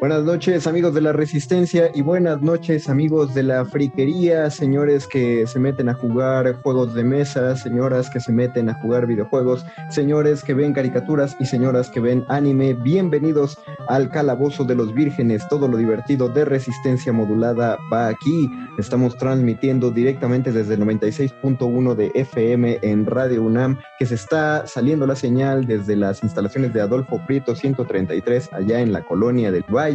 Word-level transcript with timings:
Buenas 0.00 0.22
noches 0.22 0.68
amigos 0.68 0.94
de 0.94 1.00
la 1.00 1.12
Resistencia 1.12 1.90
y 1.92 2.02
buenas 2.02 2.40
noches 2.40 2.88
amigos 2.88 3.34
de 3.34 3.42
la 3.42 3.64
friquería, 3.64 4.48
señores 4.48 5.08
que 5.08 5.44
se 5.48 5.58
meten 5.58 5.88
a 5.88 5.94
jugar 5.94 6.62
juegos 6.62 6.94
de 6.94 7.02
mesa, 7.02 7.56
señoras 7.56 8.08
que 8.08 8.20
se 8.20 8.30
meten 8.30 8.68
a 8.68 8.74
jugar 8.74 9.08
videojuegos, 9.08 9.66
señores 9.90 10.44
que 10.44 10.54
ven 10.54 10.72
caricaturas 10.72 11.36
y 11.40 11.46
señoras 11.46 11.90
que 11.90 11.98
ven 11.98 12.24
anime. 12.28 12.74
Bienvenidos 12.74 13.58
al 13.88 14.08
Calabozo 14.08 14.62
de 14.62 14.76
los 14.76 14.94
Vírgenes, 14.94 15.42
todo 15.48 15.66
lo 15.66 15.76
divertido 15.76 16.28
de 16.28 16.44
Resistencia 16.44 17.12
Modulada 17.12 17.76
va 17.92 18.06
aquí. 18.06 18.48
Estamos 18.78 19.16
transmitiendo 19.16 19.90
directamente 19.90 20.52
desde 20.52 20.74
el 20.74 20.80
96.1 20.82 21.96
de 21.96 22.12
FM 22.14 22.78
en 22.82 23.04
Radio 23.04 23.42
UNAM, 23.42 23.80
que 23.98 24.06
se 24.06 24.14
está 24.14 24.64
saliendo 24.68 25.08
la 25.08 25.16
señal 25.16 25.66
desde 25.66 25.96
las 25.96 26.22
instalaciones 26.22 26.72
de 26.72 26.82
Adolfo 26.82 27.20
Prieto 27.26 27.56
133 27.56 28.52
allá 28.52 28.78
en 28.78 28.92
la 28.92 29.02
colonia 29.02 29.50
del 29.50 29.64
Valle 29.64 29.87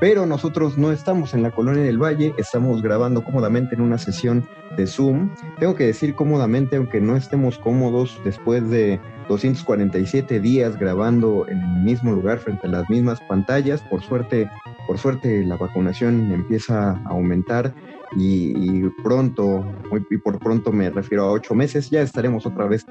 pero 0.00 0.26
nosotros 0.26 0.78
no 0.78 0.92
estamos 0.92 1.34
en 1.34 1.42
la 1.42 1.50
colonia 1.50 1.82
del 1.82 1.98
Valle, 1.98 2.32
estamos 2.38 2.82
grabando 2.82 3.24
cómodamente 3.24 3.74
en 3.74 3.80
una 3.80 3.98
sesión 3.98 4.48
de 4.76 4.86
Zoom. 4.86 5.30
Tengo 5.58 5.74
que 5.74 5.86
decir 5.86 6.14
cómodamente, 6.14 6.76
aunque 6.76 7.00
no 7.00 7.16
estemos 7.16 7.58
cómodos 7.58 8.20
después 8.24 8.68
de 8.70 9.00
247 9.28 10.40
días 10.40 10.78
grabando 10.78 11.46
en 11.48 11.58
el 11.58 11.82
mismo 11.82 12.12
lugar 12.12 12.38
frente 12.38 12.66
a 12.66 12.70
las 12.70 12.88
mismas 12.88 13.20
pantallas, 13.22 13.82
por 13.82 14.02
suerte, 14.02 14.48
por 14.86 14.98
suerte 14.98 15.44
la 15.44 15.56
vacunación 15.56 16.30
empieza 16.32 16.92
a 16.92 17.02
aumentar 17.08 17.74
y, 18.16 18.88
pronto, 19.02 19.66
y 20.10 20.16
por 20.16 20.38
pronto 20.38 20.72
me 20.72 20.90
refiero 20.90 21.24
a 21.24 21.32
ocho 21.32 21.54
meses, 21.54 21.90
ya 21.90 22.00
estaremos 22.00 22.46
otra 22.46 22.66
vez 22.66 22.86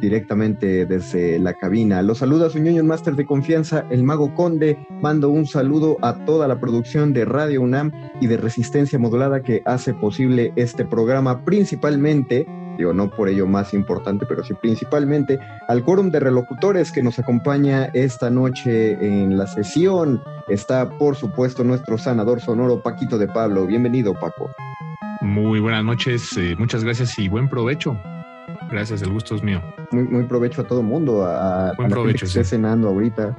directamente 0.00 0.86
desde 0.86 1.38
la 1.38 1.54
cabina. 1.54 2.02
Los 2.02 2.18
saluda 2.18 2.50
su 2.50 2.58
ñoño 2.58 2.84
máster 2.84 3.14
de 3.16 3.26
confianza, 3.26 3.86
el 3.90 4.02
Mago 4.02 4.34
Conde. 4.34 4.78
Mando 5.02 5.28
un 5.28 5.46
saludo 5.46 5.98
a 6.02 6.24
toda 6.24 6.48
la 6.48 6.58
producción 6.58 7.12
de 7.12 7.24
Radio 7.24 7.62
UNAM 7.62 7.92
y 8.20 8.26
de 8.26 8.36
Resistencia 8.36 8.98
Modulada 8.98 9.42
que 9.42 9.62
hace 9.64 9.94
posible 9.94 10.52
este 10.56 10.84
programa, 10.84 11.44
principalmente 11.44 12.46
digo, 12.76 12.92
no 12.92 13.10
por 13.10 13.28
ello 13.28 13.46
más 13.46 13.72
importante, 13.74 14.26
pero 14.26 14.44
sí 14.44 14.54
principalmente 14.54 15.38
al 15.68 15.82
quórum 15.82 16.10
de 16.10 16.20
relocutores 16.20 16.92
que 16.92 17.02
nos 17.02 17.18
acompaña 17.18 17.86
esta 17.94 18.30
noche 18.30 18.92
en 19.00 19.38
la 19.38 19.46
sesión. 19.46 20.22
Está, 20.48 20.88
por 20.98 21.16
supuesto, 21.16 21.64
nuestro 21.64 21.98
sanador 21.98 22.40
sonoro 22.40 22.82
Paquito 22.82 23.18
de 23.18 23.28
Pablo. 23.28 23.66
Bienvenido, 23.66 24.14
Paco. 24.14 24.50
Muy 25.22 25.60
buenas 25.60 25.84
noches, 25.84 26.36
eh, 26.36 26.54
muchas 26.58 26.84
gracias 26.84 27.18
y 27.18 27.28
buen 27.28 27.48
provecho. 27.48 27.98
Gracias, 28.70 29.02
el 29.02 29.10
gusto 29.10 29.34
es 29.34 29.42
mío. 29.42 29.62
Muy, 29.90 30.04
muy 30.04 30.24
provecho 30.24 30.62
a 30.62 30.64
todo 30.64 30.82
mundo, 30.82 31.24
a, 31.24 31.72
Buen 31.76 31.90
provecho, 31.90 32.20
que 32.20 32.26
esté 32.26 32.44
cenando 32.44 32.88
ahorita. 32.88 33.36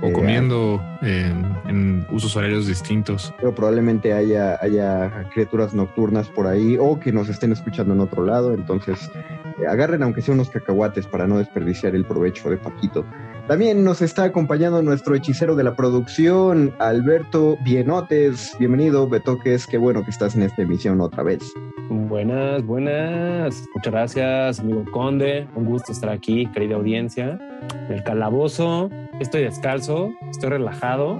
O 0.00 0.06
eh, 0.06 0.12
comiendo 0.12 0.80
en, 1.02 2.06
usos 2.10 2.36
horarios 2.36 2.66
distintos. 2.66 3.34
Pero 3.38 3.54
probablemente 3.54 4.12
haya, 4.12 4.58
haya 4.60 5.28
criaturas 5.32 5.74
nocturnas 5.74 6.28
por 6.28 6.46
ahí 6.46 6.76
o 6.78 6.98
que 7.00 7.12
nos 7.12 7.28
estén 7.28 7.52
escuchando 7.52 7.94
en 7.94 8.00
otro 8.00 8.24
lado. 8.24 8.54
Entonces, 8.54 9.10
eh, 9.58 9.66
agarren 9.68 10.02
aunque 10.02 10.22
sea 10.22 10.34
unos 10.34 10.50
cacahuates 10.50 11.06
para 11.06 11.26
no 11.26 11.38
desperdiciar 11.38 11.94
el 11.94 12.04
provecho 12.04 12.48
de 12.48 12.56
Paquito. 12.56 13.04
También 13.48 13.82
nos 13.82 14.02
está 14.02 14.24
acompañando 14.24 14.82
nuestro 14.82 15.14
hechicero 15.14 15.56
de 15.56 15.64
la 15.64 15.74
producción, 15.74 16.74
Alberto 16.78 17.56
Bienotes. 17.64 18.54
Bienvenido, 18.58 19.08
Betoques. 19.08 19.66
Qué 19.66 19.78
bueno 19.78 20.04
que 20.04 20.10
estás 20.10 20.36
en 20.36 20.42
esta 20.42 20.60
emisión 20.60 21.00
otra 21.00 21.22
vez. 21.22 21.54
Buenas, 21.88 22.62
buenas. 22.66 23.64
Muchas 23.74 23.90
gracias, 23.90 24.60
amigo 24.60 24.84
Conde. 24.92 25.48
Un 25.54 25.64
gusto 25.64 25.92
estar 25.92 26.10
aquí, 26.10 26.44
querida 26.52 26.76
audiencia. 26.76 27.40
En 27.88 27.94
el 27.94 28.04
calabozo, 28.04 28.90
estoy 29.18 29.44
descalzo, 29.44 30.10
estoy 30.30 30.50
relajado. 30.50 31.18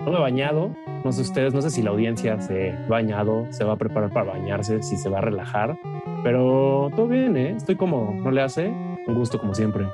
No 0.00 0.10
me 0.10 0.16
he 0.16 0.20
bañado. 0.20 0.74
No 1.04 1.12
sé 1.12 1.22
ustedes, 1.22 1.54
no 1.54 1.62
sé 1.62 1.70
si 1.70 1.82
la 1.82 1.90
audiencia 1.90 2.40
se 2.40 2.72
ha 2.72 2.88
bañado, 2.88 3.46
se 3.50 3.62
va 3.62 3.74
a 3.74 3.76
preparar 3.76 4.12
para 4.12 4.32
bañarse, 4.32 4.82
si 4.82 4.96
se 4.96 5.08
va 5.08 5.18
a 5.18 5.20
relajar. 5.20 5.78
Pero 6.24 6.90
todo 6.96 7.06
bien, 7.06 7.36
¿eh? 7.36 7.54
Estoy 7.56 7.76
como, 7.76 8.12
no 8.12 8.32
le 8.32 8.42
hace. 8.42 8.74
Un 9.06 9.14
gusto 9.14 9.38
como 9.38 9.54
siempre 9.54 9.86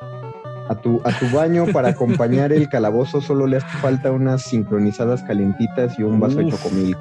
a 0.70 0.76
tu, 0.76 1.02
a 1.04 1.10
tu 1.18 1.28
baño 1.30 1.66
para 1.66 1.88
acompañar 1.90 2.52
el 2.52 2.68
calabozo 2.68 3.20
solo 3.20 3.46
le 3.46 3.56
hace 3.56 3.78
falta 3.78 4.12
unas 4.12 4.42
sincronizadas 4.42 5.22
calentitas 5.24 5.98
y 5.98 6.04
un 6.04 6.20
vaso 6.20 6.38
de 6.38 6.48
chocomilk. 6.48 6.98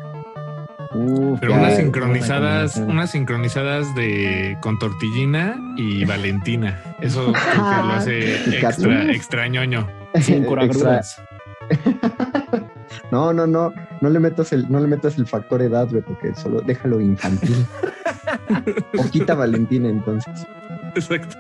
Pero 1.40 1.53
unas 1.53 1.75
sincronizadas, 1.75 2.78
unas 2.78 3.12
sincronizadas 3.12 3.94
de 3.94 4.57
con 4.59 4.80
tortillina 4.80 5.56
y 5.78 6.03
Valentina. 6.07 6.81
Eso 7.00 7.31
lo 7.31 7.94
hace 7.94 8.57
extra, 8.60 9.12
extrañoño. 9.12 9.88
Sin 10.19 10.48
No, 13.12 13.31
no, 13.33 13.45
no, 13.45 13.72
no 14.01 14.10
le 14.10 14.19
metas 14.19 14.51
el, 14.51 14.72
no 14.72 14.80
le 14.80 14.88
metas 14.88 15.19
el 15.19 15.27
factor 15.27 15.62
edad, 15.62 15.88
porque 15.88 16.33
solo 16.33 16.62
déjalo 16.62 17.00
infantil. 17.00 17.68
Poquita 18.95 19.36
Valentina 19.36 19.89
entonces. 19.89 20.48
Exacto. 20.95 21.38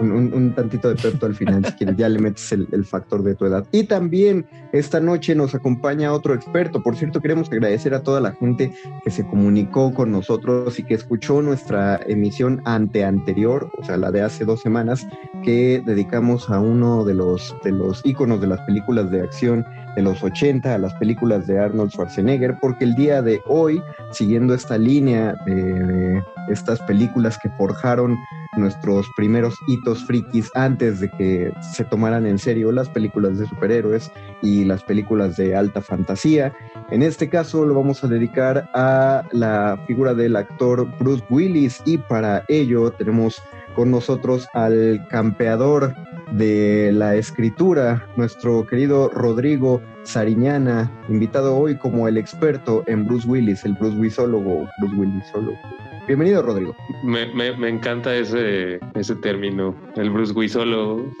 Un 0.00 0.54
tantito 0.54 0.88
de 0.88 0.96
perto 0.96 1.26
al 1.26 1.34
final, 1.34 1.64
si 1.64 1.72
quieres, 1.72 1.96
ya 1.96 2.08
le 2.08 2.18
metes 2.18 2.52
el, 2.52 2.84
factor 2.84 3.22
de 3.22 3.34
tu 3.34 3.46
edad. 3.46 3.66
Y 3.72 3.84
también 3.84 4.46
esta 4.72 5.00
noche 5.00 5.34
nos 5.34 5.54
acompaña 5.54 6.12
otro 6.12 6.34
experto. 6.34 6.82
Por 6.82 6.96
cierto, 6.96 7.20
queremos 7.20 7.50
agradecer 7.50 7.94
a 7.94 8.02
toda 8.02 8.20
la 8.20 8.32
gente 8.32 8.72
que 9.04 9.10
se 9.10 9.26
comunicó 9.26 9.92
con 9.92 10.10
nosotros 10.12 10.78
y 10.78 10.84
que 10.84 10.94
escuchó 10.94 11.42
nuestra 11.42 12.00
emisión 12.06 12.62
ante 12.64 13.04
anterior, 13.04 13.70
o 13.78 13.84
sea, 13.84 13.96
la 13.96 14.10
de 14.10 14.22
hace 14.22 14.44
dos 14.44 14.60
semanas, 14.60 15.06
que 15.44 15.82
dedicamos 15.84 16.50
a 16.50 16.60
uno 16.60 17.04
de 17.04 17.14
los, 17.14 17.54
de 17.64 17.72
los 17.72 18.02
de 18.02 18.46
las 18.46 18.60
películas 18.62 19.10
de 19.10 19.22
acción 19.22 19.64
de 19.98 20.02
los 20.04 20.22
80 20.22 20.76
a 20.76 20.78
las 20.78 20.94
películas 20.94 21.48
de 21.48 21.58
Arnold 21.58 21.90
Schwarzenegger, 21.90 22.56
porque 22.60 22.84
el 22.84 22.94
día 22.94 23.20
de 23.20 23.42
hoy, 23.46 23.82
siguiendo 24.12 24.54
esta 24.54 24.78
línea 24.78 25.34
de, 25.44 26.22
estas 26.48 26.80
películas 26.82 27.36
que 27.42 27.50
forjaron 27.58 28.16
nuestros 28.56 29.08
primeros 29.16 29.56
hitos 29.66 30.04
frikis 30.04 30.52
antes 30.54 31.00
de 31.00 31.10
que 31.10 31.52
se 31.72 31.84
tomaran 31.84 32.26
en 32.26 32.38
serio 32.38 32.70
las 32.70 32.88
películas 32.88 33.38
de 33.38 33.46
superhéroes 33.46 34.12
y 34.40 34.64
las 34.64 34.84
películas 34.84 35.36
de 35.36 35.56
alta 35.56 35.82
fantasía. 35.82 36.52
En 36.92 37.02
este 37.02 37.28
caso 37.28 37.66
lo 37.66 37.74
vamos 37.74 38.04
a 38.04 38.06
dedicar 38.06 38.70
a 38.74 39.24
la 39.32 39.82
figura 39.88 40.14
del 40.14 40.36
actor 40.36 40.86
Bruce 41.00 41.24
Willis 41.28 41.82
y 41.84 41.98
para 41.98 42.44
ello 42.46 42.92
tenemos 42.92 43.42
con 43.74 43.90
nosotros 43.90 44.46
al 44.54 45.04
campeador 45.10 45.92
de 46.32 46.90
la 46.92 47.16
escritura, 47.16 48.06
nuestro 48.16 48.66
querido 48.66 49.08
Rodrigo 49.08 49.80
Sariñana, 50.02 50.90
invitado 51.08 51.56
hoy 51.56 51.76
como 51.76 52.08
el 52.08 52.18
experto 52.18 52.84
en 52.86 53.06
Bruce 53.06 53.26
Willis, 53.26 53.64
el 53.64 53.74
Bruce 53.74 53.96
Willisólogo, 53.96 54.68
Bruce 54.80 54.96
Willisólogo. 54.96 55.58
Bienvenido, 56.06 56.42
Rodrigo. 56.42 56.74
Me, 57.04 57.26
me, 57.34 57.68
encanta 57.68 58.14
ese, 58.14 58.80
ese 58.94 59.14
término, 59.16 59.74
el 59.96 60.10
Bruce 60.10 60.32
Willisólogo. 60.32 61.12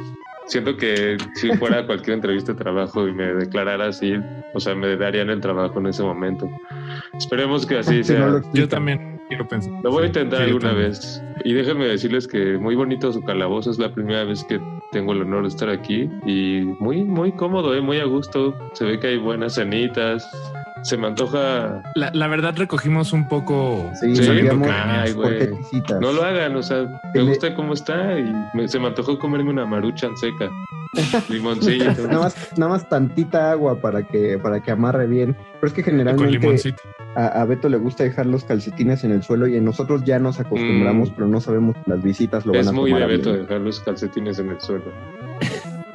Siento 0.46 0.76
que 0.78 1.18
si 1.34 1.54
fuera 1.56 1.84
cualquier 1.86 2.14
entrevista 2.14 2.52
de 2.52 2.58
trabajo 2.58 3.06
y 3.06 3.12
me 3.12 3.34
declarara 3.34 3.88
así, 3.88 4.14
o 4.54 4.60
sea, 4.60 4.74
me 4.74 4.96
darían 4.96 5.28
el 5.28 5.40
trabajo 5.42 5.78
en 5.78 5.88
ese 5.88 6.02
momento. 6.02 6.48
Esperemos 7.18 7.66
que 7.66 7.78
así 7.78 8.02
sea. 8.02 8.40
Yo 8.54 8.66
también 8.66 9.20
quiero 9.28 9.46
pensar. 9.46 9.72
Lo 9.82 9.90
voy 9.90 10.04
a 10.04 10.06
intentar 10.06 10.40
alguna 10.40 10.72
vez. 10.72 11.22
Y 11.44 11.52
déjenme 11.52 11.86
decirles 11.86 12.26
que 12.26 12.56
muy 12.56 12.74
bonito 12.74 13.12
su 13.12 13.22
calabozo. 13.22 13.70
Es 13.70 13.78
la 13.78 13.92
primera 13.92 14.24
vez 14.24 14.42
que 14.44 14.58
tengo 14.90 15.12
el 15.12 15.22
honor 15.22 15.42
de 15.42 15.48
estar 15.48 15.68
aquí. 15.68 16.10
Y 16.26 16.62
muy, 16.80 17.04
muy 17.04 17.32
cómodo, 17.32 17.74
¿eh? 17.74 17.80
muy 17.80 18.00
a 18.00 18.04
gusto. 18.04 18.54
Se 18.72 18.84
ve 18.84 18.98
que 18.98 19.08
hay 19.08 19.18
buenas 19.18 19.54
cenitas. 19.54 20.28
Se 20.82 20.96
me 20.96 21.08
antoja. 21.08 21.82
La, 21.94 22.28
verdad, 22.28 22.54
recogimos 22.56 23.12
un 23.12 23.26
poco. 23.28 23.90
Sí, 24.00 24.14
Ay, 24.18 25.12
güey. 25.12 25.50
No 26.00 26.12
lo 26.12 26.22
hagan, 26.22 26.56
o 26.56 26.62
sea, 26.62 27.00
me 27.14 27.22
gusta 27.22 27.54
cómo 27.54 27.74
está 27.74 28.18
y 28.18 28.68
se 28.68 28.78
me 28.78 28.86
antojó 28.86 29.18
comerme 29.18 29.50
una 29.50 29.66
maruchan 29.66 30.16
seca. 30.16 30.50
Limoncillo. 31.28 31.92
nada, 32.06 32.20
más, 32.20 32.52
nada 32.56 32.72
más 32.72 32.88
tantita 32.88 33.50
agua 33.50 33.80
para 33.80 34.06
que, 34.06 34.38
para 34.38 34.62
que 34.62 34.70
amarre 34.70 35.06
bien. 35.06 35.36
Pero 35.60 35.68
es 35.68 35.72
que 35.72 35.82
generalmente 35.82 36.74
a, 37.16 37.44
Beto 37.44 37.68
le 37.68 37.78
gusta 37.78 38.04
dejar 38.04 38.26
los 38.26 38.44
calcetines 38.44 39.02
en 39.02 39.10
el 39.10 39.22
suelo 39.22 39.48
y 39.48 39.60
nosotros 39.60 40.04
ya 40.04 40.18
nos 40.18 40.38
acostumbramos, 40.38 41.10
mm. 41.10 41.14
pero 41.14 41.26
no 41.26 41.40
sabemos 41.40 41.74
que 41.76 41.90
las 41.90 42.02
visitas 42.02 42.46
lo 42.46 42.52
van 42.52 42.62
a 42.62 42.64
tomar. 42.64 42.86
Es 42.86 42.92
muy 42.92 43.00
de 43.00 43.06
Beto 43.06 43.32
dejar 43.32 43.60
los 43.60 43.80
calcetines 43.80 44.38
en 44.38 44.50
el 44.50 44.60
suelo. 44.60 44.84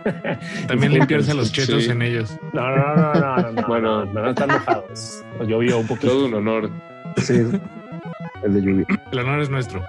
También 0.68 0.94
limpiarse 0.94 1.33
los 1.33 1.51
chetos 1.51 1.88
en 1.88 2.01
ellos. 2.01 2.38
No, 2.51 2.75
no, 2.75 2.95
no, 2.95 3.13
no, 3.13 3.51
no, 3.51 3.68
bueno, 3.68 4.06
no, 4.06 4.30
están 4.30 4.50
mojados. 4.50 5.24
Llovió 5.48 5.80
un 5.80 5.88
poquito. 5.88 6.07
Todo 6.07 6.25
un 6.25 6.33
honor. 6.33 6.69
Sí, 7.18 7.42
el 8.44 8.54
de 8.54 8.62
lluvia. 8.62 8.86
El 9.12 9.19
honor 9.19 9.42
es 9.42 9.50
nuestro. 9.50 9.81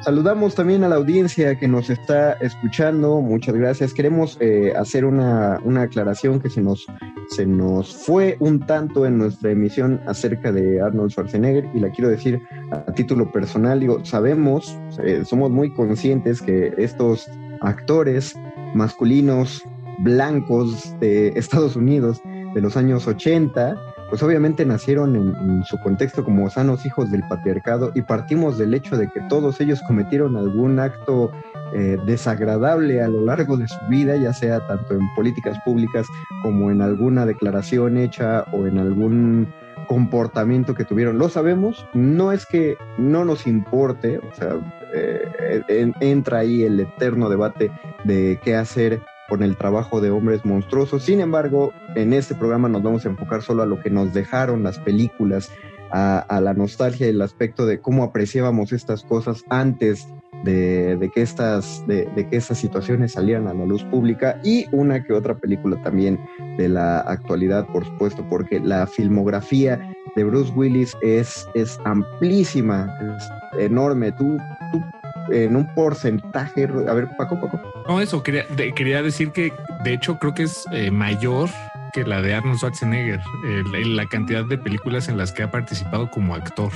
Saludamos 0.00 0.54
también 0.54 0.84
a 0.84 0.88
la 0.88 0.94
audiencia 0.94 1.58
que 1.58 1.66
nos 1.66 1.90
está 1.90 2.34
escuchando. 2.34 3.20
Muchas 3.20 3.54
gracias. 3.56 3.92
Queremos 3.92 4.38
eh, 4.40 4.72
hacer 4.76 5.04
una, 5.04 5.58
una, 5.64 5.82
aclaración 5.82 6.40
que 6.40 6.48
se 6.48 6.62
nos, 6.62 6.86
se 7.30 7.44
nos 7.44 7.94
fue 7.94 8.36
un 8.38 8.60
tanto 8.60 9.06
en 9.06 9.18
nuestra 9.18 9.50
emisión 9.50 10.00
acerca 10.06 10.52
de 10.52 10.80
Arnold 10.80 11.10
Schwarzenegger 11.10 11.68
y 11.74 11.80
la 11.80 11.90
quiero 11.90 12.10
decir 12.10 12.40
a 12.70 12.92
título 12.92 13.30
personal. 13.32 13.80
Digo, 13.80 14.04
sabemos, 14.04 14.78
eh, 15.02 15.24
somos 15.24 15.50
muy 15.50 15.74
conscientes 15.74 16.40
que 16.40 16.72
estos 16.78 17.28
actores 17.60 18.36
masculinos 18.74 19.62
blancos 19.98 20.94
de 21.00 21.28
Estados 21.34 21.74
Unidos 21.74 22.22
de 22.54 22.60
los 22.60 22.76
años 22.76 23.06
80 23.06 23.76
pues 24.08 24.22
obviamente 24.22 24.64
nacieron 24.64 25.16
en, 25.16 25.64
su 25.64 25.78
contexto 25.78 26.24
como 26.24 26.48
sanos 26.50 26.86
hijos 26.86 27.10
del 27.10 27.22
patriarcado 27.28 27.92
y 27.94 28.02
partimos 28.02 28.58
del 28.58 28.74
hecho 28.74 28.96
de 28.96 29.08
que 29.08 29.20
todos 29.28 29.60
ellos 29.60 29.82
cometieron 29.86 30.36
algún 30.36 30.78
acto 30.78 31.30
eh, 31.74 31.98
desagradable 32.06 33.02
a 33.02 33.08
lo 33.08 33.24
largo 33.24 33.56
de 33.56 33.68
su 33.68 33.78
vida, 33.88 34.16
ya 34.16 34.32
sea 34.32 34.66
tanto 34.66 34.94
en 34.94 35.14
políticas 35.14 35.58
públicas 35.64 36.06
como 36.42 36.70
en 36.70 36.80
alguna 36.80 37.26
declaración 37.26 37.98
hecha 37.98 38.44
o 38.52 38.66
en 38.66 38.78
algún 38.78 39.52
comportamiento 39.86 40.74
que 40.74 40.84
tuvieron. 40.84 41.18
Lo 41.18 41.28
sabemos, 41.28 41.86
no 41.92 42.32
es 42.32 42.46
que 42.46 42.76
no 42.96 43.24
nos 43.24 43.46
importe, 43.46 44.18
o 44.18 44.34
sea, 44.34 44.56
eh, 44.94 45.92
entra 46.00 46.38
ahí 46.38 46.62
el 46.62 46.80
eterno 46.80 47.28
debate 47.28 47.70
de 48.04 48.38
qué 48.42 48.56
hacer 48.56 49.02
con 49.28 49.42
el 49.42 49.56
trabajo 49.56 50.00
de 50.00 50.10
hombres 50.10 50.44
monstruosos. 50.44 51.04
Sin 51.04 51.20
embargo, 51.20 51.72
en 51.94 52.12
este 52.12 52.34
programa 52.34 52.68
nos 52.68 52.82
vamos 52.82 53.04
a 53.04 53.10
enfocar 53.10 53.42
solo 53.42 53.62
a 53.62 53.66
lo 53.66 53.80
que 53.80 53.90
nos 53.90 54.12
dejaron 54.12 54.62
las 54.62 54.78
películas, 54.78 55.50
a, 55.90 56.40
la 56.42 56.54
nostalgia 56.54 57.06
y 57.06 57.10
el 57.10 57.22
aspecto 57.22 57.66
de 57.66 57.80
cómo 57.80 58.04
apreciábamos 58.04 58.72
estas 58.72 59.04
cosas 59.04 59.44
antes 59.48 60.06
de, 60.44 61.10
que 61.14 61.22
estas, 61.22 61.86
de, 61.86 62.06
que 62.30 62.36
estas 62.36 62.58
situaciones 62.58 63.12
salieran 63.12 63.48
a 63.48 63.54
la 63.54 63.64
luz 63.64 63.84
pública 63.84 64.40
y 64.44 64.66
una 64.72 65.02
que 65.02 65.12
otra 65.12 65.36
película 65.36 65.80
también 65.82 66.20
de 66.56 66.68
la 66.68 67.00
actualidad, 67.00 67.66
por 67.66 67.84
supuesto, 67.84 68.24
porque 68.28 68.60
la 68.60 68.86
filmografía 68.86 69.94
de 70.14 70.24
Bruce 70.24 70.52
Willis 70.54 70.96
es, 71.02 71.48
es 71.54 71.78
amplísima, 71.84 72.94
es 73.16 73.60
enorme. 73.60 74.12
Tú, 74.12 74.36
tú 74.72 74.82
en 75.30 75.56
un 75.56 75.66
porcentaje. 75.74 76.68
A 76.88 76.94
ver, 76.94 77.08
Paco, 77.16 77.40
Paco. 77.40 77.60
No, 77.88 78.00
eso, 78.00 78.22
quería, 78.22 78.44
quería 78.74 79.02
decir 79.02 79.30
que 79.30 79.52
de 79.84 79.94
hecho 79.94 80.18
creo 80.18 80.34
que 80.34 80.44
es 80.44 80.64
eh, 80.72 80.90
mayor 80.90 81.48
que 81.92 82.04
la 82.04 82.20
de 82.20 82.34
Arnold 82.34 82.58
Schwarzenegger, 82.58 83.20
en 83.44 83.96
la 83.96 84.06
cantidad 84.06 84.44
de 84.44 84.58
películas 84.58 85.08
en 85.08 85.16
las 85.16 85.32
que 85.32 85.42
ha 85.42 85.50
participado 85.50 86.10
como 86.10 86.34
actor. 86.34 86.70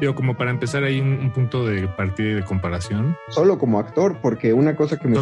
Digo, 0.00 0.14
como 0.16 0.36
para 0.36 0.50
empezar 0.50 0.82
ahí 0.82 1.00
un, 1.00 1.30
punto 1.30 1.64
de 1.66 1.86
partida 1.86 2.30
y 2.30 2.34
de 2.34 2.44
comparación. 2.44 3.16
Solo 3.28 3.58
como 3.58 3.78
actor, 3.78 4.18
porque 4.20 4.52
una 4.52 4.74
cosa 4.74 4.98
que 4.98 5.06
me 5.06 5.16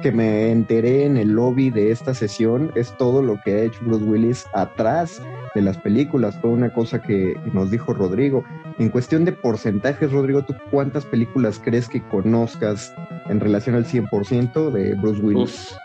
que 0.00 0.12
me 0.12 0.52
enteré 0.52 1.04
en 1.06 1.16
el 1.16 1.30
lobby 1.30 1.70
de 1.70 1.90
esta 1.90 2.14
sesión 2.14 2.70
es 2.76 2.96
todo 2.96 3.20
lo 3.20 3.40
que 3.44 3.54
ha 3.54 3.62
hecho 3.64 3.80
Bruce 3.84 4.04
Willis 4.04 4.46
atrás 4.52 5.20
de 5.56 5.62
las 5.62 5.76
películas. 5.78 6.38
Fue 6.40 6.50
una 6.50 6.72
cosa 6.72 7.02
que 7.02 7.36
nos 7.52 7.70
dijo 7.70 7.94
Rodrigo. 7.94 8.44
En 8.78 8.90
cuestión 8.90 9.24
de 9.24 9.32
porcentajes, 9.32 10.12
Rodrigo, 10.12 10.44
¿tú 10.44 10.54
cuántas 10.70 11.04
películas 11.06 11.60
crees 11.64 11.88
que 11.88 12.02
conozcas 12.02 12.94
en 13.28 13.40
relación 13.40 13.74
al 13.74 13.86
100% 13.86 14.70
de 14.70 14.94
Bruce 14.94 15.20
Willis? 15.22 15.76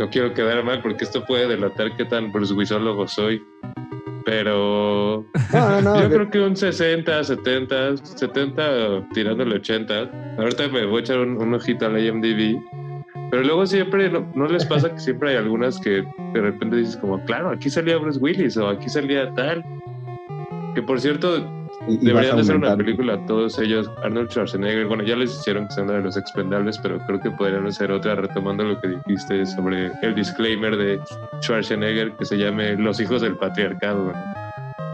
no 0.00 0.08
quiero 0.08 0.32
quedar 0.32 0.64
mal 0.64 0.80
porque 0.80 1.04
esto 1.04 1.22
puede 1.26 1.46
delatar 1.46 1.94
qué 1.94 2.06
tan 2.06 2.32
Bruce 2.32 2.54
Willisólogo 2.54 3.06
soy. 3.06 3.44
Pero 4.24 5.26
yo 5.52 6.08
creo 6.08 6.30
que 6.30 6.40
un 6.40 6.56
60, 6.56 7.22
70, 7.22 7.98
70 7.98 9.08
tirándole 9.12 9.56
80. 9.56 10.36
Ahorita 10.38 10.68
me 10.68 10.86
voy 10.86 10.98
a 10.98 11.00
echar 11.00 11.18
un, 11.18 11.54
ojito 11.54 11.84
al 11.86 12.02
IMDb. 12.02 12.58
Pero 13.30 13.42
luego 13.42 13.66
siempre, 13.66 14.10
no, 14.10 14.46
les 14.46 14.64
pasa 14.64 14.90
que 14.90 14.98
siempre 14.98 15.30
hay 15.30 15.36
algunas 15.36 15.78
que 15.78 16.02
de 16.32 16.40
repente 16.40 16.76
dices 16.76 16.96
como, 16.96 17.22
claro, 17.26 17.50
aquí 17.50 17.68
salía 17.68 17.98
Bruce 17.98 18.18
Willis 18.18 18.56
o 18.56 18.68
aquí 18.68 18.88
salía 18.88 19.30
tal. 19.34 19.62
Que 20.74 20.82
por 20.82 20.98
cierto, 20.98 21.46
deberían 21.88 22.36
de 22.36 22.44
ser 22.44 22.56
una 22.56 22.76
película 22.76 23.18
todos 23.26 23.58
ellos. 23.58 23.90
Arnold 24.02 24.30
Schwarzenegger, 24.30 24.86
bueno, 24.86 25.02
ya 25.02 25.16
les 25.16 25.34
hicieron 25.34 25.66
que 25.66 25.74
sea 25.74 25.84
una 25.84 25.94
de 25.94 26.02
los 26.02 26.16
expendables, 26.16 26.78
pero 26.78 26.98
creo 27.06 27.20
que 27.20 27.30
podrían 27.30 27.66
hacer 27.66 27.90
otra 27.90 28.14
retomando 28.14 28.64
lo 28.64 28.80
que 28.80 28.88
dijiste 28.88 29.46
sobre 29.46 29.90
el 30.02 30.14
disclaimer 30.14 30.76
de 30.76 31.00
Schwarzenegger 31.42 32.12
que 32.12 32.24
se 32.24 32.36
llame 32.36 32.76
Los 32.76 33.00
hijos 33.00 33.22
del 33.22 33.36
patriarcado. 33.36 34.12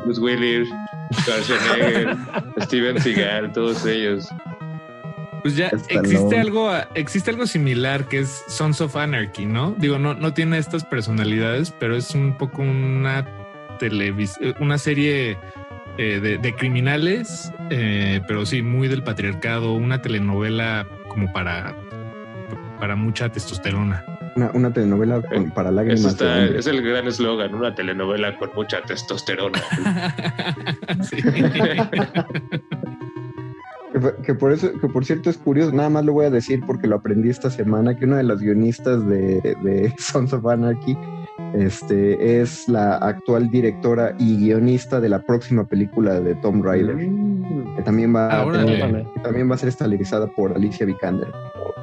Bruce 0.04 0.20
Willis, 0.20 0.68
Schwarzenegger, 1.12 2.16
Steven 2.60 3.00
Seagal, 3.00 3.52
todos 3.52 3.84
ellos. 3.84 4.28
Pues 5.42 5.56
ya 5.56 5.68
existe 5.90 6.40
algo, 6.40 6.72
existe 6.94 7.30
algo 7.30 7.46
similar 7.46 8.08
que 8.08 8.20
es 8.20 8.42
Sons 8.48 8.80
of 8.80 8.96
Anarchy, 8.96 9.46
¿no? 9.46 9.74
Digo, 9.78 9.98
no, 9.98 10.14
no 10.14 10.34
tiene 10.34 10.58
estas 10.58 10.84
personalidades, 10.84 11.72
pero 11.78 11.96
es 11.96 12.14
un 12.16 12.36
poco 12.36 12.62
una 12.62 13.24
televisión, 13.78 14.54
una 14.58 14.78
serie 14.78 15.38
eh, 15.98 16.20
de, 16.20 16.54
criminales, 16.54 17.52
eh, 17.70 18.20
pero 18.26 18.44
sí, 18.44 18.62
muy 18.62 18.88
del 18.88 19.02
patriarcado, 19.02 19.74
una 19.74 20.02
telenovela 20.02 20.86
como 21.08 21.32
para, 21.32 21.74
para 22.78 22.96
mucha 22.96 23.30
testosterona. 23.30 24.04
Una, 24.52 24.70
telenovela 24.70 25.22
eh, 25.30 25.50
para 25.54 25.70
lágrimas. 25.70 26.20
es 26.20 26.66
el 26.66 26.82
gran 26.82 27.06
eslogan, 27.06 27.54
una 27.54 27.74
telenovela 27.74 28.36
con 28.36 28.50
mucha 28.54 28.82
testosterona. 28.82 29.62
que, 34.24 34.34
por 34.34 34.52
eso, 34.52 34.72
que 34.78 34.88
por 34.88 35.04
cierto 35.04 35.30
es 35.30 35.38
curioso, 35.38 35.72
nada 35.72 35.88
más 35.88 36.04
lo 36.04 36.12
voy 36.12 36.26
a 36.26 36.30
decir 36.30 36.62
porque 36.66 36.86
lo 36.86 36.96
aprendí 36.96 37.30
esta 37.30 37.50
semana, 37.50 37.96
que 37.96 38.04
una 38.04 38.18
de 38.18 38.24
las 38.24 38.40
guionistas 38.40 39.06
de, 39.06 39.40
de 39.62 39.94
Sons 39.98 40.32
of 40.32 40.46
Anarchy 40.46 40.96
este, 41.56 42.40
es 42.40 42.68
la 42.68 42.96
actual 42.96 43.50
directora 43.50 44.14
y 44.18 44.36
guionista 44.36 45.00
de 45.00 45.08
la 45.08 45.20
próxima 45.20 45.64
película 45.64 46.20
de 46.20 46.34
Tom 46.36 46.62
Rider, 46.62 46.96
mm. 46.96 47.76
que 47.76 47.82
también 47.82 48.14
va, 48.14 48.28
a 48.28 48.42
ah, 48.42 49.04
también 49.22 49.50
va 49.50 49.54
a 49.54 49.58
ser 49.58 49.68
estabilizada 49.68 50.26
por 50.26 50.54
Alicia 50.54 50.86
Vikander. 50.86 51.28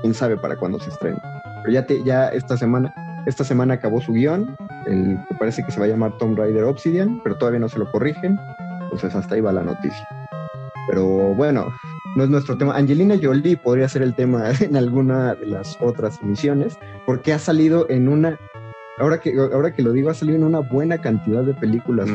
Quién 0.01 0.13
sabe 0.13 0.37
para 0.37 0.55
cuándo 0.57 0.79
se 0.79 0.89
estrena. 0.89 1.21
Pero 1.63 1.73
ya, 1.73 1.85
te, 1.85 2.03
ya 2.03 2.27
esta 2.29 2.57
semana, 2.57 2.93
esta 3.25 3.43
semana 3.43 3.75
acabó 3.75 4.01
su 4.01 4.13
guion 4.13 4.55
el 4.85 5.17
que 5.29 5.35
parece 5.35 5.63
que 5.63 5.71
se 5.71 5.79
va 5.79 5.85
a 5.85 5.89
llamar 5.89 6.17
Tomb 6.17 6.37
Raider 6.37 6.63
Obsidian, 6.65 7.21
pero 7.23 7.37
todavía 7.37 7.59
no 7.59 7.69
se 7.69 7.79
lo 7.79 7.89
corrigen. 7.91 8.37
Entonces 8.81 9.15
hasta 9.15 9.35
ahí 9.35 9.41
va 9.41 9.51
la 9.51 9.63
noticia. 9.63 10.07
Pero 10.87 11.33
bueno, 11.33 11.73
no 12.15 12.23
es 12.23 12.29
nuestro 12.29 12.57
tema. 12.57 12.75
Angelina 12.75 13.15
Jolie 13.21 13.57
podría 13.57 13.87
ser 13.89 14.01
el 14.01 14.13
tema 14.13 14.51
en 14.59 14.75
alguna 14.75 15.35
de 15.35 15.47
las 15.47 15.77
otras 15.81 16.19
emisiones, 16.21 16.77
porque 17.05 17.33
ha 17.33 17.39
salido 17.39 17.89
en 17.89 18.07
una, 18.07 18.39
ahora 18.97 19.19
que, 19.19 19.33
ahora 19.37 19.73
que 19.73 19.81
lo 19.81 19.91
digo, 19.91 20.09
ha 20.09 20.13
salido 20.13 20.37
en 20.37 20.43
una 20.43 20.59
buena 20.59 20.97
cantidad 20.99 21.43
de 21.43 21.53
películas 21.53 22.09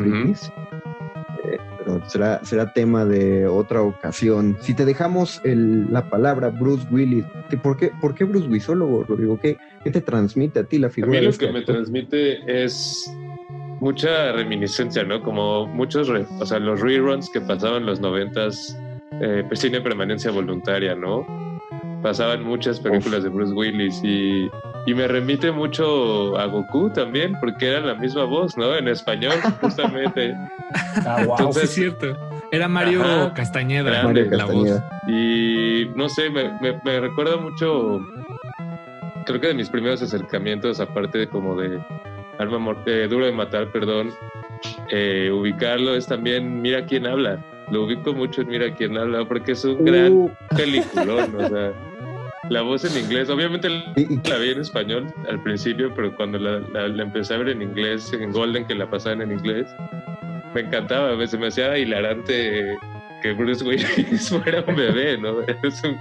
eh, 1.44 1.58
pero 1.78 2.02
será, 2.08 2.44
será 2.44 2.72
tema 2.72 3.04
de 3.04 3.46
otra 3.46 3.82
ocasión. 3.82 4.56
Si 4.60 4.74
te 4.74 4.84
dejamos 4.84 5.40
la 5.44 6.08
palabra 6.08 6.48
Bruce 6.48 6.86
Willis, 6.90 7.24
¿por 7.62 7.76
qué, 7.76 7.90
¿por 8.00 8.14
qué 8.14 8.24
Bruce 8.24 8.46
Willisólogo, 8.46 9.04
Rodrigo? 9.04 9.38
¿Qué, 9.40 9.56
¿Qué 9.84 9.90
te 9.90 10.00
transmite 10.00 10.60
a 10.60 10.64
ti 10.64 10.78
la 10.78 10.90
figura? 10.90 11.18
A 11.18 11.20
mí 11.20 11.24
lo 11.24 11.30
este 11.30 11.46
que 11.46 11.52
me 11.52 11.62
transmite 11.62 12.64
es 12.64 13.10
mucha 13.80 14.32
reminiscencia, 14.32 15.04
¿no? 15.04 15.22
Como 15.22 15.66
muchos, 15.66 16.10
o 16.10 16.46
sea, 16.46 16.58
los 16.58 16.80
reruns 16.80 17.30
que 17.30 17.40
pasaban 17.40 17.82
en 17.82 17.86
los 17.86 18.00
noventas, 18.00 18.76
eh, 19.20 19.44
pues 19.46 19.60
tiene 19.60 19.80
permanencia 19.80 20.30
voluntaria, 20.30 20.94
¿no? 20.94 21.26
Pasaban 22.02 22.44
muchas 22.44 22.80
películas 22.80 23.22
de 23.22 23.28
Bruce 23.28 23.52
Willis 23.52 24.00
y, 24.04 24.48
y, 24.88 24.94
me 24.94 25.08
remite 25.08 25.50
mucho 25.50 26.38
a 26.38 26.46
Goku 26.46 26.90
también, 26.90 27.34
porque 27.40 27.68
era 27.68 27.80
la 27.80 27.94
misma 27.94 28.24
voz, 28.24 28.56
¿no? 28.56 28.74
En 28.74 28.88
español, 28.88 29.34
justamente. 29.60 30.34
ah, 31.06 31.22
wow, 31.24 31.36
Entonces, 31.38 31.64
es 31.64 31.74
cierto. 31.74 32.16
Era 32.50 32.68
Mario 32.68 33.32
Castañeda, 33.34 34.02
la 34.12 34.44
voz. 34.46 34.80
Y 35.06 35.90
no 35.94 36.08
sé, 36.08 36.30
me, 36.30 36.50
me, 36.60 36.80
me 36.84 37.00
recuerda 37.00 37.36
mucho 37.36 38.00
creo 39.28 39.40
que 39.42 39.48
de 39.48 39.54
mis 39.54 39.68
primeros 39.68 40.00
acercamientos, 40.00 40.80
aparte 40.80 41.18
de 41.18 41.28
como 41.28 41.54
de 41.54 41.78
Arma 42.38 42.74
eh, 42.86 43.06
Duro 43.10 43.26
de 43.26 43.32
Matar, 43.32 43.70
perdón, 43.70 44.10
eh, 44.90 45.30
ubicarlo 45.30 45.94
es 45.94 46.06
también 46.06 46.62
Mira 46.62 46.86
quién 46.86 47.06
habla. 47.06 47.44
Lo 47.70 47.84
ubico 47.84 48.14
mucho 48.14 48.40
en 48.40 48.48
Mira 48.48 48.74
quién 48.74 48.96
habla 48.96 49.26
porque 49.26 49.52
es 49.52 49.64
un 49.66 49.84
gran 49.84 50.12
uh. 50.12 50.30
peliculón, 50.56 51.34
o 51.36 51.48
sea, 51.48 51.72
la 52.50 52.62
voz 52.62 52.84
en 52.84 53.04
inglés, 53.04 53.28
obviamente 53.28 53.68
la 53.68 54.38
vi 54.38 54.50
en 54.50 54.60
español 54.60 55.12
al 55.28 55.42
principio, 55.42 55.92
pero 55.94 56.14
cuando 56.16 56.38
la, 56.38 56.60
la, 56.60 57.02
empecé 57.02 57.34
a 57.34 57.38
ver 57.38 57.50
en 57.50 57.62
inglés, 57.62 58.12
en 58.12 58.32
Golden, 58.32 58.66
que 58.66 58.74
la 58.74 58.88
pasaban 58.88 59.22
en 59.22 59.32
inglés, 59.32 59.66
me 60.54 60.62
encantaba, 60.62 61.26
se 61.26 61.38
me 61.38 61.48
hacía 61.48 61.76
hilarante 61.76 62.78
que 63.22 63.32
Bruce 63.32 63.64
Willis 63.64 64.28
fuera 64.42 64.64
un 64.66 64.76
bebé, 64.76 65.18
¿no? 65.18 65.40
Es 65.42 65.82
un, 65.84 65.96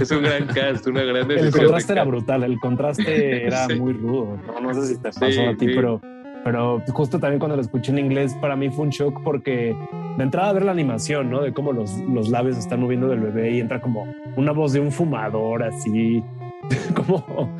es 0.00 0.10
un 0.10 0.22
gran 0.22 0.46
cast, 0.46 0.86
una 0.86 1.02
gran 1.02 1.30
El 1.30 1.50
contraste 1.50 1.92
era 1.92 2.04
brutal, 2.04 2.44
el 2.44 2.58
contraste 2.60 3.46
era 3.46 3.68
muy 3.76 3.94
rudo. 3.94 4.38
No, 4.62 4.74
sé 4.74 4.94
si 4.94 5.02
te 5.02 5.10
pasó 5.10 5.48
a 5.48 5.54
ti, 5.56 5.66
pero, 5.66 6.00
pero 6.44 6.82
justo 6.92 7.18
también 7.18 7.38
cuando 7.38 7.56
lo 7.56 7.62
escuché 7.62 7.90
en 7.90 7.98
inglés, 7.98 8.36
para 8.40 8.54
mí 8.54 8.68
fue 8.68 8.84
un 8.84 8.90
shock 8.90 9.22
porque 9.24 9.74
de 10.18 10.22
entrada 10.22 10.50
a 10.50 10.52
ver 10.52 10.64
la 10.66 10.72
animación, 10.72 11.30
¿no? 11.30 11.40
De 11.40 11.52
cómo 11.52 11.72
los, 11.72 11.98
los 12.00 12.28
labios 12.28 12.58
están 12.58 12.80
moviendo 12.80 13.08
del 13.08 13.20
bebé 13.20 13.52
y 13.52 13.60
entra 13.60 13.80
como 13.80 14.06
una 14.36 14.52
voz 14.52 14.74
de 14.74 14.80
un 14.80 14.92
fumador, 14.92 15.62
así, 15.62 16.22
como 16.94 17.50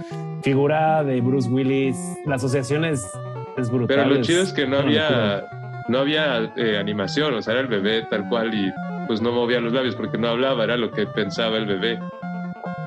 figura 0.42 1.02
de 1.02 1.20
Bruce 1.22 1.48
Willis. 1.48 1.96
La 2.26 2.36
asociación 2.36 2.84
es, 2.84 3.10
es 3.56 3.70
brutal. 3.70 3.96
Pero 3.96 4.10
lo 4.10 4.20
chido 4.20 4.42
es 4.42 4.52
que 4.52 4.66
no 4.66 4.78
había 4.78 5.44
no 5.88 5.98
había 5.98 6.52
eh, 6.56 6.78
animación, 6.78 7.34
o 7.34 7.42
sea, 7.42 7.54
era 7.54 7.62
el 7.62 7.68
bebé 7.68 8.06
tal 8.10 8.28
cual 8.28 8.54
y 8.54 8.72
pues 9.06 9.20
no 9.20 9.32
movía 9.32 9.60
los 9.60 9.72
labios 9.72 9.94
porque 9.94 10.18
no 10.18 10.28
hablaba, 10.28 10.64
era 10.64 10.76
lo 10.76 10.90
que 10.90 11.06
pensaba 11.06 11.56
el 11.56 11.66
bebé. 11.66 11.98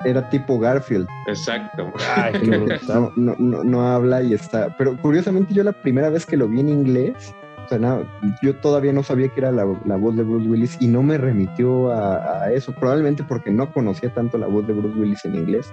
Era 0.05 0.29
tipo 0.29 0.59
Garfield. 0.59 1.07
Exacto. 1.27 1.91
no, 2.87 3.11
no, 3.15 3.63
no, 3.63 3.87
habla 3.87 4.21
y 4.21 4.33
está. 4.33 4.75
Pero 4.77 4.97
curiosamente 4.97 5.53
yo 5.53 5.63
la 5.63 5.73
primera 5.73 6.09
vez 6.09 6.25
que 6.25 6.37
lo 6.37 6.47
vi 6.47 6.59
en 6.59 6.69
inglés, 6.69 7.33
o 7.65 7.69
sea, 7.69 8.03
yo 8.41 8.55
todavía 8.57 8.93
no 8.93 9.03
sabía 9.03 9.29
que 9.29 9.41
era 9.41 9.51
la, 9.51 9.65
voz 9.65 10.15
de 10.15 10.23
Bruce 10.23 10.47
Willis 10.47 10.77
y 10.79 10.87
no 10.87 11.03
me 11.03 11.17
remitió 11.17 11.91
a, 11.91 12.43
a, 12.43 12.51
eso, 12.51 12.73
probablemente 12.73 13.23
porque 13.23 13.51
no 13.51 13.71
conocía 13.71 14.13
tanto 14.13 14.37
la 14.37 14.47
voz 14.47 14.65
de 14.67 14.73
Bruce 14.73 14.97
Willis 14.97 15.25
en 15.25 15.35
inglés. 15.35 15.71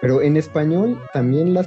Pero 0.00 0.20
en 0.20 0.36
español 0.36 1.00
también 1.12 1.54
la 1.54 1.62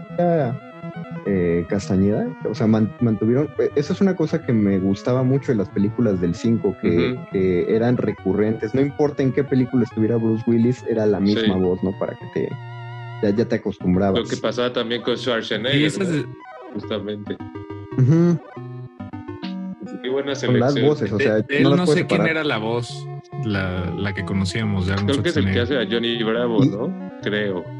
eh, 1.29 1.65
Castañeda, 1.67 2.25
o 2.49 2.55
sea, 2.55 2.67
mantuvieron, 2.67 3.49
eh, 3.59 3.69
eso 3.75 3.91
es 3.91 3.99
una 3.99 4.15
cosa 4.15 4.45
que 4.45 4.53
me 4.53 4.79
gustaba 4.79 5.23
mucho 5.23 5.51
de 5.51 5.57
las 5.57 5.67
películas 5.67 6.21
del 6.21 6.33
5, 6.33 6.77
que, 6.81 7.65
eran 7.67 7.97
recurrentes, 7.97 8.73
no 8.73 8.79
importa 8.79 9.23
en 9.23 9.33
qué 9.33 9.43
película 9.43 9.83
estuviera 9.83 10.15
Bruce 10.15 10.43
Willis, 10.47 10.85
era 10.87 11.05
la 11.05 11.19
misma 11.19 11.57
voz, 11.57 11.83
¿no? 11.83 11.91
Para 11.99 12.13
que 12.15 12.25
te, 12.33 13.35
ya, 13.35 13.45
te 13.45 13.55
acostumbrabas. 13.55 14.21
Lo 14.21 14.25
que 14.25 14.37
pasaba 14.37 14.71
también 14.71 15.01
con 15.01 15.17
Schwarzenegger, 15.17 16.25
justamente. 16.73 17.35
Qué 20.01 20.09
buena 20.09 20.33
selección. 20.33 20.59
las 20.59 20.81
voces, 20.81 21.11
o 21.11 21.19
sea, 21.19 21.43
él 21.49 21.63
no, 21.63 21.85
sé 21.87 22.07
quién 22.07 22.25
era 22.25 22.45
la 22.45 22.57
voz, 22.57 23.05
la, 23.43 23.93
la 23.97 24.13
que 24.13 24.23
conocíamos. 24.23 24.85
Creo 24.85 25.21
que 25.21 25.29
es 25.29 25.35
el 25.37 25.51
que 25.51 25.59
hace 25.59 25.77
a 25.77 25.85
Johnny 25.89 26.23
Bravo, 26.23 26.63
¿no? 26.63 27.11
Creo. 27.21 27.76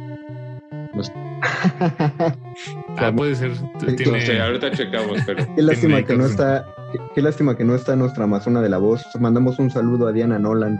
ah, 2.98 3.12
puede 3.16 3.36
ser. 3.36 3.52
Tiene... 3.96 4.42
ahorita 4.42 4.72
checamos, 4.72 5.20
pero. 5.26 5.46
Qué 5.56 5.62
lástima 5.62 6.04
que 6.04 6.16
no 6.16 6.26
está. 6.26 6.66
Qué, 7.14 7.22
lástima 7.22 7.56
que 7.56 7.64
no 7.64 7.76
está 7.76 7.96
nuestra 7.96 8.24
Amazona 8.24 8.62
de 8.62 8.70
la 8.70 8.78
voz. 8.78 9.06
Mandamos 9.20 9.60
un 9.60 9.70
saludo 9.70 10.08
a 10.08 10.12
Diana 10.12 10.40
Nolan 10.40 10.80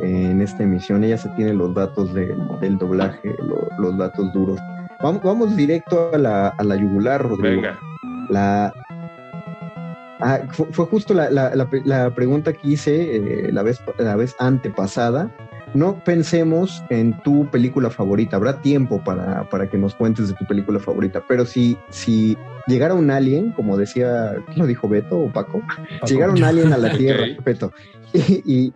en 0.00 0.40
esta 0.40 0.62
emisión. 0.62 1.04
Ella 1.04 1.18
se 1.18 1.28
tiene 1.30 1.52
los 1.52 1.74
datos 1.74 2.14
del 2.14 2.78
doblaje, 2.78 3.34
los 3.78 3.98
datos 3.98 4.32
duros. 4.32 4.58
Vamos, 5.02 5.22
vamos 5.22 5.56
directo 5.56 6.10
a 6.12 6.18
la, 6.18 6.48
a 6.48 6.64
la 6.64 6.76
yugular, 6.76 7.22
Rodrigo. 7.22 7.62
Venga. 7.62 7.78
La, 8.30 8.72
ah, 10.20 10.40
fue, 10.50 10.86
justo 10.86 11.14
la, 11.14 11.30
la, 11.30 11.68
la, 11.84 12.10
pregunta 12.10 12.52
que 12.52 12.68
hice 12.68 13.16
eh, 13.16 13.52
la, 13.52 13.62
vez, 13.62 13.80
la 13.98 14.16
vez 14.16 14.34
antepasada 14.38 15.30
no 15.74 16.02
pensemos 16.04 16.82
en 16.90 17.16
tu 17.22 17.48
película 17.50 17.90
favorita. 17.90 18.36
Habrá 18.36 18.60
tiempo 18.60 19.02
para, 19.02 19.48
para, 19.48 19.68
que 19.68 19.78
nos 19.78 19.94
cuentes 19.94 20.28
de 20.28 20.34
tu 20.34 20.46
película 20.46 20.78
favorita. 20.78 21.22
Pero 21.28 21.44
si, 21.44 21.76
si 21.90 22.36
llegara 22.66 22.94
un 22.94 23.10
alien, 23.10 23.52
como 23.52 23.76
decía, 23.76 24.36
¿qué 24.52 24.58
lo 24.58 24.66
dijo 24.66 24.88
Beto 24.88 25.18
o 25.18 25.32
Paco? 25.32 25.62
Si 26.04 26.14
llegara 26.14 26.32
un 26.32 26.44
alien 26.44 26.72
a 26.72 26.78
la 26.78 26.92
Tierra, 26.96 27.26
Beto, 27.44 27.72
y, 28.12 28.72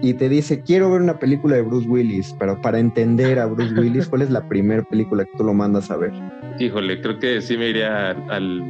y, 0.00 0.14
te 0.14 0.28
dice, 0.28 0.62
quiero 0.62 0.90
ver 0.90 1.02
una 1.02 1.18
película 1.18 1.56
de 1.56 1.62
Bruce 1.62 1.88
Willis, 1.88 2.34
pero 2.38 2.60
para 2.60 2.78
entender 2.78 3.38
a 3.38 3.46
Bruce 3.46 3.74
Willis, 3.74 4.08
¿cuál 4.08 4.22
es 4.22 4.30
la 4.30 4.46
primera 4.48 4.82
película 4.82 5.24
que 5.24 5.30
tú 5.36 5.44
lo 5.44 5.54
mandas 5.54 5.90
a 5.90 5.96
ver? 5.96 6.12
Híjole, 6.58 7.00
creo 7.00 7.18
que 7.18 7.40
sí 7.40 7.56
me 7.56 7.70
iría 7.70 8.10
al, 8.10 8.62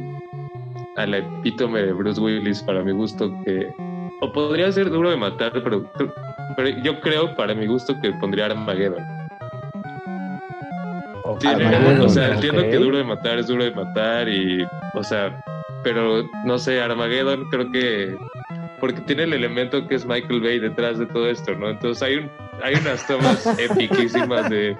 al 0.95 1.13
epítome 1.13 1.81
de 1.81 1.93
Bruce 1.93 2.19
Willis 2.19 2.61
para 2.63 2.83
mi 2.83 2.91
gusto, 2.91 3.31
que 3.45 3.67
o 4.23 4.31
podría 4.31 4.71
ser 4.71 4.89
duro 4.89 5.09
de 5.09 5.17
matar, 5.17 5.51
pero, 5.63 5.91
pero 6.55 6.69
yo 6.69 6.99
creo, 6.99 7.35
para 7.35 7.53
mi 7.53 7.67
gusto, 7.67 7.99
que 8.01 8.11
pondría 8.13 8.45
Armageddon. 8.45 9.03
o 11.25 12.09
sea, 12.09 12.33
entiendo 12.33 12.61
que 12.61 12.77
duro 12.77 12.97
de 12.97 13.03
matar 13.03 13.39
es 13.39 13.47
duro 13.47 13.63
de 13.63 13.71
matar 13.71 14.27
y, 14.29 14.65
o 14.93 15.03
sea, 15.03 15.43
pero 15.83 16.23
no 16.45 16.57
sé, 16.57 16.81
Armageddon 16.81 17.49
creo 17.49 17.71
que 17.71 18.15
porque 18.79 19.01
tiene 19.01 19.23
el 19.23 19.33
elemento 19.33 19.87
que 19.87 19.95
es 19.95 20.05
Michael 20.05 20.41
Bay 20.41 20.59
detrás 20.59 20.99
de 20.99 21.05
todo 21.05 21.29
esto, 21.29 21.55
¿no? 21.55 21.69
Entonces 21.69 22.03
hay 22.03 22.17
un 22.17 22.29
hay 22.61 22.75
unas 22.75 23.05
tomas 23.07 23.45
epiquísimas 23.59 24.49
de 24.49 24.75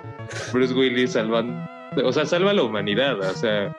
Bruce 0.51 0.73
Willis 0.73 1.13
salvando, 1.13 1.67
o 2.03 2.11
sea, 2.11 2.25
salva 2.25 2.51
a 2.51 2.53
la 2.53 2.63
humanidad, 2.63 3.19
o 3.19 3.33
sea, 3.33 3.73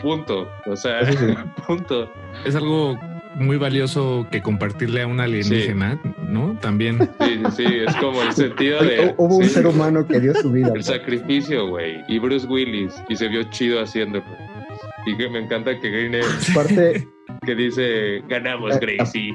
punto, 0.00 0.48
o 0.66 0.76
sea, 0.76 1.00
punto. 1.66 2.10
Es 2.44 2.56
algo 2.56 2.98
muy 3.40 3.56
valioso 3.56 4.26
que 4.30 4.42
compartirle 4.42 5.02
a 5.02 5.06
un 5.06 5.20
alienígena, 5.20 6.00
¿no? 6.28 6.56
También. 6.60 6.98
Sí, 7.20 7.42
sí, 7.56 7.64
es 7.86 7.94
como 7.96 8.22
el 8.22 8.32
sentido 8.34 8.82
de. 8.82 9.14
Hubo 9.16 9.38
un 9.38 9.48
ser 9.48 9.66
humano 9.66 10.06
que 10.06 10.20
dio 10.20 10.34
su 10.34 10.52
vida. 10.52 10.70
El 10.74 10.84
sacrificio, 10.84 11.68
güey. 11.68 12.04
Y 12.08 12.18
Bruce 12.18 12.46
Willis, 12.46 12.94
y 13.08 13.16
se 13.16 13.28
vio 13.28 13.42
chido 13.44 13.82
haciéndolo. 13.82 14.24
Y 15.06 15.16
que 15.16 15.28
me 15.28 15.40
encanta 15.40 15.78
que 15.80 15.90
Green 15.90 16.22
Parte... 16.54 17.08
que 17.44 17.54
dice, 17.54 18.22
ganamos, 18.28 18.76
eh, 18.76 18.78
Gracie. 18.80 19.34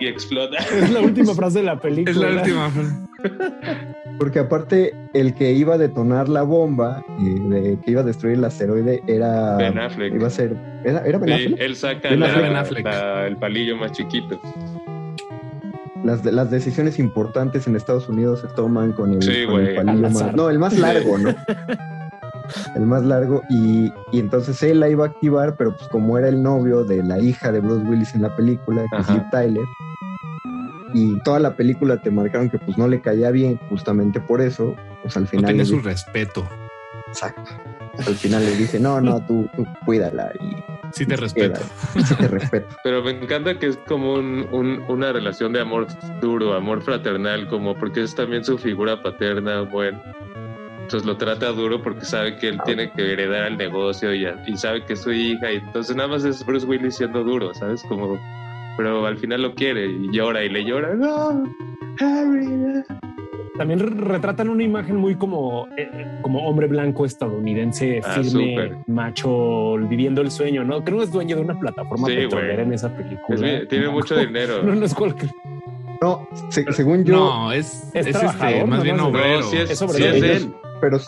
Y 0.00 0.06
explota. 0.06 0.58
Es 0.58 0.90
la 0.90 1.00
última 1.00 1.34
frase 1.34 1.60
de 1.60 1.64
la 1.64 1.80
película. 1.80 2.10
Es 2.10 2.16
la 2.16 2.42
última 2.42 2.70
frase. 2.70 3.94
Porque 4.18 4.38
aparte, 4.38 4.94
el 5.12 5.34
que 5.34 5.52
iba 5.52 5.74
a 5.74 5.78
detonar 5.78 6.28
la 6.28 6.42
bomba, 6.42 7.02
y 7.18 7.38
de, 7.48 7.78
que 7.84 7.90
iba 7.90 8.02
a 8.02 8.04
destruir 8.04 8.38
el 8.38 8.44
asteroide, 8.44 9.02
era. 9.06 9.56
Ben 9.56 9.78
Affleck. 9.78 10.14
Iba 10.14 10.26
a 10.28 10.30
ser. 10.30 10.56
¿Era, 10.84 11.04
era 11.04 11.18
Ben 11.18 11.32
Affleck? 11.32 11.60
él 11.60 11.76
saca 11.76 12.08
el 13.26 13.36
palillo 13.36 13.76
más 13.76 13.92
chiquito. 13.92 14.40
Las, 16.04 16.24
las 16.24 16.50
decisiones 16.50 16.98
importantes 16.98 17.66
en 17.66 17.76
Estados 17.76 18.08
Unidos 18.08 18.42
se 18.42 18.48
toman 18.48 18.92
con 18.92 19.14
el, 19.14 19.18
palillo 19.74 20.10
más. 20.10 20.36
No, 20.36 20.50
el 20.50 20.58
más 20.58 20.78
largo, 20.78 21.16
¿no? 21.16 21.30
el 22.76 22.82
más 22.82 23.02
largo. 23.04 23.42
Y, 23.48 23.90
y, 24.12 24.20
entonces 24.20 24.62
él 24.62 24.80
la 24.80 24.90
iba 24.90 25.06
a 25.06 25.08
activar, 25.08 25.56
pero 25.56 25.74
pues 25.74 25.88
como 25.88 26.18
era 26.18 26.28
el 26.28 26.42
novio 26.42 26.84
de 26.84 27.02
la 27.02 27.18
hija 27.18 27.50
de 27.50 27.60
Bruce 27.60 27.86
Willis 27.88 28.14
en 28.14 28.22
la 28.22 28.36
película, 28.36 28.84
que 28.90 29.12
es 29.14 29.30
Tyler 29.30 29.64
y 30.94 31.18
toda 31.20 31.40
la 31.40 31.56
película 31.56 31.98
te 32.00 32.10
marcaron 32.10 32.48
que 32.48 32.58
pues 32.58 32.78
no 32.78 32.88
le 32.88 33.00
caía 33.02 33.30
bien 33.30 33.58
justamente 33.68 34.20
por 34.20 34.40
eso, 34.40 34.74
pues 35.02 35.16
al 35.16 35.26
final... 35.28 35.42
No 35.42 35.48
tiene 35.48 35.64
su 35.66 35.80
respeto. 35.80 36.48
Exacto. 37.08 37.50
al 37.98 38.14
final 38.14 38.44
le 38.44 38.56
dice, 38.56 38.80
no, 38.80 39.00
no, 39.00 39.24
tú, 39.26 39.48
tú 39.54 39.66
cuídala 39.84 40.32
y 40.40 40.74
Sí 40.94 41.06
te 41.06 41.16
respeto. 41.16 41.60
Sí 42.06 42.14
te 42.14 42.28
respeto. 42.28 42.76
Pero 42.84 43.02
me 43.02 43.10
encanta 43.10 43.58
que 43.58 43.66
es 43.66 43.76
como 43.88 44.14
un, 44.14 44.84
una 44.88 45.12
relación 45.12 45.52
de 45.52 45.60
amor 45.60 45.88
duro, 46.20 46.54
amor 46.54 46.82
fraternal, 46.82 47.48
como 47.48 47.74
porque 47.74 48.02
es 48.02 48.14
también 48.14 48.44
su 48.44 48.58
figura 48.58 49.02
paterna, 49.02 49.62
bueno. 49.62 50.00
Entonces 50.82 51.04
lo 51.04 51.16
trata 51.16 51.48
duro 51.48 51.82
porque 51.82 52.04
sabe 52.04 52.36
que 52.36 52.48
él 52.48 52.60
tiene 52.64 52.92
que 52.92 53.12
heredar 53.12 53.46
el 53.46 53.56
negocio 53.56 54.14
y, 54.14 54.26
y 54.46 54.56
sabe 54.56 54.84
que 54.84 54.92
es 54.92 55.00
su 55.00 55.10
hija. 55.10 55.50
Y 55.50 55.56
entonces 55.56 55.96
nada 55.96 56.10
más 56.10 56.24
es 56.24 56.44
Bruce 56.46 56.66
Willis 56.66 56.96
siendo 56.96 57.24
duro, 57.24 57.52
¿sabes? 57.54 57.82
Como, 57.88 58.20
pero 58.76 59.06
al 59.06 59.16
final 59.18 59.42
lo 59.42 59.54
quiere 59.54 59.86
y 59.86 60.10
llora 60.12 60.44
y 60.44 60.48
le 60.48 60.64
llora. 60.64 60.94
No, 60.94 61.44
Harry, 62.00 62.84
también 63.56 63.78
retratan 63.78 64.48
una 64.48 64.64
imagen 64.64 64.96
muy 64.96 65.14
como, 65.14 65.68
eh, 65.76 66.18
como 66.22 66.48
hombre 66.48 66.66
blanco 66.66 67.04
estadounidense, 67.04 68.00
ah, 68.04 68.20
firme, 68.20 68.82
macho, 68.88 69.76
viviendo 69.88 70.22
el 70.22 70.30
sueño, 70.30 70.64
¿no? 70.64 70.82
Creo 70.82 70.98
que 70.98 71.04
es 71.04 71.12
dueño 71.12 71.36
de 71.36 71.42
una 71.42 71.58
plataforma 71.58 72.08
sí, 72.08 72.16
petrolera 72.16 72.62
en 72.62 72.72
esa 72.72 72.94
película. 72.94 73.68
tiene 73.68 73.88
mucho 73.88 74.16
dinero. 74.16 74.62
no, 74.62 74.74
no 74.74 74.84
es 74.84 74.94
cualquier. 74.94 75.30
No, 76.02 76.28
según 76.50 77.04
yo. 77.04 77.14
No, 77.14 77.52
es, 77.52 77.90
es, 77.94 78.08
es 78.08 78.16
este, 78.16 78.64
más 78.66 78.82
bien 78.82 79.00
obrero. 79.00 79.42
sí 79.44 79.56
es, 79.56 79.70
es, 79.70 79.82
él. 79.82 80.52
Pero 80.80 80.98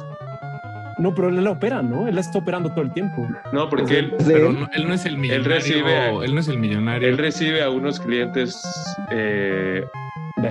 no, 0.99 1.15
pero 1.15 1.29
él 1.29 1.43
la 1.43 1.51
opera, 1.51 1.83
¿no? 1.83 2.09
Él 2.09 2.15
la 2.15 2.21
está 2.23 2.39
operando 2.39 2.71
todo 2.71 2.83
el 2.83 2.93
tiempo. 2.93 3.27
No, 3.53 3.69
porque 3.69 3.99
él, 3.99 4.15
pero 4.27 4.49
él 4.49 4.89
no 4.89 4.95
es 4.95 5.05
el 5.05 5.19
millonario. 5.19 5.45
Él 5.45 5.45
recibe, 5.45 6.25
él 6.25 6.35
no 6.35 6.41
es 6.41 6.49
el 6.49 6.59
millonario. 6.59 7.09
Él 7.09 7.19
recibe 7.19 7.63
a 7.63 7.71
unos 7.71 8.01
clientes 8.01 8.63
eh, 9.11 9.85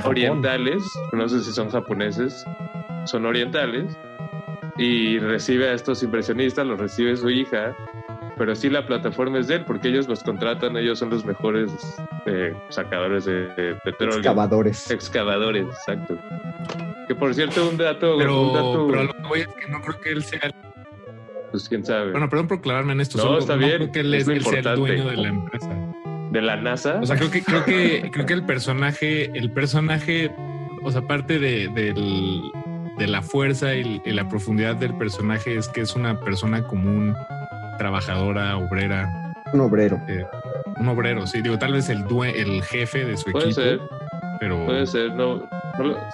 orientales, 0.04 0.84
no 1.14 1.28
sé 1.28 1.42
si 1.42 1.52
son 1.52 1.70
japoneses, 1.70 2.46
son 3.06 3.26
orientales, 3.26 3.98
y 4.78 5.20
recibe 5.20 5.70
a 5.70 5.74
estos 5.74 6.04
impresionistas, 6.04 6.66
los 6.66 6.80
recibe 6.80 7.16
su 7.16 7.30
hija, 7.30 7.76
pero 8.38 8.56
sí 8.56 8.70
la 8.70 8.86
plataforma 8.86 9.40
es 9.40 9.48
de 9.48 9.56
él, 9.56 9.66
porque 9.66 9.88
ellos 9.88 10.08
los 10.08 10.24
contratan, 10.24 10.76
ellos 10.78 11.00
son 11.00 11.10
los 11.10 11.26
mejores 11.26 11.72
eh, 12.26 12.54
sacadores 12.70 13.26
de, 13.26 13.76
petróleo. 13.84 14.18
Excavadores. 14.18 14.92
Excavadores, 14.92 15.66
exacto. 15.68 16.18
Que 17.08 17.16
por 17.16 17.34
cierto, 17.34 17.70
un 17.70 17.78
dato. 17.78 18.16
Pero, 18.18 18.42
un 18.42 18.54
dato, 18.54 18.88
pero 18.88 19.04
lo 19.04 19.14
que 19.14 19.28
voy 19.28 19.40
es 19.42 19.48
que 19.48 19.72
no 19.72 19.82
creo 19.82 20.02
que 20.02 20.10
él 20.10 20.24
sea. 20.24 20.52
Pues 21.52 21.70
quién 21.70 21.86
sabe. 21.86 22.12
Bueno, 22.12 22.30
perdón 22.30 22.48
por 22.48 22.58
aclararme 22.58 22.94
en 22.94 23.02
esto. 23.02 23.18
No, 23.18 23.24
solo, 23.24 23.40
está 23.40 23.56
bien. 23.56 23.78
creo 23.78 23.92
que 23.92 24.00
él 24.02 24.14
es, 24.14 24.28
el 24.28 24.42
dueño 24.42 25.10
de 25.10 25.18
la 25.18 25.28
empresa 25.28 25.70
de 26.36 26.42
la 26.42 26.58
NASA. 26.58 27.00
O 27.02 27.06
sea, 27.06 27.16
creo 27.16 27.32
que, 27.32 27.44
creo 27.44 27.64
que, 27.64 28.10
creo 28.12 28.26
que 28.26 28.34
el 28.34 28.46
personaje, 28.46 29.32
el 29.38 29.52
personaje, 29.52 30.32
o 30.84 30.92
sea, 30.92 31.02
parte 31.02 31.40
de, 31.40 31.70
de 32.98 33.08
la 33.08 33.22
fuerza 33.22 33.74
y, 33.76 34.02
la 34.06 34.28
profundidad 34.28 34.76
del 34.76 34.94
personaje 34.96 35.58
es 35.58 35.68
que 35.70 35.82
es 35.82 35.96
una 35.96 36.20
persona 36.20 36.64
común, 36.68 37.16
trabajadora, 37.78 38.58
obrera. 38.58 39.34
Un 39.54 39.62
obrero. 39.62 40.00
Eh, 40.08 40.26
un 40.78 40.88
obrero, 40.88 41.26
sí. 41.26 41.42
Digo, 41.42 41.58
tal 41.58 41.74
vez 41.74 41.90
el, 41.90 42.04
el 42.36 42.64
jefe 42.64 43.06
de 43.06 43.18
su 43.18 43.32
Puede 43.32 43.46
equipo. 43.46 43.62
Ser. 43.62 43.80
Pero. 44.40 44.66
Puede 44.66 44.86
ser, 44.86 45.14
no. 45.14 45.48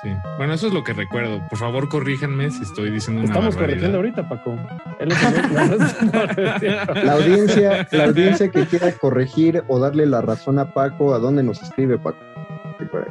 Sí. 0.01 0.09
Bueno, 0.37 0.53
eso 0.53 0.67
es 0.67 0.73
lo 0.73 0.83
que 0.83 0.93
recuerdo. 0.93 1.45
Por 1.47 1.57
favor, 1.57 1.89
corríjanme 1.89 2.49
si 2.51 2.63
estoy 2.63 2.91
diciendo 2.91 3.21
una 3.21 3.31
Estamos 3.31 3.55
corrigiendo 3.55 3.97
ahorita, 3.97 4.27
Paco. 4.27 4.57
la 6.95 7.13
audiencia, 7.13 7.87
la 7.91 8.05
audiencia 8.05 8.49
que 8.49 8.65
quiera 8.65 8.91
corregir 8.93 9.63
o 9.67 9.79
darle 9.79 10.05
la 10.05 10.21
razón 10.21 10.59
a 10.59 10.71
Paco, 10.71 11.13
¿a 11.13 11.19
dónde 11.19 11.43
nos 11.43 11.61
escribe, 11.61 11.97
Paco? 11.97 12.17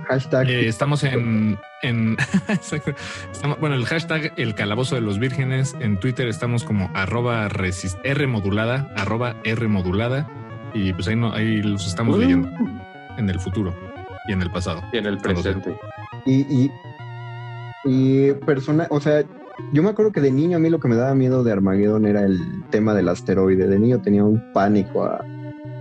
Hashtag. 0.08 0.48
Eh, 0.50 0.66
estamos 0.68 1.04
en, 1.04 1.58
en 1.82 2.16
bueno, 3.60 3.76
el 3.76 3.84
hashtag 3.84 4.32
el 4.36 4.54
calabozo 4.54 4.96
de 4.96 5.00
los 5.00 5.18
vírgenes. 5.18 5.76
En 5.78 5.98
Twitter 5.98 6.26
estamos 6.26 6.64
como 6.64 6.90
arroba 6.94 7.46
R 7.46 8.26
modulada, 8.26 8.92
arroba 8.96 9.36
R 9.44 9.68
modulada. 9.68 10.28
Y 10.74 10.92
pues 10.92 11.08
ahí, 11.08 11.16
no, 11.16 11.32
ahí 11.32 11.62
los 11.62 11.86
estamos 11.86 12.16
uh. 12.16 12.20
leyendo 12.20 12.50
en 13.16 13.28
el 13.28 13.38
futuro 13.40 13.74
y 14.26 14.32
en 14.32 14.42
el 14.42 14.50
pasado. 14.50 14.82
Y 14.92 14.98
en 14.98 15.06
el 15.06 15.18
presente. 15.18 15.76
Y, 16.24 16.40
y, 16.64 16.72
y 17.84 18.32
persona, 18.32 18.86
o 18.90 19.00
sea, 19.00 19.24
yo 19.72 19.82
me 19.82 19.90
acuerdo 19.90 20.12
que 20.12 20.20
de 20.20 20.30
niño 20.30 20.56
a 20.56 20.60
mí 20.60 20.70
lo 20.70 20.80
que 20.80 20.88
me 20.88 20.96
daba 20.96 21.14
miedo 21.14 21.44
de 21.44 21.52
Armageddon 21.52 22.06
era 22.06 22.22
el 22.22 22.38
tema 22.70 22.94
del 22.94 23.08
asteroide. 23.08 23.66
De 23.68 23.78
niño 23.78 24.00
tenía 24.00 24.24
un 24.24 24.42
pánico 24.52 25.04
a, 25.04 25.24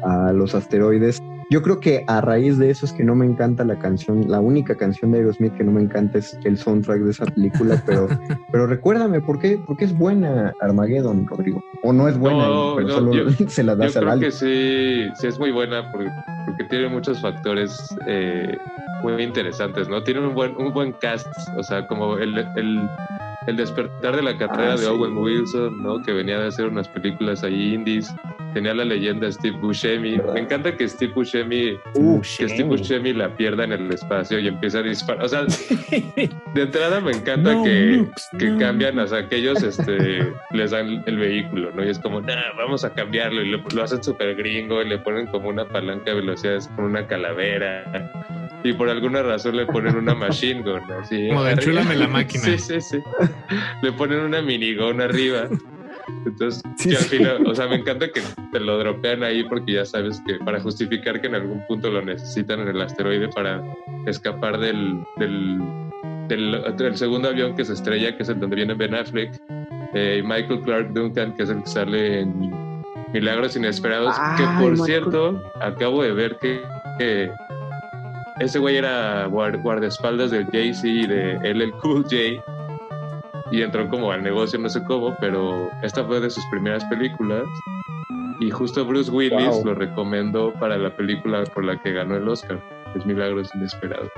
a 0.03 0.33
los 0.33 0.55
asteroides. 0.55 1.21
Yo 1.51 1.63
creo 1.63 1.79
que 1.79 2.03
a 2.05 2.21
raíz 2.21 2.59
de 2.59 2.69
eso 2.69 2.85
es 2.85 2.93
que 2.93 3.03
no 3.03 3.15
me 3.15 3.25
encanta 3.25 3.63
la 3.63 3.79
canción, 3.79 4.29
la 4.29 4.39
única 4.39 4.75
canción 4.75 5.11
de 5.11 5.17
Aerosmith 5.17 5.55
que 5.57 5.63
no 5.63 5.71
me 5.71 5.81
encanta 5.81 6.19
es 6.19 6.37
el 6.43 6.59
soundtrack 6.59 6.99
de 6.99 7.09
esa 7.09 7.25
película, 7.25 7.81
pero, 7.87 8.07
pero 8.51 8.67
recuérdame, 8.67 9.19
¿por 9.19 9.39
qué, 9.39 9.57
¿por 9.57 9.75
qué 9.75 9.85
es 9.85 9.97
buena 9.97 10.53
Armageddon, 10.61 11.25
Rodrigo? 11.25 11.63
¿O 11.81 11.91
no 11.91 12.07
es 12.07 12.19
buena? 12.19 12.47
pero 12.75 12.89
solo 12.89 13.31
se 13.47 13.63
la 13.63 13.75
das 13.75 13.95
yo 13.95 14.01
creo 14.01 14.19
que 14.19 14.31
sí, 14.31 15.07
sí 15.15 15.27
es 15.27 15.39
muy 15.39 15.51
buena 15.51 15.91
porque, 15.91 16.11
porque 16.45 16.63
tiene 16.65 16.87
muchos 16.87 17.19
factores 17.19 17.95
eh, 18.05 18.55
muy 19.01 19.19
interesantes, 19.23 19.89
¿no? 19.89 20.03
Tiene 20.03 20.19
un 20.19 20.35
buen, 20.35 20.55
un 20.55 20.71
buen 20.71 20.91
cast, 20.93 21.27
o 21.57 21.63
sea, 21.63 21.87
como 21.87 22.17
el, 22.17 22.37
el, 22.57 22.87
el 23.47 23.57
despertar 23.57 24.15
de 24.15 24.21
la 24.21 24.37
carrera 24.37 24.73
ah, 24.73 24.77
de 24.77 24.85
Owen 24.85 25.17
Wilson, 25.17 25.81
¿no? 25.81 25.99
Que 26.03 26.13
venía 26.13 26.37
de 26.37 26.47
hacer 26.47 26.67
unas 26.67 26.87
películas 26.89 27.43
ahí 27.43 27.73
indies 27.73 28.13
tenía 28.53 28.73
la 28.73 28.85
leyenda 28.85 29.31
Steve 29.31 29.57
Buscemi. 29.57 30.17
Me 30.33 30.41
encanta 30.41 30.75
que 30.75 30.87
Steve 30.87 31.13
Buscemi, 31.13 31.38
que 31.47 32.49
Steve 32.49 32.63
Buscemi 32.63 33.13
la 33.13 33.35
pierda 33.35 33.63
en 33.63 33.73
el 33.73 33.91
espacio 33.91 34.39
y 34.39 34.47
empieza 34.47 34.79
a 34.79 34.83
disparar. 34.83 35.23
O 35.23 35.27
sea, 35.27 35.43
de 36.53 36.61
entrada 36.61 36.99
me 37.01 37.11
encanta 37.11 37.61
que, 37.63 38.05
que 38.37 38.57
cambian, 38.57 38.99
o 38.99 39.07
sea, 39.07 39.27
que 39.27 39.37
ellos 39.37 39.61
este, 39.63 40.33
les 40.51 40.71
dan 40.71 41.03
el 41.05 41.17
vehículo, 41.17 41.71
¿no? 41.71 41.83
Y 41.83 41.89
es 41.89 41.99
como, 41.99 42.21
nah, 42.21 42.53
vamos 42.57 42.83
a 42.83 42.93
cambiarlo. 42.93 43.41
Y 43.41 43.49
lo, 43.49 43.83
hacen 43.83 44.03
súper 44.03 44.35
gringo 44.35 44.81
y 44.81 44.89
le 44.89 44.99
ponen 44.99 45.27
como 45.27 45.49
una 45.49 45.65
palanca 45.65 46.11
de 46.11 46.15
velocidades 46.15 46.67
con 46.75 46.85
una 46.85 47.07
calavera. 47.07 48.11
Y 48.63 48.73
por 48.73 48.89
alguna 48.89 49.23
razón 49.23 49.55
le 49.55 49.65
ponen 49.65 49.95
una 49.95 50.13
machine 50.13 50.61
gun, 50.61 50.81
así. 50.91 51.29
Como 51.29 51.43
de 51.43 51.55
la 51.95 52.07
máquina. 52.07 52.43
Sí, 52.49 52.57
sí, 52.57 52.81
sí. 52.81 52.97
Le 53.81 53.91
ponen 53.93 54.19
una 54.19 54.41
minigun 54.41 55.01
arriba. 55.01 55.47
Entonces, 56.25 56.63
al 56.85 57.05
final, 57.05 57.47
o 57.47 57.55
sea, 57.55 57.67
me 57.67 57.75
encanta 57.75 58.09
que 58.09 58.21
te 58.51 58.59
lo 58.59 58.77
dropean 58.77 59.23
ahí 59.23 59.43
porque 59.43 59.73
ya 59.73 59.85
sabes 59.85 60.21
que 60.25 60.35
para 60.35 60.59
justificar 60.59 61.21
que 61.21 61.27
en 61.27 61.35
algún 61.35 61.65
punto 61.67 61.89
lo 61.89 62.01
necesitan 62.01 62.61
en 62.61 62.69
el 62.69 62.81
asteroide 62.81 63.29
para 63.29 63.63
escapar 64.05 64.59
del, 64.59 65.03
del, 65.17 65.59
del, 66.27 66.97
segundo 66.97 67.29
avión 67.29 67.55
que 67.55 67.65
se 67.65 67.73
estrella, 67.73 68.15
que 68.15 68.23
es 68.23 68.29
el 68.29 68.39
donde 68.39 68.55
viene 68.55 68.73
Ben 68.73 68.95
Affleck, 68.95 69.33
eh, 69.93 70.21
y 70.21 70.27
Michael 70.27 70.61
Clark 70.61 70.93
Duncan, 70.93 71.35
que 71.35 71.43
es 71.43 71.49
el 71.49 71.63
que 71.63 71.69
sale 71.69 72.21
en 72.21 72.51
Milagros 73.13 73.55
Inesperados, 73.55 74.15
que 74.37 74.43
por 74.61 74.77
cierto, 74.77 75.41
acabo 75.61 76.03
de 76.03 76.13
ver 76.13 76.37
que, 76.37 77.31
ese 78.39 78.59
güey 78.59 78.77
era 78.77 79.25
guardaespaldas 79.25 80.31
del 80.31 80.45
Jay-Z 80.45 80.87
y 80.87 81.07
de 81.07 81.39
LL 81.43 81.71
Cool 81.81 82.03
J 82.03 82.41
y 83.51 83.61
entró 83.61 83.87
como 83.89 84.11
al 84.11 84.23
negocio, 84.23 84.59
no 84.59 84.69
sé 84.69 84.83
cómo, 84.83 85.15
pero 85.19 85.69
esta 85.81 86.03
fue 86.03 86.19
de 86.19 86.29
sus 86.29 86.45
primeras 86.51 86.83
películas. 86.85 87.43
Y 88.39 88.49
justo 88.51 88.85
Bruce 88.85 89.11
Willis 89.11 89.63
lo 89.65 89.73
recomendó 89.73 90.53
para 90.53 90.77
la 90.77 90.95
película 90.95 91.43
por 91.45 91.65
la 91.65 91.81
que 91.81 91.91
ganó 91.91 92.15
el 92.15 92.27
Oscar, 92.27 92.61
es 92.95 93.05
Milagros 93.05 93.49
Inesperados. 93.55 94.09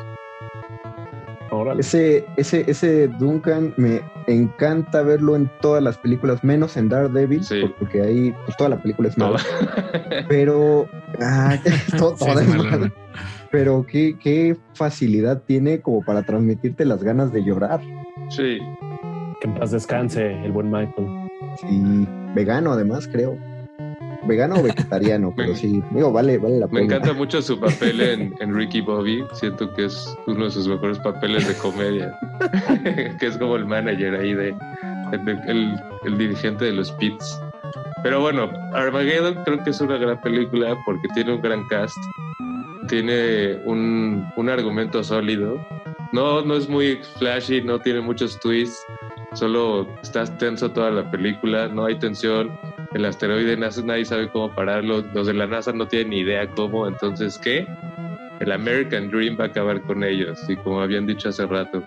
Ese, 1.77 2.25
ese, 2.37 2.63
ese 2.71 3.09
Duncan 3.09 3.73
me 3.75 4.01
encanta 4.27 5.01
verlo 5.01 5.35
en 5.35 5.51
todas 5.59 5.83
las 5.83 5.97
películas, 5.97 6.43
menos 6.45 6.77
en 6.77 6.87
Daredevil, 6.87 7.41
porque 7.77 8.01
ahí 8.01 8.33
pues, 8.45 8.55
toda 8.55 8.69
la 8.69 8.81
película 8.81 9.09
es 9.09 9.17
mala. 9.17 9.39
Pero 10.29 10.87
ah, 11.19 11.57
todo, 11.97 12.15
es 12.39 12.91
Pero 13.51 13.85
qué, 13.85 14.17
qué 14.17 14.55
facilidad 14.75 15.43
tiene 15.43 15.81
como 15.81 16.05
para 16.05 16.23
transmitirte 16.23 16.85
las 16.85 17.03
ganas 17.03 17.33
de 17.33 17.43
llorar. 17.43 17.81
Sí, 18.29 18.59
que 19.41 19.47
en 19.47 19.55
paz 19.55 19.71
descanse 19.71 20.31
el 20.45 20.51
buen 20.51 20.71
Michael. 20.71 21.07
Sí, 21.59 22.07
vegano 22.33 22.71
además, 22.71 23.09
creo. 23.11 23.37
Vegano 24.23 24.55
o 24.57 24.63
vegetariano, 24.63 25.33
pero 25.35 25.55
sí, 25.55 25.83
digo, 25.91 26.11
vale, 26.13 26.37
vale 26.37 26.59
la 26.59 26.67
pena. 26.67 26.79
Me 26.79 26.85
encanta 26.85 27.13
mucho 27.13 27.41
su 27.41 27.59
papel 27.59 27.99
en, 28.39 28.55
Ricky 28.55 28.81
Bobby. 28.81 29.25
Siento 29.33 29.73
que 29.73 29.85
es 29.85 30.15
uno 30.27 30.45
de 30.45 30.51
sus 30.51 30.67
mejores 30.67 30.99
papeles 30.99 31.47
de 31.47 31.55
comedia. 31.55 32.13
que 33.19 33.25
es 33.25 33.37
como 33.37 33.55
el 33.55 33.65
manager 33.65 34.15
ahí 34.15 34.33
de, 34.33 34.55
el, 35.47 36.17
dirigente 36.17 36.65
de 36.65 36.73
los 36.73 36.91
Pits. 36.93 37.39
Pero 38.03 38.21
bueno, 38.21 38.49
Armageddon 38.73 39.43
creo 39.43 39.63
que 39.63 39.71
es 39.71 39.81
una 39.81 39.97
gran 39.97 40.21
película 40.21 40.77
porque 40.85 41.07
tiene 41.15 41.33
un 41.33 41.41
gran 41.41 41.67
cast. 41.67 41.97
Tiene 42.87 43.59
un, 43.65 44.27
un 44.37 44.49
argumento 44.49 45.03
sólido. 45.03 45.59
No, 46.13 46.41
no 46.41 46.55
es 46.55 46.67
muy 46.67 46.99
flashy, 47.17 47.61
no 47.61 47.79
tiene 47.79 48.01
muchos 48.01 48.39
twists 48.39 48.85
solo 49.33 49.87
estás 50.01 50.37
tenso 50.37 50.71
toda 50.71 50.91
la 50.91 51.09
película, 51.09 51.67
no 51.67 51.85
hay 51.85 51.97
tensión, 51.97 52.51
el 52.93 53.05
asteroide 53.05 53.57
nadie 53.57 54.05
sabe 54.05 54.29
cómo 54.29 54.53
pararlo, 54.53 55.03
los 55.13 55.27
de 55.27 55.33
la 55.33 55.47
NASA 55.47 55.71
no 55.71 55.87
tienen 55.87 56.09
ni 56.09 56.19
idea 56.19 56.49
cómo, 56.49 56.87
entonces 56.87 57.37
¿qué? 57.37 57.65
El 58.39 58.51
American 58.51 59.09
Dream 59.09 59.37
va 59.39 59.45
a 59.45 59.47
acabar 59.47 59.81
con 59.83 60.03
ellos, 60.03 60.39
y 60.49 60.55
como 60.57 60.81
habían 60.81 61.05
dicho 61.05 61.29
hace 61.29 61.45
rato. 61.45 61.83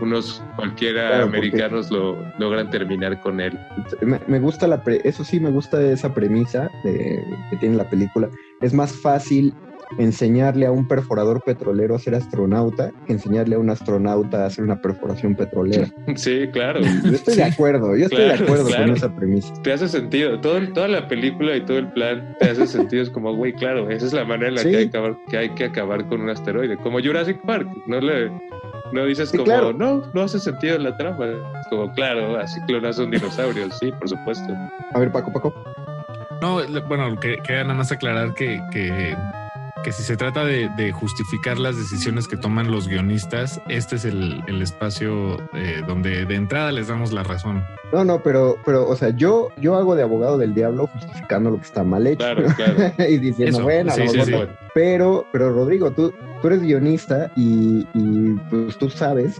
unos 0.00 0.42
cualquiera 0.56 1.22
americanos 1.22 1.90
lo 1.90 2.18
logran 2.38 2.68
terminar 2.68 3.20
con 3.20 3.40
él. 3.40 3.58
Me, 4.02 4.38
gusta 4.38 4.66
la 4.66 4.82
eso 5.04 5.24
sí 5.24 5.40
me 5.40 5.50
gusta 5.50 5.80
esa 5.80 6.12
premisa 6.12 6.70
de, 6.82 7.24
que 7.50 7.56
tiene 7.56 7.76
la 7.76 7.88
película. 7.88 8.28
Es 8.60 8.74
más 8.74 8.92
fácil 8.92 9.54
enseñarle 9.98 10.66
a 10.66 10.72
un 10.72 10.86
perforador 10.86 11.42
petrolero 11.42 11.94
a 11.94 11.98
ser 11.98 12.14
astronauta 12.14 12.90
que 13.06 13.12
enseñarle 13.12 13.56
a 13.56 13.58
un 13.58 13.70
astronauta 13.70 14.44
a 14.44 14.46
hacer 14.46 14.64
una 14.64 14.80
perforación 14.80 15.34
petrolera. 15.34 15.88
Sí, 16.16 16.48
claro. 16.52 16.80
Yo 16.80 17.12
estoy 17.12 17.36
de 17.36 17.44
acuerdo, 17.44 17.96
yo 17.96 18.06
estoy 18.06 18.24
de 18.24 18.34
acuerdo 18.34 18.64
con 18.64 18.90
esa 18.90 19.14
premisa. 19.14 19.52
Te 19.62 19.72
hace 19.72 19.88
sentido, 19.88 20.40
todo, 20.40 20.60
toda 20.72 20.88
la 20.88 21.08
película 21.08 21.56
y 21.56 21.64
todo 21.64 21.78
el 21.78 21.92
plan 21.92 22.36
te 22.40 22.50
hace 22.50 22.66
sentido, 22.66 23.02
es 23.02 23.10
como, 23.10 23.34
güey, 23.34 23.52
claro, 23.52 23.90
esa 23.90 24.06
es 24.06 24.12
la 24.12 24.24
manera 24.24 24.48
en 24.48 24.54
la 24.56 24.62
que, 24.62 24.76
hay 24.76 24.88
que, 24.88 24.96
acabar, 24.96 25.16
que 25.28 25.38
hay 25.38 25.48
que 25.50 25.64
acabar 25.64 26.08
con 26.08 26.20
un 26.22 26.30
asteroide, 26.30 26.76
como 26.78 27.00
Jurassic 27.00 27.40
Park, 27.42 27.68
no 27.86 28.00
le... 28.00 28.30
No 28.92 29.06
dices 29.06 29.32
como, 29.32 29.72
no, 29.72 30.02
no 30.12 30.22
hace 30.22 30.38
sentido 30.38 30.78
la 30.78 30.96
trama. 30.96 31.26
Es 31.26 31.66
como, 31.68 31.90
claro, 31.94 32.36
así 32.38 32.60
clonas 32.68 32.96
un 32.98 33.10
dinosaurio, 33.10 33.68
sí, 33.72 33.90
por 33.90 34.08
supuesto. 34.08 34.54
A 34.92 34.98
ver, 35.00 35.10
Paco, 35.10 35.32
Paco. 35.32 35.52
No, 36.40 36.60
bueno, 36.86 37.18
quería 37.18 37.64
nada 37.64 37.74
más 37.74 37.90
aclarar 37.90 38.34
que, 38.34 38.60
que 38.70 39.16
que 39.84 39.92
si 39.92 40.02
se 40.02 40.16
trata 40.16 40.44
de, 40.44 40.92
justificar 40.92 41.58
las 41.58 41.76
decisiones 41.76 42.26
que 42.26 42.36
toman 42.36 42.70
los 42.70 42.88
guionistas, 42.88 43.60
este 43.68 43.96
es 43.96 44.04
el, 44.06 44.42
espacio 44.62 45.36
eh, 45.52 45.82
donde 45.86 46.24
de 46.24 46.34
entrada 46.34 46.72
les 46.72 46.88
damos 46.88 47.12
la 47.12 47.22
razón. 47.22 47.62
No, 47.92 48.02
no, 48.04 48.22
pero, 48.22 48.56
pero, 48.64 48.88
o 48.88 48.96
sea, 48.96 49.10
yo, 49.10 49.50
yo 49.58 49.76
hago 49.76 49.94
de 49.94 50.02
abogado 50.02 50.38
del 50.38 50.54
diablo 50.54 50.86
justificando 50.86 51.50
lo 51.50 51.58
que 51.58 51.64
está 51.64 51.84
mal 51.84 52.06
hecho. 52.06 52.18
Claro, 52.18 52.46
claro. 52.56 52.94
y 53.08 53.18
diciendo, 53.18 53.62
bueno, 53.62 53.92
pero, 54.72 55.26
pero 55.30 55.52
Rodrigo, 55.52 55.92
tú, 55.92 56.12
tú 56.40 56.46
eres 56.48 56.62
guionista 56.62 57.30
y, 57.36 57.86
y 57.92 58.34
pues 58.50 58.78
tú 58.78 58.88
sabes 58.88 59.38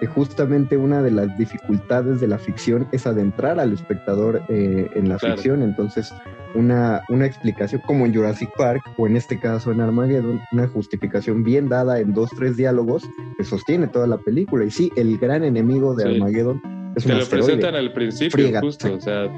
que 0.00 0.06
justamente 0.08 0.76
una 0.76 1.02
de 1.02 1.12
las 1.12 1.38
dificultades 1.38 2.20
de 2.20 2.26
la 2.26 2.38
ficción 2.38 2.88
es 2.90 3.06
adentrar 3.06 3.60
al 3.60 3.72
espectador 3.72 4.42
eh, 4.48 4.90
en 4.94 5.08
la 5.08 5.20
ficción. 5.20 5.62
Entonces, 5.62 6.12
una, 6.54 7.02
una 7.08 7.26
explicación 7.26 7.82
como 7.86 8.06
en 8.06 8.14
Jurassic 8.14 8.50
Park 8.56 8.82
o 8.96 9.06
en 9.06 9.16
este 9.16 9.38
caso 9.38 9.72
en 9.72 9.80
Armageddon, 9.80 10.40
una 10.52 10.68
justificación 10.68 11.42
bien 11.42 11.68
dada 11.68 11.98
en 11.98 12.12
dos, 12.12 12.30
tres 12.36 12.56
diálogos 12.56 13.08
que 13.36 13.44
sostiene 13.44 13.88
toda 13.88 14.06
la 14.06 14.18
película. 14.18 14.64
Y 14.64 14.70
sí, 14.70 14.92
el 14.96 15.18
gran 15.18 15.44
enemigo 15.44 15.94
de 15.94 16.14
Armageddon 16.14 16.60
es 16.96 17.04
un 17.06 17.12
Te 17.12 17.18
lo 17.18 17.26
presentan 17.26 17.74
al 17.74 17.92
principio, 17.92 18.60
justo. 18.60 18.94
O 18.94 19.00
sea, 19.00 19.28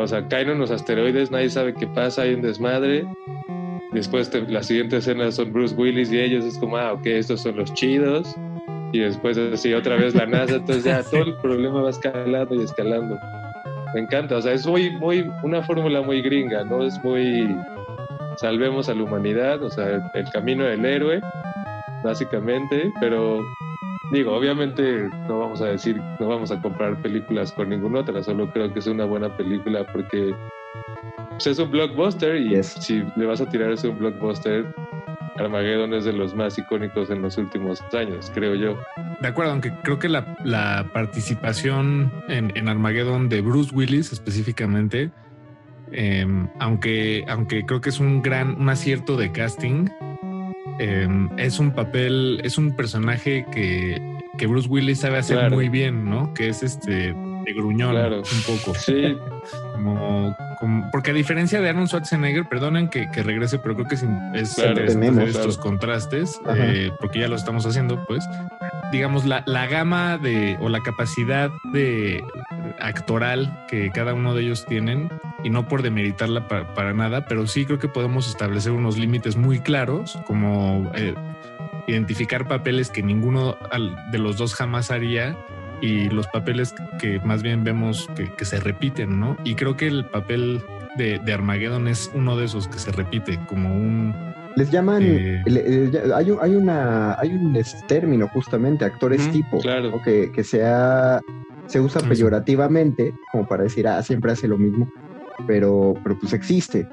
o 0.00 0.06
sea, 0.06 0.28
caen 0.28 0.50
unos 0.50 0.70
asteroides, 0.70 1.30
nadie 1.30 1.50
sabe 1.50 1.74
qué 1.74 1.86
pasa, 1.86 2.22
hay 2.22 2.34
un 2.34 2.42
desmadre. 2.42 3.06
Después 3.92 4.30
la 4.48 4.62
siguiente 4.62 4.98
escena 4.98 5.30
son 5.32 5.52
Bruce 5.52 5.74
Willis 5.74 6.12
y 6.12 6.18
ellos, 6.18 6.44
es 6.44 6.58
como, 6.58 6.76
ah, 6.76 6.92
ok, 6.92 7.06
estos 7.06 7.42
son 7.42 7.56
los 7.56 7.72
chidos 7.74 8.34
y 8.92 9.00
después 9.00 9.36
así 9.36 9.74
otra 9.74 9.96
vez 9.96 10.14
la 10.14 10.26
NASA, 10.26 10.56
entonces 10.56 10.84
ya 10.84 11.02
todo 11.10 11.22
el 11.22 11.34
problema 11.36 11.82
va 11.82 11.90
escalando 11.90 12.54
y 12.54 12.62
escalando. 12.62 13.18
Me 13.94 14.00
encanta, 14.00 14.36
o 14.36 14.42
sea, 14.42 14.52
es 14.52 14.66
muy, 14.66 14.90
muy, 14.90 15.30
una 15.42 15.62
fórmula 15.62 16.02
muy 16.02 16.20
gringa, 16.22 16.64
¿no? 16.64 16.84
Es 16.84 17.02
muy, 17.02 17.56
salvemos 18.36 18.88
a 18.88 18.94
la 18.94 19.02
humanidad, 19.02 19.62
o 19.62 19.70
sea, 19.70 20.02
el, 20.14 20.30
camino 20.30 20.64
del 20.64 20.84
héroe, 20.84 21.20
básicamente, 22.02 22.92
pero 23.00 23.40
digo, 24.12 24.36
obviamente 24.36 25.08
no 25.28 25.38
vamos 25.38 25.60
a 25.62 25.66
decir, 25.66 26.00
no 26.20 26.28
vamos 26.28 26.50
a 26.50 26.60
comprar 26.60 27.00
películas 27.02 27.52
con 27.52 27.70
ninguna 27.70 28.00
otra, 28.00 28.22
solo 28.22 28.50
creo 28.50 28.72
que 28.72 28.80
es 28.80 28.86
una 28.86 29.04
buena 29.04 29.34
película 29.36 29.84
porque 29.92 30.34
pues, 31.30 31.46
es 31.46 31.58
un 31.58 31.70
blockbuster 31.70 32.36
y 32.36 32.62
si 32.62 33.04
le 33.16 33.26
vas 33.26 33.40
a 33.40 33.48
tirar 33.48 33.70
es 33.70 33.84
un 33.84 33.98
blockbuster, 33.98 34.66
Armageddon 35.38 35.94
es 35.94 36.04
de 36.04 36.12
los 36.12 36.34
más 36.34 36.58
icónicos 36.58 37.10
en 37.10 37.22
los 37.22 37.36
últimos 37.38 37.82
años, 37.92 38.30
creo 38.34 38.54
yo. 38.54 38.78
De 39.20 39.28
acuerdo, 39.28 39.52
aunque 39.52 39.72
creo 39.82 39.98
que 39.98 40.08
la, 40.08 40.90
participación 40.92 42.12
en, 42.28 42.68
Armageddon 42.68 43.28
de 43.28 43.40
Bruce 43.40 43.74
Willis 43.74 44.12
específicamente, 44.12 45.10
em, 45.92 46.48
aunque, 46.58 47.24
aunque 47.28 47.64
creo 47.64 47.80
que 47.80 47.90
es 47.90 48.00
un 48.00 48.22
gran, 48.22 48.60
un 48.60 48.68
acierto 48.68 49.16
de 49.16 49.32
casting, 49.32 49.88
em, 50.78 51.28
es 51.38 51.58
un 51.58 51.72
papel, 51.72 52.40
es 52.44 52.58
un 52.58 52.74
personaje 52.76 53.46
que, 53.52 54.00
que 54.38 54.46
Bruce 54.46 54.68
Willis 54.68 55.00
sabe 55.00 55.18
hacer 55.18 55.50
muy 55.50 55.68
bien, 55.68 56.08
¿no? 56.08 56.32
Que 56.34 56.48
es 56.48 56.62
este 56.62 57.14
de 57.46 57.52
gruñón 57.52 57.96
un 57.96 58.22
poco. 58.46 58.74
Sí. 58.74 59.16
porque 60.90 61.10
a 61.10 61.14
diferencia 61.14 61.60
de 61.60 61.68
Arnold 61.68 61.88
Schwarzenegger, 61.88 62.48
perdonen 62.48 62.88
que, 62.88 63.08
regrese, 63.22 63.58
pero 63.58 63.74
creo 63.74 63.86
que 63.86 63.94
es, 63.96 64.04
es 64.34 64.58
interesante 64.58 65.24
estos 65.24 65.58
contrastes, 65.58 66.40
eh, 66.54 66.90
porque 67.00 67.20
ya 67.20 67.28
lo 67.28 67.36
estamos 67.36 67.66
haciendo, 67.66 68.04
pues. 68.06 68.24
Digamos, 68.92 69.24
la, 69.24 69.42
la 69.46 69.66
gama 69.66 70.18
de 70.18 70.56
o 70.60 70.68
la 70.68 70.80
capacidad 70.82 71.50
de 71.72 72.22
actoral 72.80 73.64
que 73.68 73.90
cada 73.90 74.14
uno 74.14 74.34
de 74.34 74.42
ellos 74.42 74.64
tienen, 74.66 75.10
y 75.42 75.50
no 75.50 75.68
por 75.68 75.82
demeritarla 75.82 76.48
para, 76.48 76.92
nada, 76.92 77.26
pero 77.26 77.46
sí 77.46 77.64
creo 77.66 77.78
que 77.78 77.88
podemos 77.88 78.28
establecer 78.28 78.72
unos 78.72 78.98
límites 78.98 79.36
muy 79.36 79.60
claros, 79.60 80.18
como 80.26 80.90
eh, 80.94 81.14
identificar 81.86 82.48
papeles 82.48 82.90
que 82.90 83.02
ninguno 83.02 83.56
de 84.10 84.18
los 84.18 84.36
dos 84.36 84.54
jamás 84.54 84.90
haría 84.90 85.36
y 85.80 86.08
los 86.08 86.26
papeles 86.28 86.74
que 86.98 87.20
más 87.20 87.42
bien 87.42 87.64
vemos 87.64 88.08
que, 88.36 88.44
se 88.44 88.60
repiten, 88.60 89.20
¿no? 89.20 89.36
Y 89.44 89.54
creo 89.54 89.76
que 89.76 89.86
el 89.86 90.04
papel 90.06 90.62
de, 90.96 91.18
de, 91.18 91.32
Armageddon 91.32 91.88
es 91.88 92.10
uno 92.14 92.36
de 92.36 92.46
esos 92.46 92.68
que 92.68 92.78
se 92.78 92.92
repite 92.92 93.38
como 93.46 93.74
un... 93.74 94.14
Les 94.56 94.70
llaman, 94.70 95.02
eh, 95.02 95.42
hay, 96.14 96.32
hay, 96.40 96.54
una, 96.54 97.14
hay 97.18 97.28
un 97.28 97.58
término 97.86 98.26
justamente, 98.28 98.86
actores 98.86 99.30
tipo, 99.30 99.58
claro. 99.58 100.00
que, 100.02 100.32
que 100.32 100.42
se, 100.42 100.62
se 101.66 101.80
usa 101.80 102.00
peyorativamente 102.00 103.12
como 103.32 103.46
para 103.46 103.64
decir, 103.64 103.86
ah, 103.86 104.02
siempre 104.02 104.32
hace 104.32 104.48
lo 104.48 104.56
mismo, 104.56 104.90
pero, 105.46 105.94
pero 106.02 106.18
pues 106.18 106.32
existe, 106.32 106.88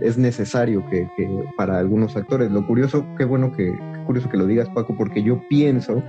es, 0.00 0.16
necesario 0.16 0.84
que, 0.88 1.06
que, 1.18 1.28
para 1.58 1.78
algunos 1.78 2.16
actores. 2.16 2.50
Lo 2.50 2.66
curioso, 2.66 3.04
qué 3.18 3.24
bueno 3.24 3.52
que, 3.52 3.66
qué 3.66 4.04
curioso 4.06 4.30
que 4.30 4.38
lo 4.38 4.46
digas 4.46 4.70
Paco, 4.70 4.96
porque 4.96 5.22
yo 5.22 5.42
pienso 5.50 6.02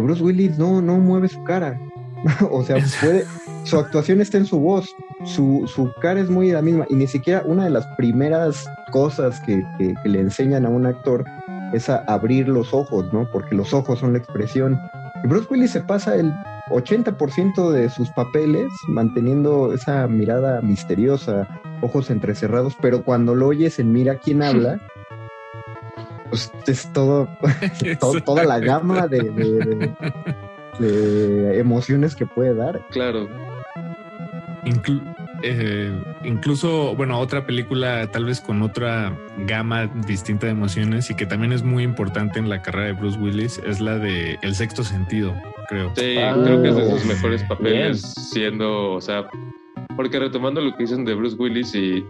Bruce 0.00 0.22
Willis 0.22 0.58
no, 0.58 0.80
no 0.80 0.98
mueve 0.98 1.28
su 1.28 1.42
cara. 1.44 1.78
o 2.50 2.62
sea, 2.62 2.76
puede, 3.00 3.24
su 3.64 3.78
actuación 3.78 4.20
está 4.20 4.38
en 4.38 4.46
su 4.46 4.58
voz, 4.58 4.94
su, 5.24 5.64
su, 5.66 5.90
cara 6.00 6.20
es 6.20 6.30
muy 6.30 6.50
la 6.50 6.62
misma 6.62 6.86
y 6.88 6.94
ni 6.94 7.06
siquiera 7.06 7.42
una 7.44 7.64
de 7.64 7.70
las 7.70 7.86
primeras 7.96 8.66
cosas 8.92 9.40
que, 9.40 9.62
que, 9.78 10.08
le 10.08 10.20
enseñan 10.20 10.66
a 10.66 10.68
un 10.68 10.86
actor 10.86 11.24
es 11.72 11.88
a 11.88 11.98
abrir 12.06 12.48
los 12.48 12.72
ojos, 12.72 13.12
¿no? 13.12 13.28
Porque 13.32 13.54
los 13.54 13.74
ojos 13.74 13.98
son 13.98 14.12
la 14.12 14.18
expresión. 14.18 14.78
Y 15.24 15.26
Bruce 15.26 15.48
Willis 15.50 15.72
se 15.72 15.80
pasa 15.80 16.14
el 16.14 16.32
80% 16.70 17.70
de 17.70 17.90
sus 17.90 18.08
papeles 18.10 18.68
manteniendo 18.88 19.72
esa 19.72 20.06
mirada 20.06 20.60
misteriosa, 20.62 21.48
ojos 21.82 22.10
entrecerrados, 22.10 22.76
pero 22.80 23.02
cuando 23.02 23.34
lo 23.34 23.48
oyes 23.48 23.78
en 23.78 23.92
Mira 23.92 24.16
quién 24.16 24.42
habla, 24.42 24.80
pues 26.28 26.50
es 26.66 26.92
todo, 26.92 27.28
toda 28.24 28.44
la 28.44 28.58
gama 28.58 29.06
de, 29.08 29.90
emociones 31.58 32.14
que 32.14 32.26
puede 32.26 32.54
dar. 32.54 32.80
Claro. 32.90 33.28
Eh, 35.42 35.92
incluso, 36.24 36.96
bueno, 36.96 37.20
otra 37.20 37.46
película 37.46 38.10
tal 38.10 38.24
vez 38.24 38.40
con 38.40 38.62
otra 38.62 39.16
gama 39.46 39.86
distinta 40.06 40.46
de 40.46 40.52
emociones 40.52 41.10
y 41.10 41.14
que 41.14 41.26
también 41.26 41.52
es 41.52 41.62
muy 41.62 41.84
importante 41.84 42.38
en 42.38 42.48
la 42.48 42.62
carrera 42.62 42.86
de 42.86 42.92
Bruce 42.94 43.18
Willis 43.18 43.60
es 43.66 43.80
la 43.80 43.98
de 43.98 44.38
El 44.42 44.54
sexto 44.54 44.82
sentido, 44.82 45.34
creo. 45.68 45.92
Sí, 45.94 46.16
creo 46.16 46.62
que 46.62 46.68
es 46.68 46.76
de 46.76 46.90
sus 46.90 47.04
ah, 47.04 47.06
mejores 47.06 47.42
papeles 47.44 48.00
siendo, 48.30 48.92
o 48.92 49.00
sea, 49.00 49.28
porque 49.94 50.18
retomando 50.18 50.60
lo 50.60 50.76
que 50.76 50.84
dicen 50.84 51.04
de 51.04 51.14
Bruce 51.14 51.36
Willis 51.36 51.74
y 51.74 52.04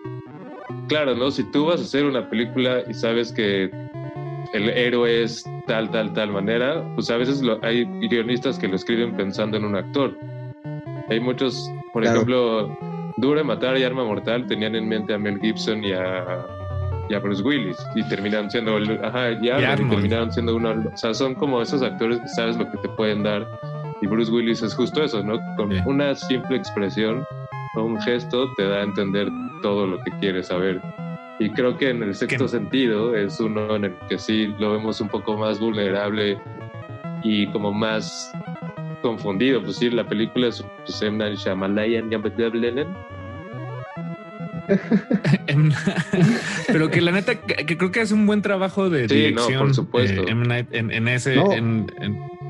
claro, 0.88 1.14
¿no? 1.14 1.30
Si 1.30 1.44
tú 1.50 1.66
vas 1.66 1.80
a 1.80 1.84
hacer 1.84 2.04
una 2.04 2.28
película 2.30 2.82
y 2.88 2.94
sabes 2.94 3.32
que 3.32 3.70
el 4.52 4.70
héroe 4.70 5.22
es 5.22 5.44
tal, 5.66 5.90
tal, 5.90 6.12
tal 6.12 6.30
manera, 6.30 6.82
pues 6.94 7.10
a 7.10 7.16
veces 7.16 7.42
hay 7.62 7.84
guionistas 7.84 8.58
que 8.58 8.68
lo 8.68 8.76
escriben 8.76 9.16
pensando 9.16 9.56
en 9.56 9.64
un 9.64 9.76
actor. 9.76 10.16
Hay 11.08 11.20
muchos, 11.20 11.70
por 11.92 12.04
ejemplo, 12.04 12.76
Dure, 13.16 13.44
Matar 13.44 13.78
y 13.78 13.84
Arma 13.84 14.04
Mortal 14.04 14.46
tenían 14.46 14.74
en 14.74 14.88
mente 14.88 15.14
a 15.14 15.18
Mel 15.18 15.40
Gibson 15.40 15.84
y 15.84 15.92
a, 15.92 16.44
Bruce 17.22 17.42
Willis 17.42 17.76
y 17.94 18.06
terminaron 18.08 18.50
siendo, 18.50 18.76
ajá, 19.02 19.30
y, 19.30 19.48
terminaron 19.48 20.32
siendo 20.32 20.56
uno, 20.56 20.74
o 20.92 20.96
sea, 20.96 21.14
son 21.14 21.34
como 21.34 21.62
esos 21.62 21.82
actores 21.82 22.18
que 22.18 22.28
sabes 22.28 22.56
lo 22.56 22.68
que 22.70 22.78
te 22.78 22.88
pueden 22.90 23.22
dar 23.22 23.46
y 24.02 24.06
Bruce 24.06 24.30
Willis 24.30 24.62
es 24.62 24.74
justo 24.74 25.02
eso, 25.02 25.22
¿no? 25.22 25.38
Con 25.56 25.72
una 25.86 26.14
simple 26.14 26.56
expresión 26.56 27.24
o 27.76 27.82
un 27.82 28.00
gesto 28.00 28.52
te 28.56 28.66
da 28.66 28.78
a 28.78 28.82
entender 28.82 29.28
todo 29.62 29.86
lo 29.86 30.02
que 30.02 30.10
quieres 30.20 30.48
saber. 30.48 30.80
Y 31.38 31.50
creo 31.50 31.76
que 31.76 31.90
en 31.90 32.02
el 32.02 32.14
sexto 32.14 32.48
sentido 32.48 33.14
es 33.14 33.38
uno 33.40 33.76
en 33.76 33.84
el 33.84 33.94
que 34.08 34.18
sí 34.18 34.54
lo 34.58 34.72
vemos 34.72 35.00
un 35.00 35.08
poco 35.08 35.36
más 35.36 35.60
vulnerable 35.60 36.38
y 37.22 37.46
como 37.48 37.72
más 37.72 38.32
confundido. 39.02 39.62
Pues 39.62 39.76
sí, 39.76 39.90
la 39.90 40.08
película 40.08 40.48
es 40.48 40.64
pues, 40.84 41.02
M. 41.02 41.18
Night 41.18 41.38
Shyamalan 41.38 42.10
Pero 46.66 46.90
que 46.90 47.00
la 47.00 47.12
neta, 47.12 47.36
que 47.36 47.76
creo 47.76 47.92
que 47.92 48.00
hace 48.00 48.14
un 48.14 48.26
buen 48.26 48.42
trabajo 48.42 48.90
de 48.90 49.06
dirección. 49.06 49.52
No, 49.52 49.60
por 49.60 49.74
supuesto. 49.74 50.22
Eh, 50.26 50.66
en, 50.72 51.08
ese. 51.08 51.36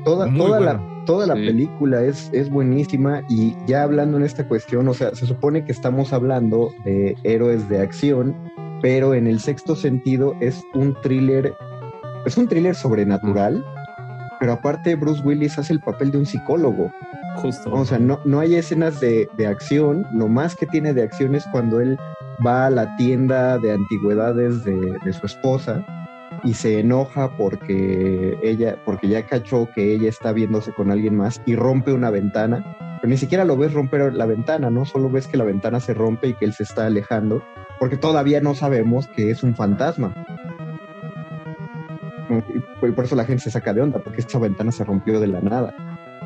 Toda, 0.07 0.33
toda 0.33 0.59
la, 0.61 1.03
toda 1.05 1.27
la 1.27 1.33
película 1.33 2.01
es, 2.01 2.29
es 2.31 2.49
buenísima 2.49 3.23
y 3.27 3.57
ya 3.65 3.83
hablando 3.83 4.15
en 4.17 4.23
esta 4.23 4.47
cuestión, 4.47 4.87
o 4.87 4.93
sea, 4.93 5.13
se 5.13 5.25
supone 5.25 5.65
que 5.65 5.73
estamos 5.73 6.13
hablando 6.13 6.71
de 6.85 7.17
héroes 7.23 7.67
de 7.67 7.81
acción, 7.81 8.33
pero 8.81 9.13
en 9.13 9.27
el 9.27 9.41
sexto 9.41 9.75
sentido 9.75 10.33
es 10.39 10.63
un 10.73 10.95
thriller, 11.01 11.53
es 12.25 12.37
un 12.37 12.47
thriller 12.47 12.73
sobrenatural, 12.73 13.65
pero 14.39 14.53
aparte 14.53 14.95
Bruce 14.95 15.21
Willis 15.23 15.59
hace 15.59 15.73
el 15.73 15.81
papel 15.81 16.11
de 16.11 16.19
un 16.19 16.25
psicólogo. 16.25 16.89
Justo. 17.35 17.71
O 17.73 17.83
sea, 17.83 17.99
no, 17.99 18.19
no 18.23 18.39
hay 18.39 18.55
escenas 18.55 18.99
de, 19.01 19.27
de 19.37 19.45
acción, 19.45 20.07
lo 20.13 20.29
más 20.29 20.55
que 20.55 20.65
tiene 20.67 20.93
de 20.93 21.03
acción 21.03 21.35
es 21.35 21.45
cuando 21.51 21.81
él 21.81 21.97
va 22.45 22.67
a 22.67 22.69
la 22.69 22.95
tienda 22.95 23.57
de 23.57 23.73
antigüedades 23.73 24.63
de, 24.63 24.97
de 25.03 25.13
su 25.13 25.25
esposa 25.25 25.85
y 26.43 26.53
se 26.53 26.79
enoja 26.79 27.35
porque 27.37 28.37
ella, 28.41 28.77
porque 28.85 29.07
ya 29.07 29.25
cachó 29.25 29.69
que 29.73 29.93
ella 29.93 30.09
está 30.09 30.31
viéndose 30.31 30.71
con 30.73 30.91
alguien 30.91 31.15
más 31.15 31.41
y 31.45 31.55
rompe 31.55 31.93
una 31.93 32.09
ventana. 32.09 32.97
Pero 33.01 33.09
ni 33.09 33.17
siquiera 33.17 33.45
lo 33.45 33.57
ves 33.57 33.73
romper 33.73 34.13
la 34.13 34.25
ventana, 34.25 34.69
¿no? 34.69 34.85
Solo 34.85 35.09
ves 35.09 35.27
que 35.27 35.37
la 35.37 35.43
ventana 35.43 35.79
se 35.79 35.93
rompe 35.93 36.27
y 36.27 36.33
que 36.33 36.45
él 36.45 36.53
se 36.53 36.63
está 36.63 36.85
alejando, 36.85 37.43
porque 37.79 37.97
todavía 37.97 38.41
no 38.41 38.55
sabemos 38.55 39.07
que 39.07 39.29
es 39.29 39.43
un 39.43 39.55
fantasma. 39.55 40.13
Y 42.81 42.91
por 42.91 43.05
eso 43.05 43.15
la 43.15 43.25
gente 43.25 43.43
se 43.43 43.51
saca 43.51 43.73
de 43.73 43.81
onda, 43.81 43.99
porque 43.99 44.21
esta 44.21 44.39
ventana 44.39 44.71
se 44.71 44.83
rompió 44.83 45.19
de 45.19 45.27
la 45.27 45.41
nada. 45.41 45.75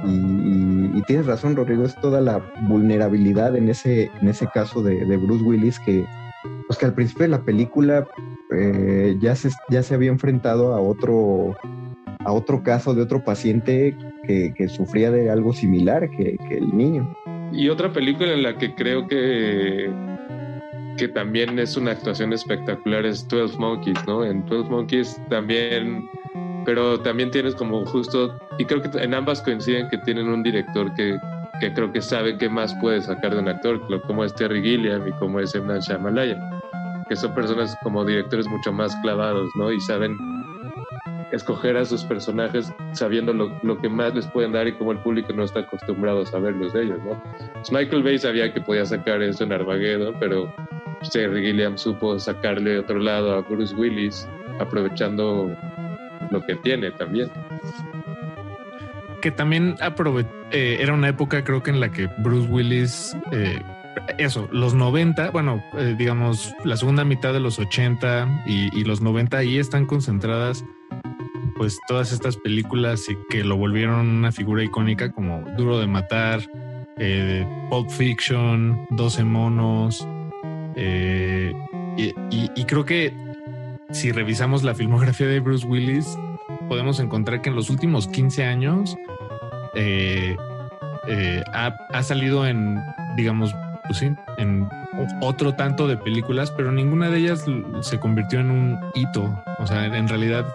Y, 0.04 1.02
tienes 1.04 1.26
razón, 1.26 1.56
Rodrigo, 1.56 1.84
es 1.84 1.96
toda 1.96 2.22
la 2.22 2.42
vulnerabilidad 2.62 3.56
en 3.56 3.70
ese, 3.70 4.10
en 4.22 4.28
ese 4.28 4.48
caso 4.48 4.82
de, 4.82 5.06
de 5.06 5.18
Bruce 5.18 5.44
Willis 5.44 5.80
que, 5.80 6.06
pues 6.68 6.80
que 6.80 6.86
al 6.86 6.94
principio 6.94 7.24
de 7.24 7.30
la 7.30 7.42
película 7.44 8.08
eh, 8.52 9.18
ya, 9.20 9.36
se, 9.36 9.50
ya 9.70 9.84
se 9.84 9.96
había 9.96 10.10
enfrentado 10.10 10.74
a 10.74 10.82
otro, 10.82 11.56
a 12.20 12.32
otro 12.32 12.64
caso 12.64 12.94
de 12.94 13.02
otro 13.02 13.24
paciente 13.24 13.96
que, 14.28 14.68
sufría 14.70 15.12
de 15.12 15.30
algo 15.30 15.54
similar 15.54 16.10
que, 16.10 16.38
el 16.50 16.76
niño. 16.76 17.16
Y 17.52 17.70
otra 17.70 17.92
película 17.92 18.34
en 18.34 18.44
la 18.44 18.58
que 18.58 18.74
creo 18.76 19.08
que, 19.08 19.90
que 20.98 21.08
también 21.10 21.60
es 21.60 21.76
una 21.76 21.92
actuación 21.92 22.34
espectacular 22.34 23.06
es 23.06 23.28
12 23.28 23.58
Monkeys, 23.58 24.00
¿no? 24.08 24.24
En 24.24 24.46
12 24.46 24.70
Monkeys 24.70 25.22
también, 25.30 26.08
pero 26.66 27.00
también 27.02 27.32
tienes 27.32 27.56
como 27.56 27.86
justo, 27.86 28.38
y 28.58 28.66
creo 28.66 28.82
que 28.82 28.98
en 29.00 29.14
ambas 29.14 29.42
coinciden 29.42 29.90
que 29.90 29.98
tienen 30.00 30.28
un 30.28 30.44
director 30.44 30.94
que, 30.94 31.18
que 31.60 31.74
creo 31.74 31.92
que 31.92 32.02
sabe 32.02 32.38
qué 32.38 32.48
más 32.48 32.74
puede 32.76 33.02
sacar 33.02 33.34
de 33.34 33.42
un 33.42 33.50
actor, 33.50 33.82
como 34.08 34.24
es 34.24 34.34
Terry 34.36 34.62
Gilliam 34.62 35.08
y 35.08 35.12
como 35.14 35.40
es 35.40 35.54
Emma 35.56 35.80
Shyamalan 35.80 36.61
que 37.12 37.18
son 37.18 37.34
personas 37.34 37.78
como 37.84 38.06
directores 38.06 38.48
mucho 38.48 38.72
más 38.72 38.96
clavados, 39.02 39.52
¿no? 39.58 39.70
Y 39.70 39.82
saben 39.82 40.18
escoger 41.34 41.76
a 41.76 41.84
sus 41.84 42.06
personajes 42.06 42.72
sabiendo 42.94 43.34
lo, 43.34 43.52
lo, 43.64 43.78
que 43.80 43.90
más 43.90 44.16
les 44.16 44.26
pueden 44.28 44.54
dar 44.54 44.66
y 44.70 44.72
como 44.78 44.94
el 44.94 45.00
público 45.00 45.34
no 45.34 45.44
está 45.44 45.60
acostumbrado 45.60 46.22
a 46.22 46.26
saberlos 46.26 46.72
de 46.72 46.84
ellos, 46.84 47.00
¿no? 47.04 47.22
Pues 47.54 47.70
Michael 47.70 48.04
Bay 48.04 48.18
sabía 48.18 48.54
que 48.54 48.62
podía 48.62 48.86
sacar 48.86 49.22
eso 49.22 49.44
en 49.44 49.52
Armageddon, 49.52 50.16
pero 50.22 50.56
Terry 51.12 51.48
Gilliam 51.48 51.78
supo 51.78 52.18
sacarle 52.18 52.70
de 52.70 52.80
otro 52.80 52.98
lado 52.98 53.34
a 53.34 53.42
Bruce 53.42 53.76
Willis, 53.76 54.26
aprovechando 54.62 55.54
lo 56.30 56.42
que 56.46 56.56
tiene 56.56 56.92
también. 56.92 57.30
Que 59.22 59.32
también 59.32 59.76
eh, 60.52 60.78
era 60.80 60.94
una 60.94 61.10
época 61.10 61.44
creo 61.44 61.62
que 61.62 61.72
en 61.72 61.82
la 61.82 61.92
que 61.92 62.08
Bruce 62.20 62.48
Willis 62.50 63.18
eh, 63.34 63.60
eso, 64.18 64.48
los 64.52 64.74
90, 64.74 65.32
bueno, 65.32 65.64
eh, 65.78 65.96
digamos, 65.98 66.54
la 66.64 66.78
segunda 66.78 67.04
mitad 67.04 67.34
de 67.34 67.40
los 67.40 67.60
80 67.60 68.44
y, 68.46 68.84
los 68.84 69.02
90 69.02 69.38
ahí 69.38 69.58
están 69.58 69.86
concentradas 69.86 70.66
pues 71.56 71.80
todas 71.88 72.12
estas 72.12 72.38
películas 72.38 73.06
que 73.30 73.44
lo 73.44 73.56
volvieron 73.56 74.08
una 74.08 74.32
figura 74.32 74.64
icónica 74.64 75.12
como 75.12 75.44
Duro 75.58 75.78
de 75.78 75.86
Matar, 75.86 76.42
eh, 76.98 77.46
Pulp 77.70 77.90
Fiction, 77.92 78.88
12 78.90 79.24
monos. 79.24 80.08
Eh, 80.76 81.54
y, 81.98 82.66
creo 82.66 82.84
que 82.84 83.14
si 83.92 84.12
revisamos 84.12 84.64
la 84.64 84.74
filmografía 84.74 85.28
de 85.28 85.40
Bruce 85.40 85.68
Willis, 85.68 86.18
podemos 86.68 87.00
encontrar 87.00 87.42
que 87.42 87.50
en 87.50 87.56
los 87.56 87.70
últimos 87.70 88.08
15 88.08 88.44
años 88.44 88.98
ha, 91.54 91.76
ha, 91.94 92.04
salido 92.04 92.48
en, 92.48 92.82
digamos, 93.18 93.54
pues 93.92 94.02
en 94.38 94.70
otro 95.20 95.54
tanto 95.54 95.86
de 95.88 95.98
películas, 95.98 96.52
pero 96.52 96.72
ninguna 96.72 97.10
de 97.10 97.20
ellas 97.20 97.46
se 97.82 98.00
convirtió 98.00 98.40
en 98.40 98.52
un 98.52 98.80
hito. 98.94 99.44
O 99.60 99.68
sea, 99.68 99.86
en 99.86 100.08
realidad 100.08 100.46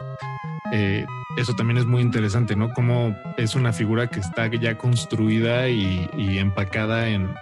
eh, 0.72 1.04
eso 1.36 1.54
también 1.54 1.76
es 1.76 1.84
muy 1.84 2.00
interesante, 2.00 2.56
¿no? 2.56 2.72
Como 2.72 3.14
es 3.36 3.54
una 3.54 3.74
figura 3.74 4.06
que 4.06 4.20
está 4.20 4.46
ya 4.48 4.78
construida 4.78 5.68
y, 5.68 6.08
empacada 6.38 7.08
en, 7.08 7.34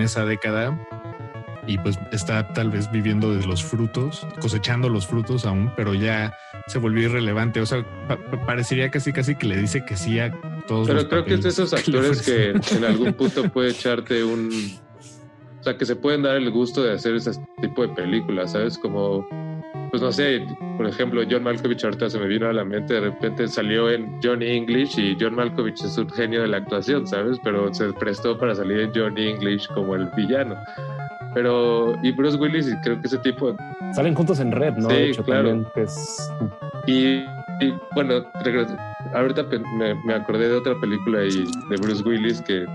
esa 0.00 0.24
década 0.24 0.78
y 1.66 1.78
pues 1.78 1.98
está 2.12 2.52
tal 2.52 2.70
vez 2.70 2.90
viviendo 2.90 3.34
de 3.34 3.44
los 3.44 3.64
frutos, 3.64 4.26
cosechando 4.40 4.88
los 4.88 5.06
frutos 5.06 5.46
aún, 5.46 5.72
pero 5.76 5.94
ya 5.94 6.36
se 6.66 6.78
volvió 6.78 7.08
irrelevante. 7.08 7.60
O 7.60 7.66
sea, 7.66 7.84
parecería 8.46 8.90
casi 8.90 9.12
casi 9.12 9.36
que 9.36 9.46
le 9.46 9.56
dice 9.56 9.84
que 9.84 9.96
sí 9.96 10.18
a 10.20 10.32
todos. 10.66 10.86
Pero 10.86 11.08
creo 11.08 11.24
que 11.24 11.34
es 11.34 11.42
de 11.42 11.48
esos 11.48 11.72
actores 11.74 12.22
que 12.22 12.50
en 12.50 12.84
algún 12.84 13.14
punto 13.14 13.48
puede 13.50 13.70
echarte 13.70 14.22
un 14.22 14.50
o 15.60 15.62
sea, 15.62 15.76
que 15.76 15.84
se 15.84 15.94
pueden 15.94 16.22
dar 16.22 16.36
el 16.36 16.50
gusto 16.50 16.82
de 16.82 16.94
hacer 16.94 17.14
ese 17.14 17.32
tipo 17.60 17.82
de 17.82 17.88
películas, 17.88 18.52
¿sabes? 18.52 18.78
Como, 18.78 19.26
pues 19.90 20.00
no 20.02 20.10
sé, 20.10 20.46
por 20.78 20.86
ejemplo, 20.86 21.22
John 21.30 21.42
Malkovich 21.42 21.84
ahorita 21.84 22.08
se 22.08 22.18
me 22.18 22.26
vino 22.26 22.48
a 22.48 22.52
la 22.52 22.64
mente, 22.64 22.94
de 22.94 23.00
repente 23.00 23.46
salió 23.46 23.90
en 23.90 24.20
Johnny 24.22 24.46
English 24.46 24.98
y 24.98 25.16
John 25.20 25.34
Malkovich 25.34 25.82
es 25.84 25.98
un 25.98 26.08
genio 26.08 26.42
de 26.42 26.48
la 26.48 26.58
actuación, 26.58 27.06
¿sabes? 27.06 27.38
Pero 27.44 27.72
se 27.74 27.92
prestó 27.92 28.38
para 28.38 28.54
salir 28.54 28.80
en 28.80 28.92
Johnny 28.94 29.28
English 29.28 29.68
como 29.74 29.94
el 29.94 30.08
villano. 30.16 30.56
Pero, 31.34 31.94
y 32.02 32.10
Bruce 32.12 32.38
Willis, 32.38 32.68
y 32.68 32.76
creo 32.80 33.00
que 33.00 33.06
ese 33.06 33.18
tipo... 33.18 33.54
Salen 33.92 34.14
juntos 34.14 34.40
en 34.40 34.52
red, 34.52 34.74
¿no? 34.74 34.88
Sí, 34.88 35.12
claro. 35.24 35.70
y, 36.86 37.22
bueno, 37.94 38.24
ahorita 39.14 39.44
me, 39.76 39.94
me, 39.94 40.14
acordé 40.14 40.48
de 40.48 40.54
otra 40.54 40.74
película 40.80 41.20
de 41.20 41.76
Bruce 41.80 42.02
Willis 42.02 42.40
que 42.42 42.66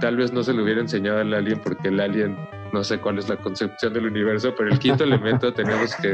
tal 0.00 0.16
vez 0.16 0.32
no 0.32 0.42
se 0.42 0.52
le 0.52 0.62
hubiera 0.62 0.80
enseñado 0.80 1.20
al 1.20 1.32
alien 1.32 1.60
porque 1.60 1.88
el 1.88 2.00
alien 2.00 2.36
no 2.72 2.82
sé 2.82 2.98
cuál 2.98 3.18
es 3.18 3.28
la 3.28 3.36
concepción 3.36 3.92
del 3.92 4.06
universo, 4.06 4.54
pero 4.56 4.70
el 4.70 4.78
quinto 4.78 5.04
elemento 5.04 5.52
tenemos 5.54 5.94
que, 5.96 6.12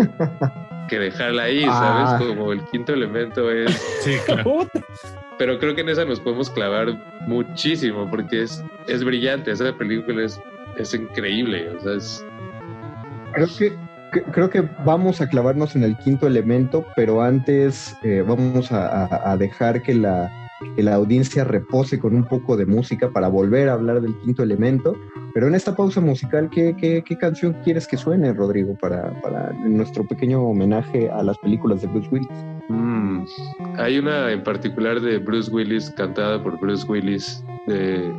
que 0.88 0.98
dejarla 0.98 1.44
ahí, 1.44 1.64
¿sabes? 1.64 2.10
Ah. 2.10 2.18
Como 2.18 2.52
el 2.52 2.62
quinto 2.66 2.92
elemento 2.92 3.50
es... 3.50 3.70
Sí, 4.00 4.16
claro. 4.26 4.68
Pero 5.38 5.58
creo 5.58 5.74
que 5.74 5.82
en 5.82 5.88
esa 5.88 6.04
nos 6.04 6.20
podemos 6.20 6.50
clavar 6.50 6.98
muchísimo 7.26 8.10
porque 8.10 8.42
es, 8.42 8.64
es 8.88 9.04
brillante, 9.04 9.52
esa 9.52 9.72
película 9.76 10.24
es, 10.24 10.40
es 10.76 10.92
increíble, 10.94 11.70
o 11.70 11.80
sea, 11.80 11.94
es... 11.94 12.26
Creo 13.32 13.46
que, 13.56 13.87
creo 14.10 14.50
que 14.50 14.62
vamos 14.84 15.20
a 15.20 15.28
clavarnos 15.28 15.76
en 15.76 15.84
el 15.84 15.96
quinto 15.98 16.26
elemento, 16.26 16.86
pero 16.96 17.22
antes 17.22 17.96
eh, 18.02 18.24
vamos 18.26 18.70
a 18.72 19.36
dejar 19.38 19.82
que 19.82 19.94
la 19.94 20.30
que 20.74 20.82
la 20.82 20.94
audiencia 20.94 21.44
repose 21.44 21.98
con 21.98 22.14
un 22.14 22.24
poco 22.24 22.56
de 22.56 22.66
música 22.66 23.10
para 23.10 23.28
volver 23.28 23.68
a 23.68 23.74
hablar 23.74 24.00
del 24.00 24.16
quinto 24.18 24.42
elemento. 24.42 24.96
Pero 25.34 25.46
en 25.46 25.54
esta 25.54 25.76
pausa 25.76 26.00
musical, 26.00 26.50
¿qué, 26.50 26.74
qué, 26.76 27.18
canción 27.18 27.56
quieres 27.64 27.86
que 27.86 27.96
suene, 27.96 28.32
Rodrigo, 28.32 28.76
para, 28.80 29.12
para, 29.20 29.52
nuestro 29.52 30.04
pequeño 30.06 30.42
homenaje 30.42 31.10
a 31.10 31.22
las 31.22 31.38
películas 31.38 31.82
de 31.82 31.88
Bruce 31.88 32.08
Willis? 32.10 32.28
Mm, 32.68 33.24
hay 33.76 33.98
una 33.98 34.32
en 34.32 34.42
particular 34.42 35.00
de 35.00 35.18
Bruce 35.18 35.50
Willis, 35.50 35.90
cantada 35.90 36.42
por 36.42 36.58
Bruce 36.58 36.84
Willis, 36.88 37.44
de... 37.66 38.12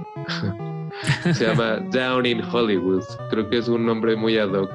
se 1.33 1.45
llama 1.45 1.77
Down 1.91 2.25
in 2.25 2.41
Hollywood. 2.41 3.03
Creo 3.29 3.49
que 3.49 3.57
es 3.57 3.67
un 3.67 3.85
nombre 3.85 4.15
muy 4.15 4.37
ad 4.37 4.51
hoc 4.51 4.71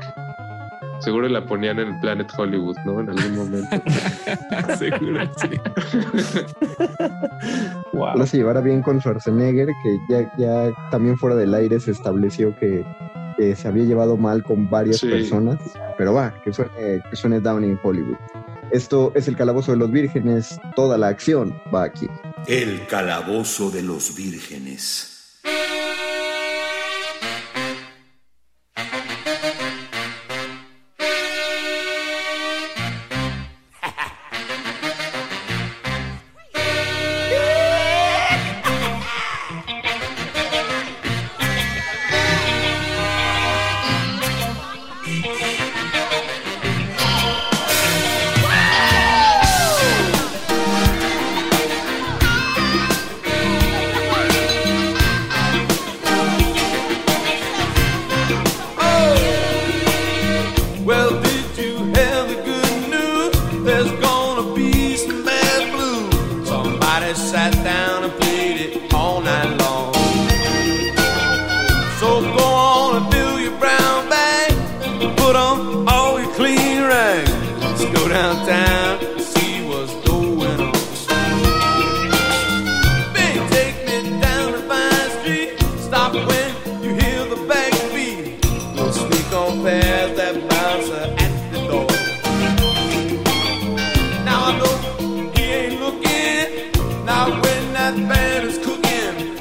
Seguro 1.01 1.29
la 1.29 1.45
ponían 1.45 1.79
en 1.79 1.89
el 1.89 2.01
Planet 2.01 2.31
Hollywood, 2.37 2.77
¿no? 2.85 3.01
En 3.01 3.11
algún 3.11 3.37
momento. 3.37 3.69
Seguro, 4.79 5.21
sí. 5.37 5.51
wow. 7.93 8.27
se 8.27 8.37
llevara 8.39 8.61
bien 8.61 8.83
con 8.83 9.01
Schwarzenegger, 9.01 9.69
que 9.83 9.99
ya, 10.09 10.33
ya 10.37 10.73
también 10.91 11.17
fuera 11.17 11.37
del 11.37 11.55
aire 11.55 11.81
se 11.81 11.91
estableció 11.91 12.55
que, 12.57 12.85
se 13.57 13.69
había 13.69 13.85
llevado 13.85 14.17
mal 14.17 14.43
con 14.45 14.71
varias 14.71 15.01
personas. 15.01 15.59
Pero 15.99 16.15
va, 16.15 16.35
que 16.43 16.53
suene, 16.53 16.71
que 17.11 17.17
suene 17.17 17.41
Down 17.41 17.65
in 17.65 17.79
Hollywood. 17.83 18.17
Esto 18.71 19.13
es 19.15 19.29
el 19.29 19.37
Calabozo 19.37 19.73
de 19.73 19.79
los 19.79 19.91
Vírgenes. 19.91 20.59
Toda 20.75 20.99
la 20.99 21.09
acción 21.09 21.57
va 21.73 21.85
aquí. 21.85 22.09
El 22.47 22.87
Calabozo 22.87 23.71
de 23.71 23.83
los 23.83 24.17
Vírgenes. 24.17 25.15
that 97.85 98.09
band 98.09 98.47
is 98.47 98.57
cooking. 98.65 99.37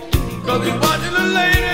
Cause 0.46 0.60
we're 0.60 0.80
watching 0.82 1.14
the 1.14 1.34
lady. 1.34 1.73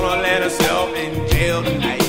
Trying 0.00 0.22
to 0.22 0.22
let 0.22 0.42
herself 0.42 0.94
in 0.96 1.28
jail 1.28 1.62
tonight. 1.62 2.02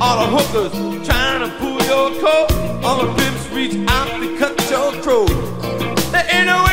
All 0.00 0.16
the 0.20 0.28
hookers 0.36 0.72
tryna 1.06 1.58
pull 1.58 1.80
your 1.82 2.10
coat, 2.20 2.52
all 2.84 3.04
the 3.04 3.14
pimps 3.14 3.48
reach 3.50 3.88
out 3.88 4.08
to 4.20 4.38
cut 4.38 4.70
your 4.70 4.92
throat. 5.02 5.28
There 6.12 6.26
ain't 6.30 6.46
no 6.46 6.64
way 6.64 6.69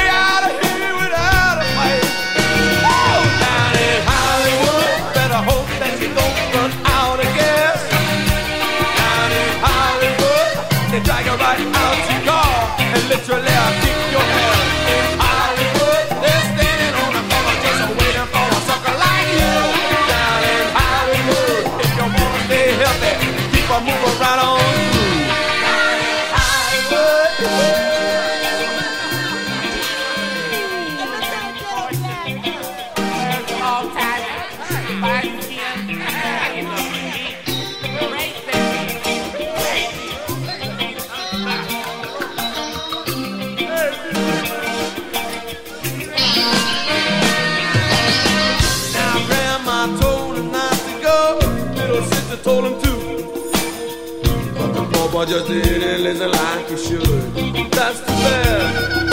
listen 56.14 56.32
like 56.32 56.70
he 56.70 56.78
should. 56.78 57.72
That's 57.72 58.00
too 58.00 58.18
bad. 58.24 59.08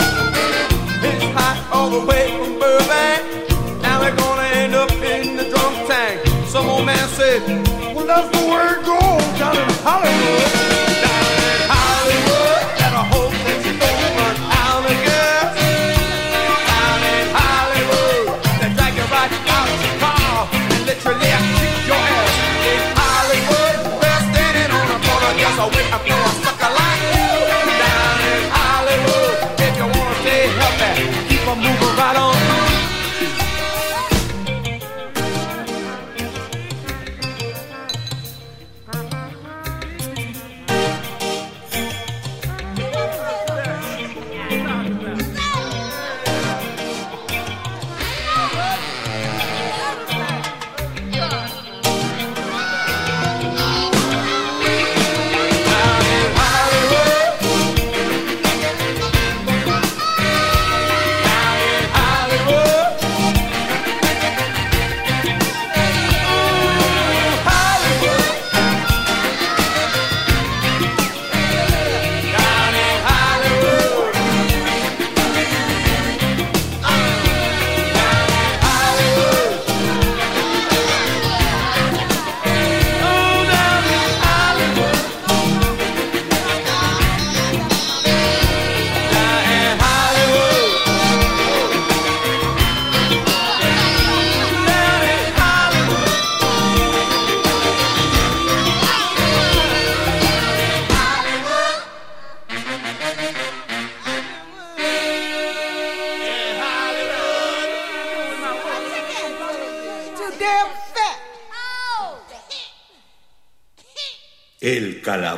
It's 1.03 1.23
hot 1.35 1.67
all 1.73 1.89
the 1.89 2.05
way 2.05 2.31
from 2.37 2.57
Burbank. 2.57 3.81
Now 3.81 3.99
they're 3.99 4.15
gonna 4.15 4.47
end 4.55 4.75
up 4.75 4.91
in 4.91 5.35
the 5.35 5.43
drunk 5.49 5.87
tank. 5.87 6.25
Some 6.47 6.67
old 6.67 6.85
man 6.85 7.07
said, 7.09 7.41
Well, 7.93 8.07
that's 8.07 8.29
the 8.37 8.45
way 8.47 8.65
it 8.71 8.85
goes 8.85 9.39
down 9.39 9.57
in 9.57 9.69
Hollywood. 9.83 10.84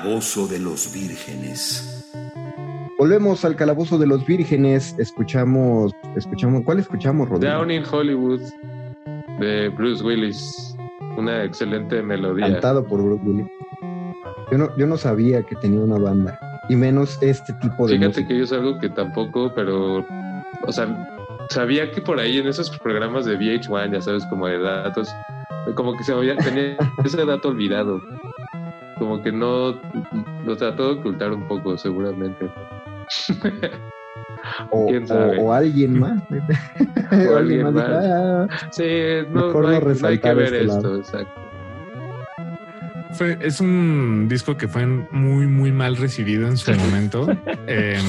Calabozo 0.07 0.47
de 0.47 0.59
los 0.59 0.93
vírgenes. 0.93 2.05
Volvemos 2.97 3.43
al 3.43 3.57
calabozo 3.57 3.97
de 3.97 4.07
los 4.07 4.25
vírgenes. 4.25 4.95
Escuchamos, 4.97 5.91
escuchamos, 6.15 6.63
¿cuál 6.63 6.79
escuchamos, 6.79 7.27
Rodrigo? 7.27 7.53
Down 7.53 7.71
in 7.71 7.83
Hollywood 7.83 8.39
de 9.41 9.67
Bruce 9.67 10.01
Willis. 10.01 10.73
Una 11.17 11.43
excelente 11.43 12.01
melodía. 12.01 12.53
Cantado 12.53 12.87
por 12.87 13.03
Bruce 13.03 13.21
Willis. 13.25 13.47
Yo 14.49 14.57
no, 14.57 14.77
yo 14.77 14.87
no 14.87 14.95
sabía 14.97 15.43
que 15.43 15.57
tenía 15.57 15.81
una 15.81 15.99
banda. 15.99 16.39
Y 16.69 16.77
menos 16.77 17.21
este 17.21 17.51
tipo 17.55 17.85
de 17.85 17.95
Fíjate 17.97 18.07
música. 18.07 18.27
que 18.29 18.37
yo 18.37 18.43
es 18.45 18.53
algo 18.53 18.79
que 18.79 18.89
tampoco, 18.89 19.51
pero, 19.53 20.05
o 20.65 20.71
sea, 20.71 20.87
sabía 21.49 21.91
que 21.91 22.01
por 22.01 22.17
ahí 22.17 22.37
en 22.37 22.47
esos 22.47 22.69
programas 22.79 23.25
de 23.25 23.37
VH1, 23.37 23.91
ya 23.91 24.01
sabes, 24.01 24.25
como 24.27 24.47
de 24.47 24.57
datos, 24.57 25.09
como 25.75 25.97
que 25.97 26.05
se 26.05 26.13
me 26.13 26.19
había, 26.19 26.37
tenía 26.37 26.77
ese 27.03 27.25
dato 27.25 27.49
olvidado. 27.49 28.01
Como 28.99 29.21
que 29.21 29.31
no, 29.31 29.79
lo 30.45 30.57
trató 30.57 30.93
de 30.93 30.99
ocultar 30.99 31.31
un 31.31 31.47
poco, 31.47 31.77
seguramente. 31.77 32.49
O, 34.69 34.85
¿Quién 34.87 35.07
sabe? 35.07 35.39
o- 35.39 35.45
o 35.47 35.53
alguien 35.53 35.99
más. 35.99 36.21
O 37.31 37.35
alguien 37.37 37.73
más. 37.73 37.83
"Ah, 37.87 38.47
Sí, 38.71 38.83
no, 39.31 39.45
hay, 39.67 39.79
no 40.01 40.07
hay 40.07 40.19
que 40.19 40.33
ver 40.33 40.45
este 40.53 40.61
esto, 40.61 40.81
lado". 40.81 40.97
exacto. 40.97 41.41
Fue- 43.13 43.37
es 43.41 43.59
un 43.59 44.27
disco 44.29 44.55
que 44.57 44.67
fue 44.67 44.85
muy, 44.85 45.47
muy 45.47 45.71
mal 45.71 45.95
recibido 45.97 46.47
en 46.47 46.55
su 46.57 46.71
momento. 46.73 47.27
Em, 47.65 48.03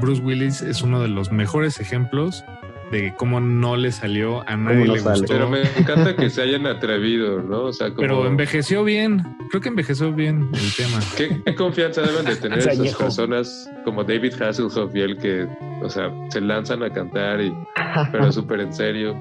Bruce 0.00 0.22
Willis 0.22 0.62
es 0.62 0.80
uno 0.82 1.00
de 1.02 1.08
los 1.08 1.32
mejores 1.32 1.80
ejemplos 1.80 2.44
de 2.90 3.14
cómo 3.16 3.40
no 3.40 3.76
le 3.76 3.92
salió 3.92 4.48
a 4.48 4.56
nadie 4.56 4.86
le 4.86 5.00
gustó. 5.00 5.26
Pero 5.28 5.48
me 5.48 5.62
encanta 5.76 6.16
que 6.16 6.28
se 6.30 6.42
hayan 6.42 6.66
atrevido, 6.66 7.40
¿no? 7.42 7.64
O 7.64 7.72
sea, 7.72 7.90
Pero 7.96 8.26
envejeció 8.26 8.84
bien. 8.84 9.22
Creo 9.50 9.60
que 9.60 9.68
envejeció 9.68 10.12
bien 10.12 10.48
el 10.52 10.74
tema. 10.76 11.00
¿Qué, 11.16 11.54
confianza 11.54 12.02
deben 12.02 12.24
de 12.24 12.36
tener 12.36 12.58
esas 12.68 12.94
personas 12.94 13.70
como 13.84 14.04
David 14.04 14.40
Hasselhoff 14.40 14.94
y 14.94 15.00
él 15.00 15.16
que, 15.18 15.46
o 15.82 15.88
sea, 15.88 16.12
se 16.30 16.40
lanzan 16.40 16.82
a 16.82 16.90
cantar 16.90 17.40
y 17.40 17.52
pero 18.12 18.32
súper 18.32 18.60
en 18.60 18.72
serio. 18.72 19.16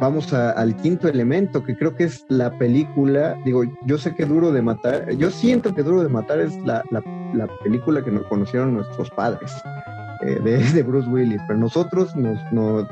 Vamos 0.00 0.32
al 0.32 0.76
quinto 0.76 1.08
elemento, 1.08 1.62
que 1.62 1.76
creo 1.76 1.94
que 1.94 2.04
es 2.04 2.24
la 2.28 2.56
película. 2.58 3.36
Digo, 3.44 3.64
yo 3.84 3.98
sé 3.98 4.14
que 4.14 4.24
Duro 4.24 4.50
de 4.52 4.62
Matar, 4.62 5.10
yo 5.16 5.30
siento 5.30 5.74
que 5.74 5.82
Duro 5.82 6.02
de 6.02 6.08
Matar 6.08 6.40
es 6.40 6.56
la, 6.64 6.82
la 6.90 7.46
película 7.62 8.02
que 8.02 8.10
nos 8.10 8.24
conocieron 8.26 8.74
nuestros 8.74 9.10
padres. 9.10 9.52
Eh, 10.22 10.38
de, 10.74 10.82
Bruce 10.82 11.08
Willis, 11.08 11.40
pero 11.46 11.58
nosotros, 11.58 12.14
nos, 12.14 12.38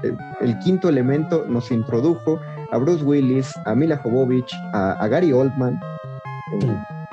eh, 0.02 0.16
el 0.40 0.58
quinto 0.60 0.88
elemento 0.88 1.44
nos 1.48 1.70
introdujo 1.70 2.40
a 2.70 2.78
Bruce 2.78 3.04
Willis, 3.04 3.52
a 3.66 3.74
Mila 3.74 3.98
Jovovich, 3.98 4.50
a, 4.72 5.06
Gary 5.08 5.32
Oldman. 5.32 5.78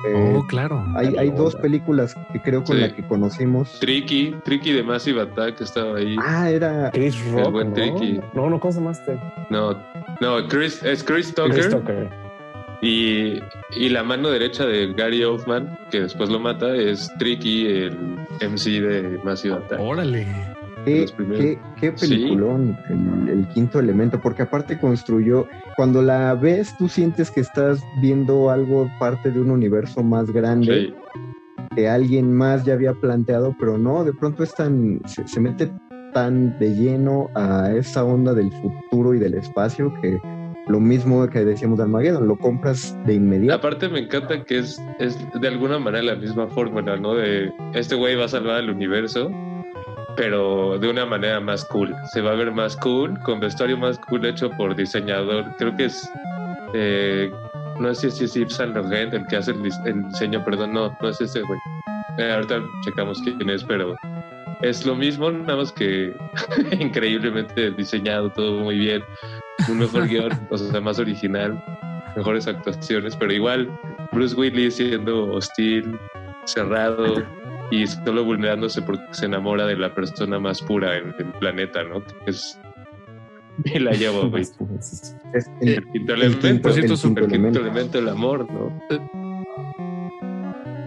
Eh, 0.08 0.34
oh, 0.36 0.46
claro. 0.48 0.84
Hay, 0.94 1.16
hay 1.16 1.30
dos 1.30 1.54
películas 1.56 2.14
que 2.32 2.40
creo 2.40 2.64
con 2.64 2.80
las 2.80 2.92
que 2.92 3.06
conocimos. 3.06 3.78
Tricky, 3.80 4.36
Tricky 4.44 4.72
de 4.72 4.82
Massive 4.82 5.22
Attack 5.22 5.60
estaba 5.60 5.98
ahí. 5.98 6.16
Ah, 6.20 6.50
era 6.50 6.90
Chris 6.92 7.18
Rock. 7.32 7.46
El 7.46 7.52
buen 7.52 7.68
¿no? 7.68 7.74
Tricky. 7.74 8.20
No, 8.32 8.48
no, 8.48 8.60
¿cómo 8.60 8.72
se 8.72 8.78
llamaste? 8.78 9.20
No, 9.50 9.76
no, 10.20 10.48
Chris, 10.48 10.82
es 10.82 11.02
Chris 11.02 11.34
Tucker. 11.34 11.52
Chris 11.52 11.70
Tucker. 11.70 12.25
Y, 12.82 13.40
y, 13.74 13.88
la 13.88 14.02
mano 14.02 14.28
derecha 14.30 14.66
de 14.66 14.92
Gary 14.92 15.24
Oldman, 15.24 15.78
que 15.90 16.02
después 16.02 16.28
lo 16.28 16.38
mata, 16.38 16.74
es 16.74 17.10
Tricky, 17.18 17.66
el 17.66 17.96
MC 18.40 18.80
de 18.80 19.18
Massive 19.24 19.54
Attack. 19.54 19.80
Órale. 19.80 20.26
Qué, 20.84 21.58
qué, 21.80 21.90
peliculón 21.92 22.78
el, 23.28 23.48
quinto 23.48 23.80
elemento, 23.80 24.20
porque 24.20 24.42
aparte 24.42 24.78
construyó, 24.78 25.48
cuando 25.74 26.00
la 26.00 26.34
ves, 26.34 26.76
tú 26.78 26.88
sientes 26.88 27.28
que 27.30 27.40
estás 27.40 27.82
viendo 28.00 28.50
algo 28.50 28.88
parte 29.00 29.32
de 29.32 29.40
un 29.40 29.50
universo 29.50 30.04
más 30.04 30.30
grande 30.30 30.94
que 31.74 31.88
alguien 31.88 32.32
más 32.32 32.64
ya 32.64 32.74
había 32.74 32.94
planteado, 32.94 33.56
pero 33.58 33.78
no, 33.78 34.04
de 34.04 34.12
pronto 34.12 34.44
es 34.44 34.54
tan, 34.54 35.00
se 35.06 35.40
mete 35.40 35.72
tan 36.12 36.56
de 36.58 36.74
lleno 36.74 37.30
a 37.34 37.72
esa 37.72 38.04
onda 38.04 38.32
del 38.32 38.50
futuro 38.52 39.12
y 39.12 39.18
del 39.18 39.34
espacio 39.34 39.92
que 40.00 40.18
lo 40.66 40.80
mismo 40.80 41.26
que 41.28 41.44
decíamos 41.44 41.78
de 41.78 41.84
Armageddon, 41.84 42.26
lo 42.26 42.36
compras 42.36 42.96
de 43.06 43.14
inmediato. 43.14 43.54
Aparte 43.54 43.88
me 43.88 44.00
encanta 44.00 44.42
que 44.44 44.58
es, 44.58 44.80
es 44.98 45.16
de 45.40 45.48
alguna 45.48 45.78
manera 45.78 46.02
la 46.02 46.16
misma 46.16 46.48
fórmula, 46.48 46.96
¿no? 46.96 47.14
De 47.14 47.52
este 47.74 47.94
güey 47.94 48.16
va 48.16 48.24
a 48.24 48.28
salvar 48.28 48.60
el 48.60 48.70
universo, 48.70 49.30
pero 50.16 50.78
de 50.78 50.88
una 50.88 51.06
manera 51.06 51.40
más 51.40 51.64
cool. 51.66 51.94
Se 52.12 52.20
va 52.20 52.32
a 52.32 52.34
ver 52.34 52.50
más 52.50 52.76
cool, 52.76 53.16
con 53.20 53.38
vestuario 53.38 53.76
más 53.78 53.98
cool 54.08 54.26
hecho 54.26 54.50
por 54.50 54.74
diseñador. 54.74 55.44
Creo 55.58 55.76
que 55.76 55.84
es... 55.84 56.10
Eh, 56.74 57.30
no 57.78 57.94
sé 57.94 58.10
si 58.10 58.24
es 58.24 58.34
Yves 58.34 58.54
Saint 58.54 58.74
Laurent 58.74 59.14
el 59.14 59.26
que 59.26 59.36
hace 59.36 59.52
el, 59.52 59.62
diseño, 59.62 60.44
perdón, 60.44 60.72
no, 60.72 60.96
no 61.00 61.08
es 61.08 61.20
ese 61.20 61.42
güey. 61.42 61.58
Eh, 62.18 62.32
ahorita 62.32 62.60
checamos 62.84 63.20
quién 63.22 63.50
es, 63.50 63.62
pero 63.62 63.94
es 64.62 64.86
lo 64.86 64.94
mismo, 64.94 65.30
nada 65.30 65.56
más 65.56 65.72
que 65.72 66.14
increíblemente 66.80 67.70
diseñado, 67.72 68.30
todo 68.30 68.60
muy 68.60 68.78
bien 68.78 69.02
un 69.68 69.78
mejor 69.78 70.06
guion, 70.08 70.32
o 70.50 70.58
sea, 70.58 70.80
más 70.80 70.98
original, 70.98 71.62
mejores 72.16 72.46
actuaciones, 72.46 73.16
pero 73.16 73.32
igual 73.32 73.68
Bruce 74.12 74.34
Willis 74.34 74.76
siendo 74.76 75.32
hostil, 75.32 75.98
cerrado 76.44 77.22
y 77.70 77.86
solo 77.86 78.24
vulnerándose 78.24 78.80
porque 78.82 79.02
se 79.12 79.26
enamora 79.26 79.66
de 79.66 79.76
la 79.76 79.94
persona 79.94 80.38
más 80.38 80.62
pura 80.62 80.96
en 80.96 81.14
el 81.18 81.32
planeta, 81.38 81.82
¿no? 81.82 82.02
es 82.26 82.58
y 83.64 83.78
la 83.78 83.92
llevo, 83.92 84.28
güey. 84.28 84.44
el, 85.62 85.90
quinto 85.90 86.12
elemento, 86.12 86.46
el 86.46 86.60
quinto 86.60 87.60
elemento, 87.60 87.98
el 87.98 88.08
amor, 88.10 88.46
¿no? 88.52 89.25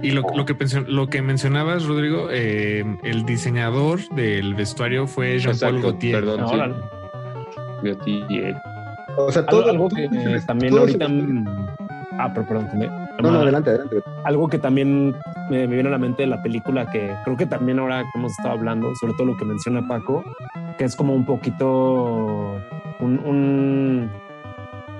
Y 0.02 0.12
lo, 0.12 0.24
lo, 0.36 0.46
que, 0.46 0.56
lo 0.88 1.08
que 1.08 1.22
mencionabas, 1.22 1.86
Rodrigo, 1.86 2.28
eh, 2.32 2.86
el 3.04 3.26
diseñador 3.26 4.08
del 4.10 4.56
vestuario 4.56 5.08
fue 5.08 5.40
Jean-Paul 5.40 5.82
Gaultier. 5.82 6.24
Perdón, 6.24 6.72
Gaultier. 7.84 8.56
O 9.18 9.32
sea, 9.32 9.46
todo 9.46 9.70
algo 9.70 9.90
que 9.90 10.10
también 10.46 10.78
ahorita. 10.78 11.08
Ah, 12.20 12.32
pero 12.34 12.48
perdón. 12.48 12.68
no, 13.22 13.32
no, 13.32 13.40
adelante, 13.40 13.70
adelante. 13.70 14.02
Algo 14.26 14.48
que 14.48 14.60
también 14.60 15.16
me, 15.50 15.68
viene 15.68 15.88
a 15.90 15.92
la 15.92 15.98
mente 15.98 16.24
de 16.24 16.28
la 16.28 16.42
película, 16.42 16.86
que 16.92 17.14
creo 17.24 17.38
que 17.38 17.46
también 17.46 17.80
ahora 17.80 18.02
que 18.02 18.20
hemos 18.20 18.32
estado 18.32 18.56
hablando, 18.56 18.94
sobre 18.96 19.14
todo 19.14 19.28
lo 19.28 19.38
que 19.38 19.46
menciona 19.46 19.88
Paco, 19.88 20.24
que 20.78 20.86
es 20.86 20.96
como 20.96 21.14
un 21.14 21.26
poquito 21.26 22.62
un, 23.00 24.10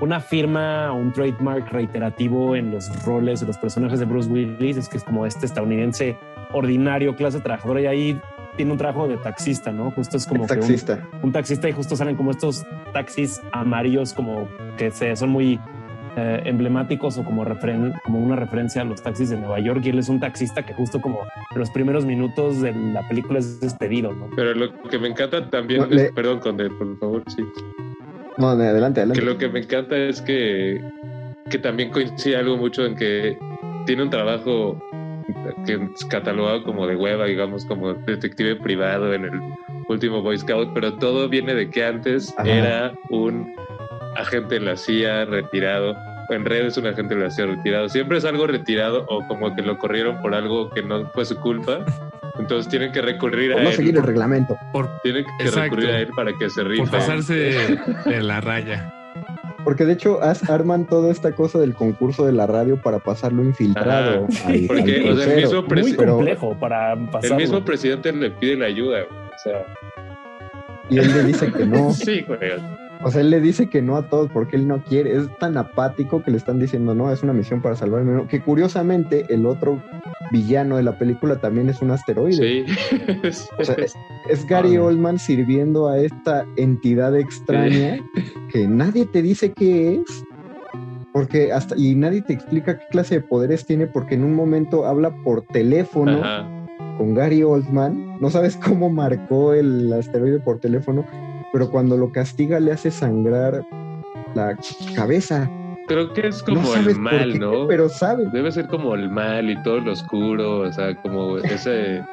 una 0.02 0.20
firma, 0.20 0.92
un 0.92 1.12
trademark 1.12 1.72
reiterativo 1.72 2.56
en 2.56 2.72
los 2.72 3.04
roles 3.04 3.42
de 3.42 3.48
los 3.48 3.58
personajes 3.58 4.00
de 4.00 4.06
Bruce 4.06 4.30
Willis, 4.30 4.78
es 4.78 4.90
que 4.90 4.98
es 4.98 5.04
como 5.04 5.26
este 5.26 5.46
estadounidense 5.46 6.18
ordinario, 6.54 7.16
clase 7.16 7.40
trabajadora, 7.40 7.82
y 7.82 7.86
ahí 7.86 8.22
tiene 8.56 8.72
un 8.72 8.78
trabajo 8.78 9.08
de 9.08 9.18
taxista, 9.18 9.72
¿no? 9.72 9.92
Justo 9.92 10.18
es 10.18 10.26
como 10.26 10.46
taxista. 10.46 11.08
un, 11.22 11.32
taxista 11.32 11.70
y 11.70 11.72
justo 11.72 11.96
salen 11.96 12.16
como 12.16 12.32
estos 12.32 12.66
taxis 12.92 13.42
amarillos 13.52 14.14
como 14.14 14.50
que 14.78 14.92
se, 14.92 15.16
son 15.16 15.30
muy 15.30 15.60
eh, 16.18 16.42
emblemáticos 16.46 17.18
o 17.18 17.24
como, 17.24 17.46
como 18.04 18.20
una 18.20 18.36
referencia 18.36 18.82
a 18.82 18.86
los 18.86 19.02
taxis 19.02 19.30
de 19.30 19.38
Nueva 19.38 19.60
York 19.60 19.82
y 19.86 19.90
él 19.90 20.00
es 20.00 20.10
un 20.10 20.20
taxista 20.20 20.66
que 20.66 20.74
justo 20.74 21.00
como 21.00 21.20
en 21.52 21.60
los 21.60 21.70
primeros 21.70 22.06
minutos 22.06 22.60
de 22.62 22.74
la 22.74 23.08
película 23.08 23.40
es 23.40 23.62
despedido, 23.62 24.12
¿no? 24.12 24.30
Pero 24.36 24.54
lo 24.54 24.74
que 24.90 25.00
me 25.00 25.08
encanta 25.08 25.50
también 25.50 25.86
es, 25.92 26.12
perdón, 26.12 26.40
Conde, 26.40 26.70
por 26.70 26.98
favor, 27.00 27.24
sí. 27.28 27.44
No, 28.40 28.48
adelante, 28.48 29.02
adelante. 29.02 29.20
Que 29.20 29.26
lo 29.26 29.38
que 29.38 29.50
me 29.50 29.60
encanta 29.60 29.98
es 29.98 30.22
que, 30.22 30.82
que 31.50 31.60
también 31.60 31.92
coincide 31.92 32.38
algo 32.38 32.56
mucho 32.58 32.86
en 32.86 32.96
que 32.96 33.38
tiene 33.86 34.04
un 34.04 34.10
trabajo 34.10 34.82
que 35.66 35.74
es 35.74 36.06
catalogado 36.06 36.64
como 36.64 36.88
de 36.88 36.96
hueva, 36.96 37.26
digamos, 37.26 37.66
como 37.66 37.94
detective 37.94 38.56
privado 38.56 39.14
en 39.14 39.26
el 39.26 39.42
último 39.90 40.22
Boy 40.22 40.38
Scout, 40.38 40.70
pero 40.74 40.94
todo 40.96 41.28
viene 41.28 41.54
de 41.54 41.70
que 41.70 41.84
antes 41.84 42.34
era 42.46 42.94
un 43.10 43.54
agente 44.16 44.56
de 44.56 44.62
la 44.62 44.78
CIA 44.78 45.26
retirado, 45.26 45.96
en 46.30 46.46
redes 46.46 46.78
un 46.78 46.88
agente 46.88 47.16
de 47.16 47.24
la 47.24 47.32
CIA 47.32 47.48
retirado, 47.48 47.90
siempre 47.90 48.18
es 48.18 48.26
algo 48.26 48.48
retirado 48.48 49.06
o 49.08 49.26
como 49.28 49.56
que 49.56 49.62
lo 49.62 49.78
corrieron 49.78 50.22
por 50.22 50.34
algo 50.34 50.70
que 50.70 50.84
no 50.84 51.10
fue 51.12 51.26
su 51.26 51.36
culpa. 51.40 51.86
Entonces 52.38 52.70
tienen 52.70 52.92
que 52.92 53.02
recurrir 53.02 53.54
a 53.54 53.62
no 53.62 53.70
él. 53.70 53.76
seguir 53.76 53.98
el 53.98 54.04
reglamento. 54.04 54.58
tienen 55.04 55.26
que 55.38 55.52
recurrir 55.52 55.90
a 55.90 56.00
él 56.00 56.10
para 56.16 56.32
que 56.34 56.50
se 56.50 56.64
rife. 56.64 56.84
Por 56.84 56.92
pasarse 56.92 57.34
de 58.06 58.22
la 58.22 58.40
raya. 58.42 58.94
Porque 59.64 59.86
de 59.86 59.94
hecho 59.94 60.20
arman 60.48 60.88
toda 60.88 61.12
esta 61.12 61.34
cosa 61.34 61.60
del 61.60 61.74
concurso 61.74 62.26
de 62.26 62.32
la 62.32 62.48
radio 62.48 62.82
para 62.82 63.00
pasarlo 63.00 63.44
infiltrado. 63.44 64.28
porque 64.68 65.08
el 65.08 65.36
mismo 65.36 65.64
Muy 65.64 65.96
complejo 65.96 66.58
para 66.58 66.96
pasarlo. 66.96 67.36
El 67.36 67.42
mismo 67.42 67.66
presidente 67.66 68.12
le 68.14 68.32
pide 68.32 68.56
la 68.56 68.68
ayuda, 68.68 69.04
o 69.04 69.38
sea. 69.44 69.66
Y 70.90 70.98
él 70.98 71.14
le 71.14 71.24
dice 71.26 71.52
que 71.52 71.66
no. 71.66 71.92
sí, 71.94 72.22
güey. 72.22 72.40
O 73.02 73.12
sea, 73.12 73.22
él 73.22 73.30
le 73.30 73.40
dice 73.40 73.70
que 73.70 73.82
no 73.82 73.96
a 73.96 74.10
todos 74.10 74.30
porque 74.32 74.58
él 74.58 74.68
no 74.68 74.84
quiere. 74.84 75.16
Es 75.16 75.28
tan 75.40 75.58
apático 75.58 76.22
que 76.22 76.32
le 76.32 76.38
están 76.38 76.60
diciendo, 76.60 76.94
no, 76.94 77.12
es 77.12 77.24
una 77.24 77.32
misión 77.32 77.62
para 77.62 77.76
salvarme. 77.76 78.28
Que 78.28 78.42
curiosamente, 78.42 79.26
el 79.30 79.46
otro 79.46 79.82
villano 80.32 80.76
de 80.76 80.84
la 80.84 80.98
película 80.98 81.38
también 81.38 81.70
es 81.70 81.82
un 81.82 81.92
asteroide. 81.92 82.66
Sí. 82.66 82.66
o 83.58 83.64
sea, 83.64 83.76
es, 84.30 84.46
Gary 84.48 84.78
Oldman 84.78 85.18
sirviendo 85.18 85.88
a 85.88 85.98
esta 85.98 86.46
entidad 86.58 87.18
extraña 87.18 88.00
que 88.52 88.68
nadie 88.68 89.06
te 89.06 89.22
dice 89.22 89.54
qué 89.54 89.96
es. 89.96 90.26
Porque 91.14 91.52
hasta, 91.54 91.76
y 91.78 91.96
nadie 91.96 92.22
te 92.22 92.34
explica 92.34 92.78
qué 92.78 92.86
clase 92.92 93.16
de 93.16 93.22
poderes 93.22 93.66
tiene, 93.66 93.88
porque 93.88 94.16
en 94.16 94.24
un 94.24 94.36
momento 94.36 94.86
habla 94.86 95.12
por 95.24 95.42
teléfono 95.42 96.22
con 96.98 97.16
Gary 97.16 97.44
Oldman. 97.44 98.20
No 98.20 98.30
sabes 98.30 98.58
cómo 98.58 98.90
marcó 98.90 99.54
el 99.54 99.92
asteroide 99.92 100.40
por 100.40 100.60
teléfono 100.60 101.06
pero 101.52 101.70
cuando 101.70 101.98
lo 101.98 102.12
castiga 102.12 102.60
le 102.60 102.72
hace 102.72 102.92
sangrar 102.92 103.64
la 104.36 104.58
cabeza. 104.96 105.50
Creo 105.88 106.14
que 106.14 106.28
es 106.28 106.44
como 106.44 106.76
el 106.76 106.96
mal, 107.00 107.40
¿no? 107.40 107.68
Pero 107.68 107.90
sabe. 107.90 108.26
Debe 108.32 108.52
ser 108.52 108.68
como 108.68 108.94
el 108.94 109.10
mal 109.10 109.50
y 109.50 109.62
todo 109.64 109.80
lo 109.80 109.94
oscuro, 109.94 110.60
o 110.60 110.72
sea, 110.72 110.96
como 111.02 111.38
ese, 111.40 112.04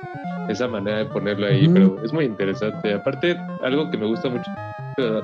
esa 0.49 0.66
manera 0.66 0.99
de 0.99 1.07
ponerlo 1.07 1.47
ahí, 1.47 1.68
pero 1.68 2.03
es 2.03 2.12
muy 2.12 2.24
interesante. 2.24 2.95
Aparte, 2.95 3.37
algo 3.62 3.91
que 3.91 3.99
me 3.99 4.07
gusta 4.07 4.30
mucho 4.30 4.51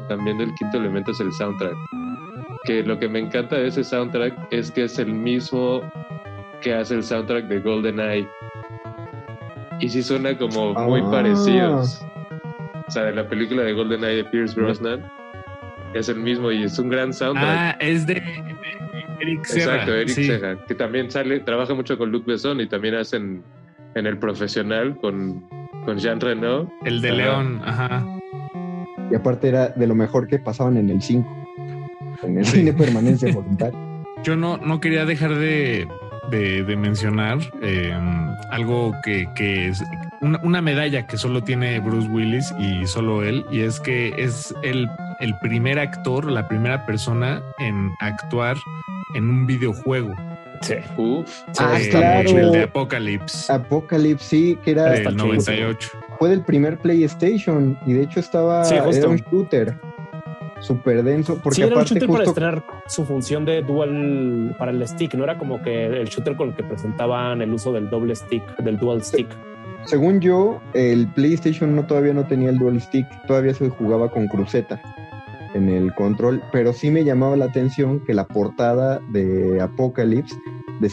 también 0.08 0.36
del 0.36 0.52
quinto 0.54 0.76
elemento 0.76 1.12
es 1.12 1.20
el 1.20 1.32
soundtrack. 1.32 1.74
Que 2.64 2.82
lo 2.82 2.98
que 2.98 3.08
me 3.08 3.20
encanta 3.20 3.56
de 3.56 3.68
ese 3.68 3.82
soundtrack 3.82 4.34
es 4.50 4.70
que 4.70 4.84
es 4.84 4.98
el 4.98 5.14
mismo 5.14 5.80
que 6.60 6.74
hace 6.74 6.94
el 6.94 7.02
soundtrack 7.02 7.46
de 7.46 7.58
GoldenEye. 7.60 8.28
Y 9.80 9.88
sí 9.88 10.02
suena 10.02 10.36
como 10.36 10.74
muy 10.74 11.00
ah. 11.00 11.10
parecidos. 11.10 12.04
O 12.86 12.90
sea, 12.90 13.04
de 13.04 13.14
la 13.14 13.28
película 13.28 13.62
de 13.62 13.72
GoldenEye 13.72 14.16
de 14.16 14.24
Pierce 14.24 14.54
Brosnan. 14.54 15.02
Es 15.94 16.08
el 16.08 16.16
mismo 16.16 16.50
y 16.50 16.62
es 16.62 16.78
un 16.78 16.88
gran 16.88 17.12
soundtrack. 17.12 17.48
Ah, 17.48 17.76
es 17.80 18.06
de, 18.06 18.22
Eric 19.20 19.44
Serra. 19.44 19.74
Exacto, 19.74 19.94
Eric 19.94 20.08
Serra, 20.08 20.66
que 20.66 20.74
también 20.74 21.10
sale, 21.10 21.40
trabaja 21.40 21.74
mucho 21.74 21.96
con 21.96 22.10
Luc 22.10 22.26
Besson 22.26 22.60
y 22.60 22.66
también 22.66 22.94
hacen 22.94 23.42
en 23.94 24.06
El 24.06 24.18
Profesional 24.18 24.96
con, 24.96 25.46
con 25.84 25.98
Jean 25.98 26.20
Reno. 26.20 26.72
El 26.84 27.00
de 27.00 27.12
León, 27.12 27.60
ajá. 27.64 28.04
Y 29.10 29.14
aparte 29.14 29.48
era 29.48 29.68
de 29.68 29.86
lo 29.86 29.94
mejor 29.94 30.26
que 30.26 30.38
pasaban 30.38 30.76
en 30.76 30.90
el 30.90 31.02
5, 31.02 31.28
en 32.22 32.38
el 32.38 32.44
cine 32.46 32.72
permanencia 32.72 33.32
voluntaria. 33.32 33.78
Yo 34.24 34.36
no, 34.36 34.56
no 34.56 34.80
quería 34.80 35.04
dejar 35.04 35.34
de, 35.34 35.86
de, 36.30 36.76
mencionar 36.76 37.38
em, 37.60 38.28
algo 38.50 38.94
que, 39.04 39.28
que 39.34 39.68
es 39.68 39.82
una, 40.22 40.40
una, 40.42 40.62
medalla 40.62 41.06
que 41.06 41.16
solo 41.18 41.42
tiene 41.42 41.78
Bruce 41.80 42.08
Willis 42.08 42.54
y 42.58 42.86
solo 42.86 43.22
él, 43.22 43.44
y 43.50 43.60
es 43.60 43.80
que 43.80 44.14
es 44.16 44.54
el, 44.62 44.88
el 45.20 45.38
primer 45.40 45.78
actor, 45.78 46.30
la 46.30 46.48
primera 46.48 46.86
persona 46.86 47.42
en 47.58 47.90
actuar 48.00 48.56
en 49.14 49.28
un 49.28 49.46
videojuego. 49.46 50.14
Sí. 50.62 50.74
Uf. 50.96 51.42
Ah, 51.58 51.76
claro. 51.90 52.30
El 52.30 52.52
de 52.52 52.62
Apocalypse. 52.62 53.52
Apocalypse, 53.52 54.24
sí, 54.24 54.58
que 54.62 54.70
era 54.72 54.94
el 54.94 55.16
98. 55.16 55.90
Fue 56.18 56.30
del 56.30 56.42
primer 56.42 56.78
PlayStation 56.78 57.76
y 57.84 57.94
de 57.94 58.02
hecho 58.04 58.20
estaba 58.20 58.62
era 58.68 59.08
un 59.08 59.16
shooter 59.16 59.76
súper 60.60 61.02
denso. 61.02 61.40
Porque 61.42 61.56
sí, 61.56 61.62
era 61.62 61.76
un 61.76 61.84
shooter 61.84 62.08
para 62.08 62.24
estrenar 62.24 62.64
su 62.86 63.04
función 63.04 63.44
de 63.44 63.62
dual 63.62 64.54
para 64.56 64.70
el 64.70 64.86
stick, 64.86 65.14
no 65.14 65.24
era 65.24 65.36
como 65.36 65.60
que 65.62 65.86
el 65.86 66.08
shooter 66.08 66.36
con 66.36 66.50
el 66.50 66.54
que 66.54 66.62
presentaban 66.62 67.42
el 67.42 67.52
uso 67.52 67.72
del 67.72 67.90
doble 67.90 68.14
stick, 68.14 68.44
del 68.58 68.78
dual 68.78 69.02
stick. 69.02 69.28
Según 69.84 70.20
yo, 70.20 70.60
el 70.74 71.08
PlayStation 71.08 71.74
no 71.74 71.86
todavía 71.86 72.14
no 72.14 72.26
tenía 72.26 72.50
el 72.50 72.58
dual 72.58 72.80
stick, 72.80 73.06
todavía 73.26 73.52
se 73.52 73.68
jugaba 73.68 74.10
con 74.10 74.28
cruceta 74.28 74.80
en 75.54 75.68
el 75.68 75.92
control, 75.94 76.42
pero 76.52 76.72
sí 76.72 76.90
me 76.90 77.04
llamaba 77.04 77.36
la 77.36 77.46
atención 77.46 78.00
que 78.00 78.14
la 78.14 78.26
portada 78.26 79.00
de 79.10 79.60
Apocalypse 79.60 80.34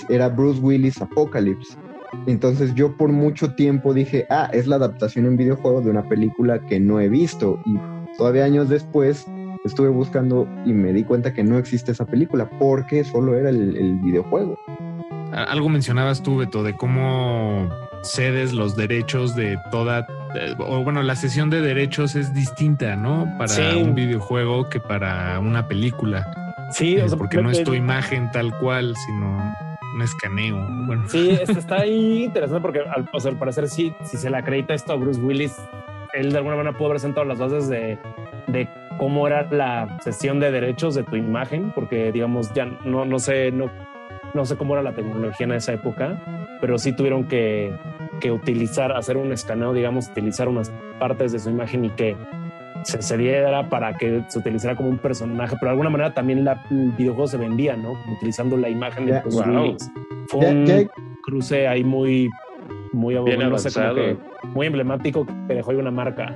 era 0.10 0.30
Bruce 0.30 0.60
Willis 0.60 1.02
Apocalypse. 1.02 1.78
Entonces 2.26 2.74
yo 2.74 2.98
por 2.98 3.12
mucho 3.12 3.54
tiempo 3.54 3.94
dije, 3.94 4.26
ah, 4.30 4.50
es 4.52 4.68
la 4.68 4.78
adaptación 4.78 5.26
en 5.26 5.38
videojuego 5.38 5.82
de 5.82 5.92
una 5.92 6.08
película 6.08 6.60
que 6.66 6.80
no 6.80 7.00
he 7.00 7.08
visto. 7.08 7.60
Y 7.66 7.78
todavía 8.18 8.46
años 8.46 8.70
después 8.70 9.26
estuve 9.64 9.90
buscando 9.90 10.48
y 10.66 10.74
me 10.74 10.94
di 10.94 11.04
cuenta 11.04 11.34
que 11.34 11.44
no 11.44 11.58
existe 11.58 11.92
esa 11.92 12.06
película 12.06 12.50
porque 12.60 13.04
solo 13.04 13.36
era 13.36 13.50
el, 13.50 13.78
el 13.78 14.00
videojuego. 14.00 14.58
Algo 15.32 15.70
mencionabas 15.70 16.24
tú, 16.24 16.38
Beto, 16.38 16.64
de 16.64 16.76
cómo 16.76 17.70
cedes 18.04 18.54
los 18.54 18.76
derechos 18.76 19.36
de 19.36 19.60
toda, 19.72 20.08
o 20.60 20.84
bueno, 20.84 21.04
la 21.04 21.16
sesión 21.16 21.50
de 21.50 21.62
derechos 21.62 22.16
es 22.16 22.34
distinta, 22.34 22.96
¿no? 22.96 23.28
Para 23.38 23.78
un 23.78 23.96
videojuego 23.96 24.70
que 24.70 24.80
para 24.80 25.40
una 25.40 25.68
película. 25.68 26.26
Sí, 26.72 26.98
o 27.00 27.08
sea, 27.08 27.18
porque 27.18 27.42
no 27.42 27.50
es 27.50 27.64
tu 27.64 27.74
imagen 27.74 28.30
tal 28.32 28.56
cual, 28.60 28.94
sino 29.06 29.56
un 29.96 30.02
escaneo. 30.02 30.68
Bueno. 30.86 31.04
Sí, 31.08 31.32
está 31.48 31.82
ahí 31.82 32.24
interesante 32.26 32.62
porque 32.62 32.80
al, 32.80 33.10
o 33.12 33.20
sea, 33.20 33.32
al 33.32 33.38
parecer 33.38 33.68
sí, 33.68 33.94
si 34.04 34.18
se 34.18 34.30
le 34.30 34.38
acredita 34.38 34.74
esto 34.74 34.94
a 34.94 34.96
Bruce 34.96 35.20
Willis, 35.20 35.56
él 36.14 36.32
de 36.32 36.38
alguna 36.38 36.56
manera 36.56 36.78
pudo 36.78 36.90
haber 36.90 37.00
sentado 37.00 37.26
las 37.26 37.40
bases 37.40 37.68
de, 37.70 37.98
de 38.48 38.68
cómo 38.98 39.28
era 39.28 39.48
la 39.50 39.98
sesión 40.02 40.40
de 40.40 40.52
derechos 40.52 40.94
de 40.96 41.04
tu 41.04 41.16
imagen, 41.16 41.72
porque 41.74 42.12
digamos, 42.12 42.54
ya 42.54 42.66
no, 42.66 43.06
no 43.06 43.20
sé, 43.20 43.52
no 43.52 43.72
no 44.34 44.46
sé 44.46 44.56
cómo 44.56 44.74
era 44.74 44.84
la 44.84 44.94
tecnología 44.94 45.46
en 45.46 45.54
esa 45.54 45.74
época, 45.74 46.22
pero 46.62 46.78
sí 46.78 46.94
tuvieron 46.94 47.26
que, 47.26 47.74
que 48.20 48.32
utilizar, 48.32 48.92
hacer 48.92 49.18
un 49.18 49.32
escaneo, 49.32 49.74
digamos, 49.74 50.10
utilizar 50.10 50.48
unas 50.48 50.72
partes 51.00 51.32
de 51.32 51.40
su 51.40 51.50
imagen 51.50 51.86
y 51.86 51.90
que 51.92 52.16
se, 52.84 53.02
se 53.02 53.18
diera 53.18 53.70
para 53.70 53.94
que 53.94 54.24
se 54.28 54.40
utilizara 54.40 54.76
como 54.76 54.90
un 54.90 54.98
personaje, 54.98 55.56
pero 55.60 55.68
de 55.68 55.72
alguna 55.72 55.90
manera 55.90 56.14
también 56.14 56.44
la, 56.44 56.64
el 56.70 56.92
videojuego 56.92 57.28
se 57.28 57.38
vendía, 57.38 57.76
¿no? 57.76 57.94
utilizando 58.18 58.58
la 58.58 58.70
imagen 58.70 59.06
de 59.06 59.22
wow. 59.22 59.78
Fue 60.28 60.48
un 60.48 60.90
cruce 61.24 61.68
ahí 61.68 61.84
muy, 61.84 62.30
muy, 62.94 63.18
Bien 63.24 63.50
no 63.50 63.58
sé, 63.58 64.18
muy 64.54 64.68
emblemático 64.68 65.26
que 65.48 65.54
dejó 65.54 65.72
ahí 65.72 65.78
una 65.78 65.92
marca 65.92 66.34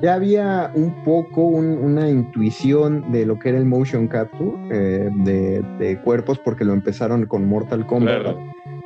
ya 0.00 0.14
había 0.14 0.70
un 0.74 1.04
poco 1.04 1.42
una 1.42 2.08
intuición 2.08 3.10
de 3.12 3.26
lo 3.26 3.38
que 3.38 3.50
era 3.50 3.58
el 3.58 3.64
motion 3.64 4.08
capture 4.08 4.56
eh, 4.70 5.10
de, 5.24 6.00
cuerpos 6.04 6.38
porque 6.38 6.64
lo 6.64 6.72
empezaron 6.72 7.26
con 7.26 7.46
Mortal 7.48 7.86
Kombat. 7.86 8.36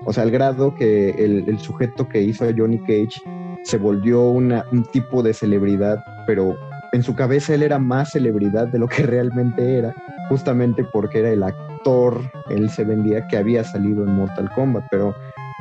O 0.06 0.12
sea, 0.12 0.22
al 0.22 0.30
grado 0.30 0.74
que 0.74 1.10
el, 1.10 1.58
sujeto 1.58 2.08
que 2.08 2.22
hizo 2.22 2.44
a 2.44 2.52
Johnny 2.56 2.78
Cage 2.78 3.20
se 3.64 3.76
volvió 3.76 4.22
una, 4.30 4.64
un 4.72 4.84
tipo 4.84 5.22
de 5.22 5.34
celebridad, 5.34 6.02
pero 6.26 6.56
en 6.92 7.02
su 7.02 7.14
cabeza 7.14 7.54
él 7.54 7.62
era 7.62 7.78
más 7.78 8.10
celebridad 8.10 8.68
de 8.68 8.78
lo 8.78 8.88
que 8.88 9.02
realmente 9.02 9.78
era, 9.78 9.94
justamente 10.28 10.84
porque 10.92 11.20
era 11.20 11.30
el 11.30 11.42
actor, 11.42 12.20
él 12.48 12.70
se 12.70 12.84
vendía 12.84 13.26
que 13.28 13.36
había 13.36 13.64
salido 13.64 14.04
en 14.04 14.14
Mortal 14.14 14.50
Kombat, 14.54 14.84
pero 14.90 15.14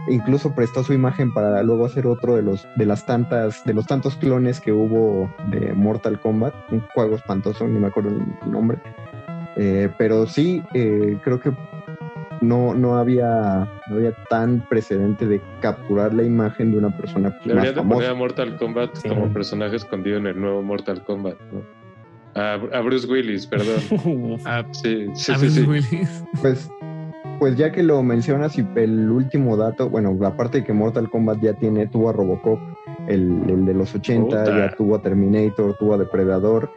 incluso 0.10 0.54
prestó 0.54 0.84
su 0.84 0.94
imagen 0.94 1.34
para 1.34 1.62
luego 1.64 1.86
hacer 1.86 2.08
otro 2.08 2.36
de 2.36 2.42
los 2.42 2.68
de 2.76 2.86
las 2.86 3.06
tantas 3.06 3.64
de 3.66 3.74
los 3.74 3.86
tantos 3.86 4.16
clones 4.16 4.60
que 4.60 4.72
hubo 4.72 5.34
de 5.48 5.74
Mortal 5.74 6.20
Kombat. 6.20 6.54
Un 6.72 6.82
juego 6.94 7.16
espantoso 7.16 7.68
ni 7.68 7.80
me 7.80 7.88
acuerdo 7.88 8.10
el 8.10 8.52
nombre. 8.52 8.80
Eh, 9.56 9.90
pero 9.98 10.26
sí 10.26 10.64
eh, 10.74 11.18
creo 11.24 11.40
que 11.40 11.52
no, 12.42 12.74
no 12.74 12.98
había 12.98 13.70
no 13.90 13.96
había 13.96 14.14
tan 14.30 14.66
precedente 14.70 15.28
de 15.28 15.42
capturar 15.62 16.14
la 16.14 16.24
imagen 16.24 16.72
de 16.72 16.78
una 16.78 16.96
persona 16.96 17.38
Deberían 17.44 17.76
de 17.76 17.82
poner 17.82 18.10
a 18.10 18.14
Mortal 18.14 18.56
Kombat 18.58 19.08
como 19.08 19.34
personaje 19.34 19.76
escondido 19.76 20.18
en 20.18 20.28
el 20.28 20.40
nuevo 20.40 20.62
Mortal 20.62 21.04
Kombat 21.04 21.38
a, 22.36 22.82
Bruce 22.82 23.08
Willis 23.08 23.48
perdón. 23.48 24.40
Ah, 24.46 24.64
sí, 24.72 25.08
sí, 25.16 25.34
sí, 25.36 25.50
sí. 25.50 25.62
Willis. 25.64 26.24
pues 26.42 26.70
pues 27.40 27.56
ya 27.56 27.72
que 27.72 27.82
lo 27.82 28.04
mencionas 28.04 28.58
y 28.58 28.68
el 28.76 29.10
último 29.10 29.58
dato, 29.58 29.90
bueno, 29.90 30.16
aparte 30.26 30.60
de 30.60 30.64
que 30.66 30.74
Mortal 30.74 31.10
Kombat 31.10 31.40
ya 31.42 31.54
tiene, 31.54 31.88
tuvo 31.88 32.10
a 32.10 32.14
Robocop, 32.14 32.60
el, 33.08 33.66
de 33.66 33.74
los 33.74 33.96
80, 33.96 34.46
ya 34.46 34.76
tuvo 34.76 34.96
a 34.96 35.02
Terminator, 35.02 35.76
tuvo 35.78 35.94
a 35.94 35.98
Depredador. 35.98 36.70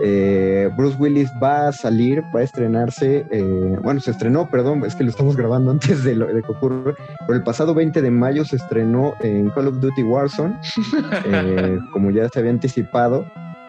Eh, 0.00 0.70
Bruce 0.76 0.96
Willis 0.98 1.30
va 1.42 1.68
a 1.68 1.72
salir, 1.72 2.22
va 2.34 2.40
a 2.40 2.42
estrenarse, 2.42 3.26
eh, 3.30 3.78
bueno, 3.82 4.00
se 4.00 4.10
estrenó, 4.10 4.50
perdón, 4.50 4.84
es 4.84 4.96
que 4.96 5.04
lo 5.04 5.10
estamos 5.10 5.36
grabando 5.36 5.70
antes 5.72 6.02
de, 6.02 6.16
lo, 6.16 6.26
de 6.26 6.42
que 6.42 6.52
ocurra, 6.52 6.94
pero 7.26 7.36
el 7.36 7.44
pasado 7.44 7.74
20 7.74 8.02
de 8.02 8.10
mayo 8.10 8.44
se 8.44 8.56
estrenó 8.56 9.14
en 9.20 9.50
Call 9.50 9.68
of 9.68 9.80
Duty 9.80 10.02
Warzone, 10.02 10.58
eh, 11.26 11.78
como 11.92 12.10
ya 12.10 12.28
se 12.28 12.40
había 12.40 12.50
anticipado, 12.50 13.24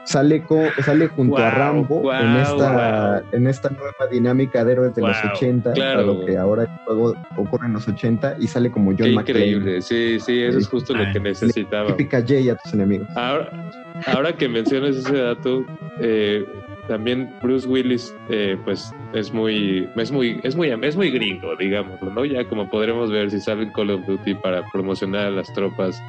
sale, 0.05 0.43
sale 0.83 1.07
junto 1.07 1.37
a 1.37 1.49
Rambo 1.49 2.13
en, 2.13 2.37
esta, 2.37 3.23
en 3.31 3.47
esta 3.47 3.69
nueva 3.69 4.07
dinámica 4.09 4.63
de 4.63 4.71
héroes 4.71 4.95
de 4.95 5.01
los 5.01 5.17
80, 5.33 5.73
claro. 5.73 6.25
que 6.25 6.37
ahora 6.37 6.63
el 6.63 6.69
juego 6.85 7.13
ocurre 7.35 7.67
en 7.67 7.73
los 7.73 7.87
80 7.87 8.37
y 8.39 8.47
sale 8.47 8.71
como 8.71 8.91
John 8.97 9.13
McClane. 9.13 9.47
Increíble, 9.47 9.81
sí, 9.81 10.19
sí, 10.19 10.41
eso 10.41 10.57
es 10.57 10.67
justo 10.67 10.93
lo 10.93 11.11
que 11.11 11.19
necesitaba. 11.19 11.87
Típica 11.87 12.23
Jay 12.25 12.49
a 12.49 12.55
tus 12.55 12.73
enemigos. 12.73 13.07
Ahora, 13.15 13.71
ahora 14.07 14.33
que 14.33 14.47
mencionas 14.47 14.95
ese 14.95 15.17
dato, 15.17 15.65
eh, 15.99 16.45
también 16.87 17.33
Bruce 17.41 17.67
Willis, 17.67 18.15
eh, 18.29 18.57
pues 18.63 18.93
es 19.13 19.33
muy, 19.33 19.89
es 19.95 20.11
muy, 20.11 20.39
es 20.43 20.55
muy, 20.55 20.69
es 20.69 20.95
muy 20.95 21.09
gringo, 21.09 21.55
digámoslo, 21.55 22.11
¿no? 22.11 22.25
Ya 22.25 22.47
como 22.47 22.69
podremos 22.69 23.11
ver 23.11 23.31
si 23.31 23.39
sale 23.39 23.63
en 23.63 23.71
Call 23.71 23.89
of 23.89 24.05
Duty 24.05 24.35
para 24.35 24.63
promocionar 24.71 25.27
a 25.27 25.31
las 25.31 25.51
tropas 25.53 26.01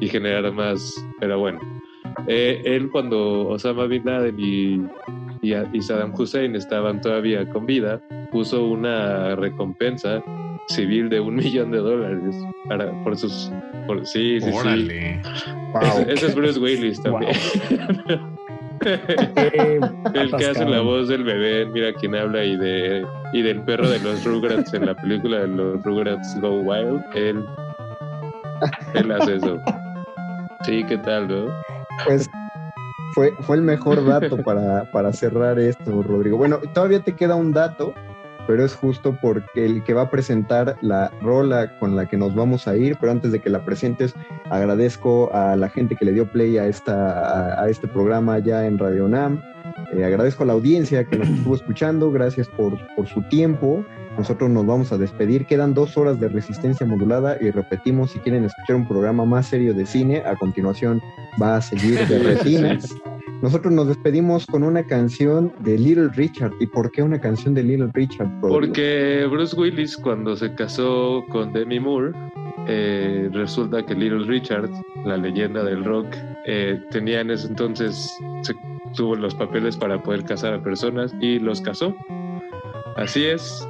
y 0.00 0.08
generar 0.08 0.50
más, 0.52 0.94
pero 1.20 1.38
bueno. 1.38 1.60
Eh, 2.26 2.62
él 2.64 2.90
cuando 2.90 3.48
Osama 3.48 3.86
Bin 3.86 4.04
Laden 4.04 4.36
y, 4.38 4.82
y, 5.42 5.82
Saddam 5.82 6.14
Hussein 6.16 6.56
estaban 6.56 7.00
todavía 7.00 7.48
con 7.48 7.66
vida, 7.66 8.00
puso 8.30 8.64
una 8.66 9.36
recompensa 9.36 10.22
civil 10.68 11.08
de 11.08 11.20
un 11.20 11.34
millón 11.36 11.70
de 11.70 11.78
dólares 11.78 12.36
para, 12.68 12.90
por 13.04 13.16
sus... 13.16 13.50
Por, 13.86 14.06
sí, 14.06 14.40
sí, 14.40 14.50
sí. 14.50 14.94
Ese, 16.08 16.26
es 16.26 16.34
Bruce 16.34 16.58
Willis 16.58 17.02
también. 17.02 17.32
el 18.80 20.30
que 20.36 20.46
hace 20.46 20.64
la 20.64 20.80
voz 20.80 21.08
del 21.08 21.24
bebé, 21.24 21.66
mira 21.66 21.92
quién 21.92 22.14
habla, 22.14 22.44
y 22.44 22.56
de 22.56 23.06
y 23.32 23.42
del 23.42 23.62
perro 23.62 23.88
de 23.88 23.98
los 24.00 24.24
Rugrats 24.24 24.72
en 24.74 24.86
la 24.86 24.94
película 24.94 25.40
de 25.40 25.48
los 25.48 25.82
Rugrats 25.82 26.40
Go 26.40 26.60
Wild, 26.60 27.02
él, 27.14 27.44
él 28.94 29.12
hace 29.12 29.36
eso. 29.36 29.60
Sí, 30.64 30.84
¿qué 30.88 30.96
tal, 30.98 31.28
no? 31.28 31.73
Pues 32.04 32.30
fue, 33.14 33.32
fue 33.40 33.56
el 33.56 33.62
mejor 33.62 34.04
dato 34.04 34.42
para, 34.42 34.90
para 34.90 35.12
cerrar 35.12 35.58
esto, 35.58 36.02
Rodrigo. 36.02 36.36
Bueno, 36.36 36.58
todavía 36.72 37.00
te 37.00 37.14
queda 37.14 37.36
un 37.36 37.52
dato, 37.52 37.94
pero 38.46 38.64
es 38.64 38.74
justo 38.74 39.16
porque 39.20 39.64
el 39.64 39.84
que 39.84 39.94
va 39.94 40.02
a 40.02 40.10
presentar 40.10 40.76
la 40.82 41.10
rola 41.22 41.78
con 41.78 41.96
la 41.96 42.06
que 42.06 42.16
nos 42.16 42.34
vamos 42.34 42.68
a 42.68 42.76
ir, 42.76 42.96
pero 43.00 43.12
antes 43.12 43.32
de 43.32 43.40
que 43.40 43.50
la 43.50 43.64
presentes, 43.64 44.14
agradezco 44.50 45.32
a 45.32 45.56
la 45.56 45.68
gente 45.68 45.96
que 45.96 46.04
le 46.04 46.12
dio 46.12 46.30
play 46.30 46.58
a, 46.58 46.66
esta, 46.66 47.62
a, 47.62 47.68
este 47.68 47.88
programa 47.88 48.38
ya 48.38 48.66
en 48.66 48.78
Radio 48.78 49.08
NAM. 49.08 49.40
Eh, 49.92 50.04
agradezco 50.04 50.42
a 50.42 50.46
la 50.46 50.52
audiencia 50.52 51.04
que 51.04 51.16
nos 51.16 51.28
estuvo 51.28 51.54
escuchando, 51.54 52.10
gracias 52.10 52.48
por, 52.48 52.76
por 52.96 53.06
su 53.06 53.22
tiempo. 53.22 53.84
Nosotros 54.16 54.50
nos 54.50 54.64
vamos 54.66 54.92
a 54.92 54.98
despedir. 54.98 55.46
Quedan 55.46 55.74
dos 55.74 55.96
horas 55.96 56.20
de 56.20 56.28
resistencia 56.28 56.86
modulada 56.86 57.36
y 57.40 57.50
repetimos, 57.50 58.12
si 58.12 58.20
quieren 58.20 58.44
escuchar 58.44 58.76
un 58.76 58.86
programa 58.86 59.24
más 59.24 59.46
serio 59.46 59.74
de 59.74 59.86
cine, 59.86 60.22
a 60.24 60.36
continuación 60.36 61.00
va 61.40 61.56
a 61.56 61.62
seguir 61.62 62.06
de 62.06 62.18
retinas. 62.34 62.94
Nosotros 63.42 63.72
nos 63.72 63.88
despedimos 63.88 64.46
con 64.46 64.62
una 64.62 64.82
canción 64.84 65.52
de 65.60 65.76
Little 65.76 66.08
Richard. 66.14 66.52
¿Y 66.60 66.66
por 66.66 66.90
qué 66.90 67.02
una 67.02 67.20
canción 67.20 67.52
de 67.52 67.62
Little 67.62 67.90
Richard? 67.92 68.28
Porque 68.40 69.26
Bruce 69.30 69.54
Willis 69.54 69.96
cuando 69.96 70.34
se 70.36 70.54
casó 70.54 71.24
con 71.30 71.52
Demi 71.52 71.78
Moore, 71.78 72.12
eh, 72.66 73.28
resulta 73.32 73.84
que 73.84 73.94
Little 73.94 74.24
Richard, 74.24 74.70
la 75.04 75.16
leyenda 75.16 75.62
del 75.62 75.84
rock, 75.84 76.06
eh, 76.46 76.80
tenía 76.90 77.20
en 77.20 77.30
ese 77.30 77.48
entonces, 77.48 78.10
tuvo 78.94 79.14
los 79.16 79.34
papeles 79.34 79.76
para 79.76 80.02
poder 80.02 80.24
casar 80.24 80.54
a 80.54 80.62
personas 80.62 81.14
y 81.20 81.38
los 81.38 81.60
casó. 81.60 81.94
Así 82.96 83.26
es, 83.26 83.68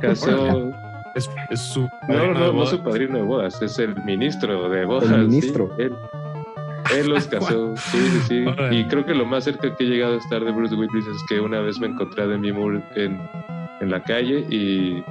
casó. 0.00 0.70
es, 1.16 1.28
su 1.72 1.80
no, 2.08 2.32
no, 2.34 2.52
no 2.52 2.66
su 2.66 2.82
padrino 2.82 3.16
de 3.16 3.22
bodas, 3.22 3.60
es 3.62 3.78
el 3.78 3.96
ministro 4.04 4.68
de 4.68 4.84
bodas. 4.84 5.10
El 5.10 5.28
ministro. 5.28 5.74
él, 5.78 5.92
él, 6.94 7.08
los 7.08 7.26
casó, 7.26 7.74
sí, 7.76 7.98
sí, 7.98 8.20
sí. 8.28 8.44
Y 8.70 8.84
creo 8.86 9.04
que 9.04 9.14
lo 9.14 9.26
más 9.26 9.44
cerca 9.44 9.74
que 9.74 9.84
he 9.84 9.86
llegado 9.86 10.14
a 10.14 10.18
estar 10.18 10.44
de 10.44 10.50
Bruce 10.50 10.74
Willis 10.74 11.06
es 11.06 11.22
que 11.28 11.40
una 11.40 11.60
vez 11.60 11.78
me 11.78 11.88
encontré 11.88 12.22
a 12.24 12.26
Demi 12.26 12.52
Moore 12.52 12.82
en, 12.94 13.20
en 13.80 13.90
la 13.90 14.02
calle 14.02 14.46
y 14.50 15.04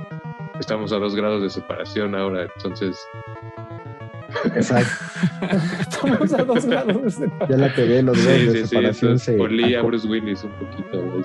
estamos 0.59 0.91
a 0.91 0.97
dos 0.97 1.15
grados 1.15 1.41
de 1.41 1.49
separación 1.49 2.15
ahora, 2.15 2.47
entonces 2.55 2.97
Exacto. 4.53 4.91
Estamos 5.79 6.33
a 6.33 6.43
dos 6.43 6.65
grados 6.65 7.03
de 7.03 7.11
separación. 7.11 7.49
Ya 7.49 7.57
la 7.57 7.73
pegué, 7.73 8.01
los 8.03 8.23
grados 8.23 8.41
sí, 8.41 8.47
de 8.47 8.53
sí, 8.53 8.67
separación 8.67 9.19
sí, 9.19 9.25
se. 9.37 9.77
a 9.77 9.81
Bruce 9.81 10.07
Willis 10.07 10.43
un 10.43 10.51
poquito. 10.51 11.23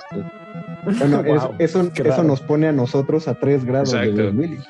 Bueno, 0.85 1.23
wow, 1.23 1.55
eso, 1.59 1.91
eso, 1.95 2.25
nos 2.25 2.41
pone 2.41 2.69
a 2.69 2.73
nosotros 2.73 3.29
a 3.29 3.35
tres 3.35 3.65
grados 3.65 3.93
Exacto. 3.93 4.17
de 4.17 4.31
Bruce 4.31 4.37
Willis. 4.39 4.65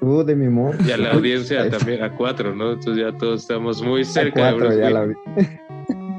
Tú 0.00 0.24
de 0.24 0.36
mi 0.36 0.46
amor. 0.46 0.76
Y 0.86 0.90
a 0.90 0.96
la 0.96 1.12
audiencia 1.12 1.68
también 1.70 2.02
a 2.02 2.14
cuatro, 2.14 2.54
¿no? 2.54 2.72
Entonces 2.72 3.04
ya 3.04 3.16
todos 3.16 3.42
estamos 3.42 3.82
muy 3.82 4.04
cerca 4.04 4.48
a 4.48 4.52
cuatro, 4.52 4.70
de 4.70 4.76
Bruce 4.76 4.92
ya 4.92 5.00
Willis. 5.02 5.16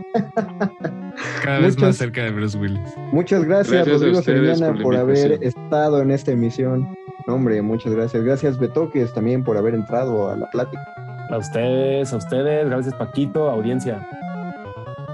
Cada 1.43 1.59
vez 1.59 1.75
muchas, 1.75 1.89
más 1.89 1.97
cerca 1.97 2.23
de 2.23 2.31
Bruce 2.31 2.57
Willis. 2.57 2.79
Muchas 3.11 3.43
gracias, 3.43 3.85
gracias 3.85 3.99
Rodrigo 3.99 4.21
Soriana, 4.21 4.73
por, 4.73 4.81
por 4.83 4.95
haber 4.95 5.43
estado 5.43 6.01
en 6.01 6.11
esta 6.11 6.31
emisión. 6.31 6.87
hombre, 7.27 7.61
muchas 7.61 7.93
gracias. 7.93 8.23
Gracias, 8.23 8.57
Betoques, 8.59 9.13
también 9.13 9.43
por 9.43 9.57
haber 9.57 9.73
entrado 9.73 10.29
a 10.29 10.35
la 10.35 10.49
plática. 10.49 10.81
A 11.29 11.37
ustedes, 11.37 12.11
a 12.11 12.17
ustedes. 12.17 12.67
Gracias, 12.67 12.95
Paquito, 12.95 13.49
audiencia. 13.49 14.07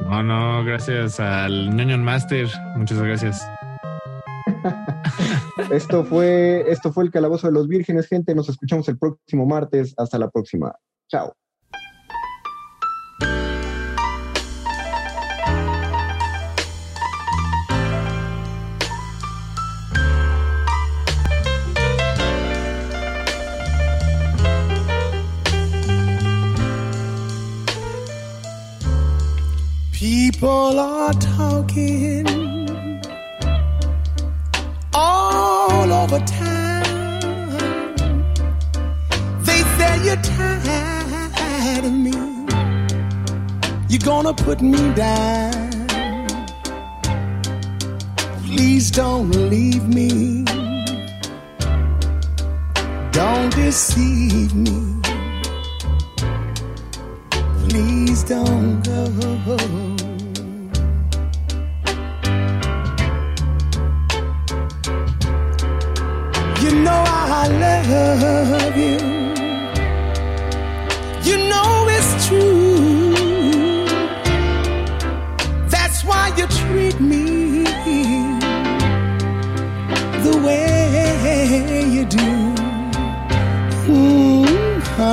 No, 0.10 0.24
no, 0.24 0.64
gracias 0.64 1.20
al 1.20 1.76
Ñoño 1.76 1.97
Master. 1.97 2.47
Muchas 2.76 3.01
gracias. 3.01 3.45
esto 5.72 6.03
fue, 6.03 6.66
esto 6.68 6.91
fue 6.91 7.03
el 7.05 7.11
Calabozo 7.11 7.47
de 7.47 7.53
los 7.53 7.68
Vírgenes, 7.68 8.07
gente. 8.07 8.36
Nos 8.36 8.49
escuchamos 8.49 8.88
el 8.89 8.97
próximo 8.97 9.45
martes. 9.45 9.93
Hasta 9.97 10.18
la 10.18 10.30
próxima. 10.30 10.76
Chao. 11.09 11.34
People 29.91 30.80
are 30.80 31.13
talking 31.13 32.55
over 36.06 36.24
town. 36.26 36.84
They 39.47 39.62
say 39.78 39.93
you're 40.06 40.22
tired 40.38 41.86
of 41.86 41.93
me. 42.06 42.16
You're 43.89 44.06
gonna 44.12 44.34
put 44.34 44.62
me 44.62 44.84
down. 44.93 45.88
Please 48.45 48.91
don't 48.91 49.32
leave 49.49 49.88
me. 49.88 50.43
Don't 53.12 53.51
deceive 53.56 54.53
me. 54.53 54.80
Please 57.68 58.24
don't 58.24 58.84
go. 58.84 59.94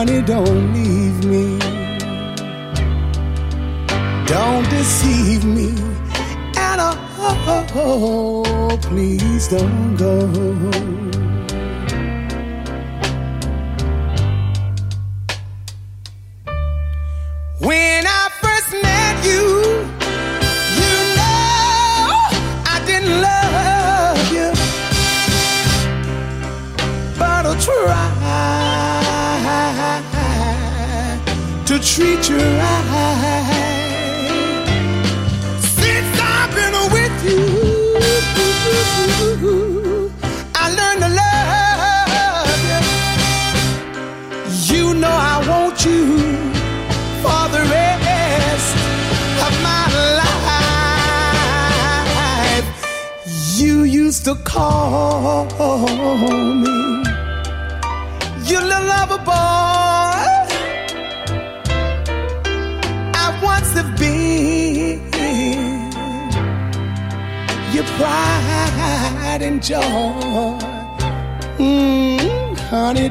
Honey, 0.04 0.20
don't 0.22 0.72
leave 0.74 1.24
me. 1.24 1.58
Don't 4.26 4.68
deceive 4.68 5.44
me. 5.44 5.68
And 6.56 6.80
oh, 7.74 8.78
please 8.82 9.46
don't 9.46 9.96
go. 9.96 11.01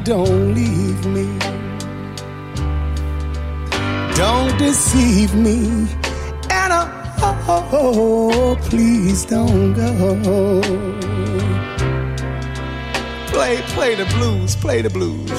Don't 0.04 0.54
leave 0.54 1.06
me. 1.06 1.38
Don't 4.16 4.58
deceive 4.58 5.34
me. 5.34 5.86
And 6.50 6.72
oh 6.72 7.02
oh, 7.22 7.46
oh, 7.48 7.68
oh, 7.72 8.56
please 8.68 9.24
don't 9.24 9.74
go. 9.74 10.60
Play, 13.28 13.62
play 13.68 13.94
the 13.94 14.04
blues, 14.16 14.56
play 14.56 14.82
the 14.82 14.90
blues. 14.90 15.30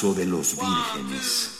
gozo 0.00 0.14
de 0.14 0.24
los 0.24 0.56
vírgenes. 0.56 1.56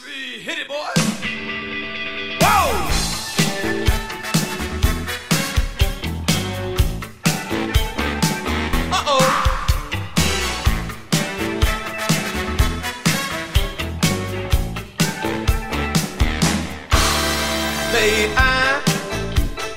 May 17.93 18.33
I 18.37 18.81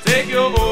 take 0.06 0.30
your 0.30 0.63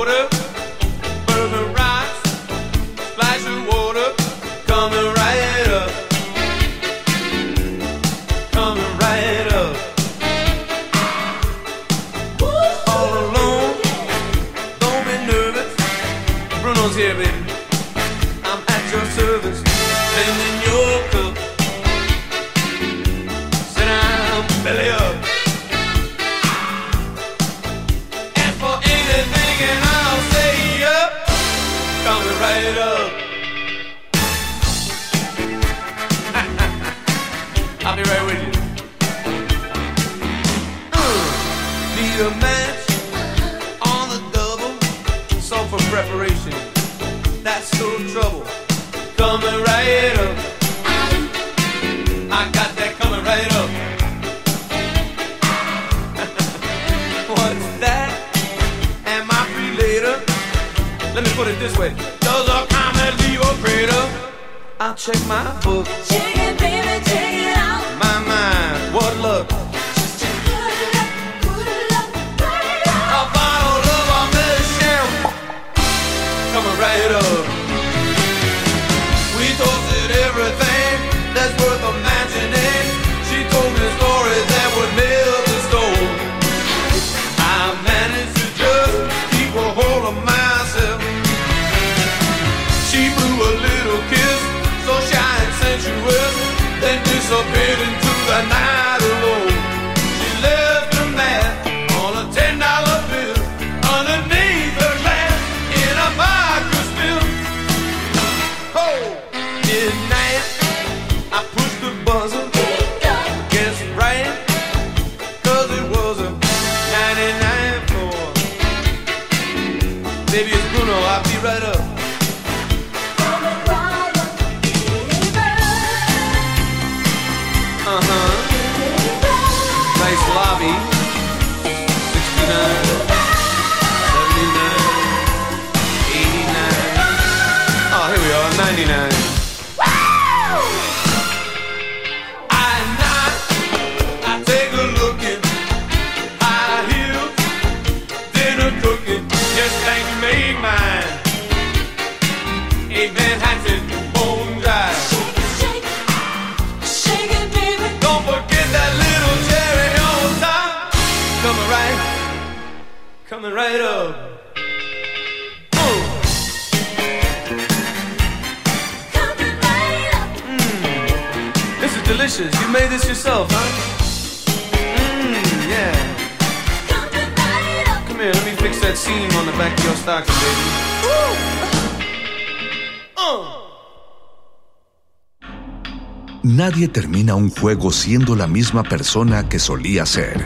Nadie 186.72 186.88
termina 186.88 187.36
un 187.36 187.50
juego 187.50 187.92
siendo 187.92 188.34
la 188.34 188.48
misma 188.48 188.82
persona 188.84 189.50
que 189.50 189.60
solía 189.60 190.06
ser. 190.06 190.42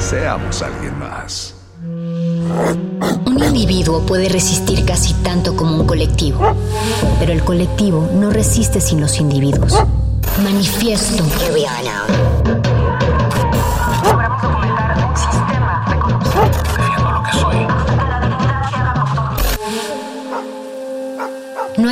Seamos 0.00 0.60
alguien 0.60 0.98
más. 0.98 1.54
Un 3.26 3.44
individuo 3.44 4.04
puede 4.04 4.28
resistir 4.28 4.84
casi 4.84 5.14
tanto 5.22 5.54
como 5.54 5.76
un 5.76 5.86
colectivo, 5.86 6.52
pero 7.20 7.32
el 7.32 7.44
colectivo 7.44 8.10
no 8.12 8.30
resiste 8.30 8.80
sin 8.80 9.00
los 9.00 9.20
individuos. 9.20 9.72
Manifiesto. 10.42 11.22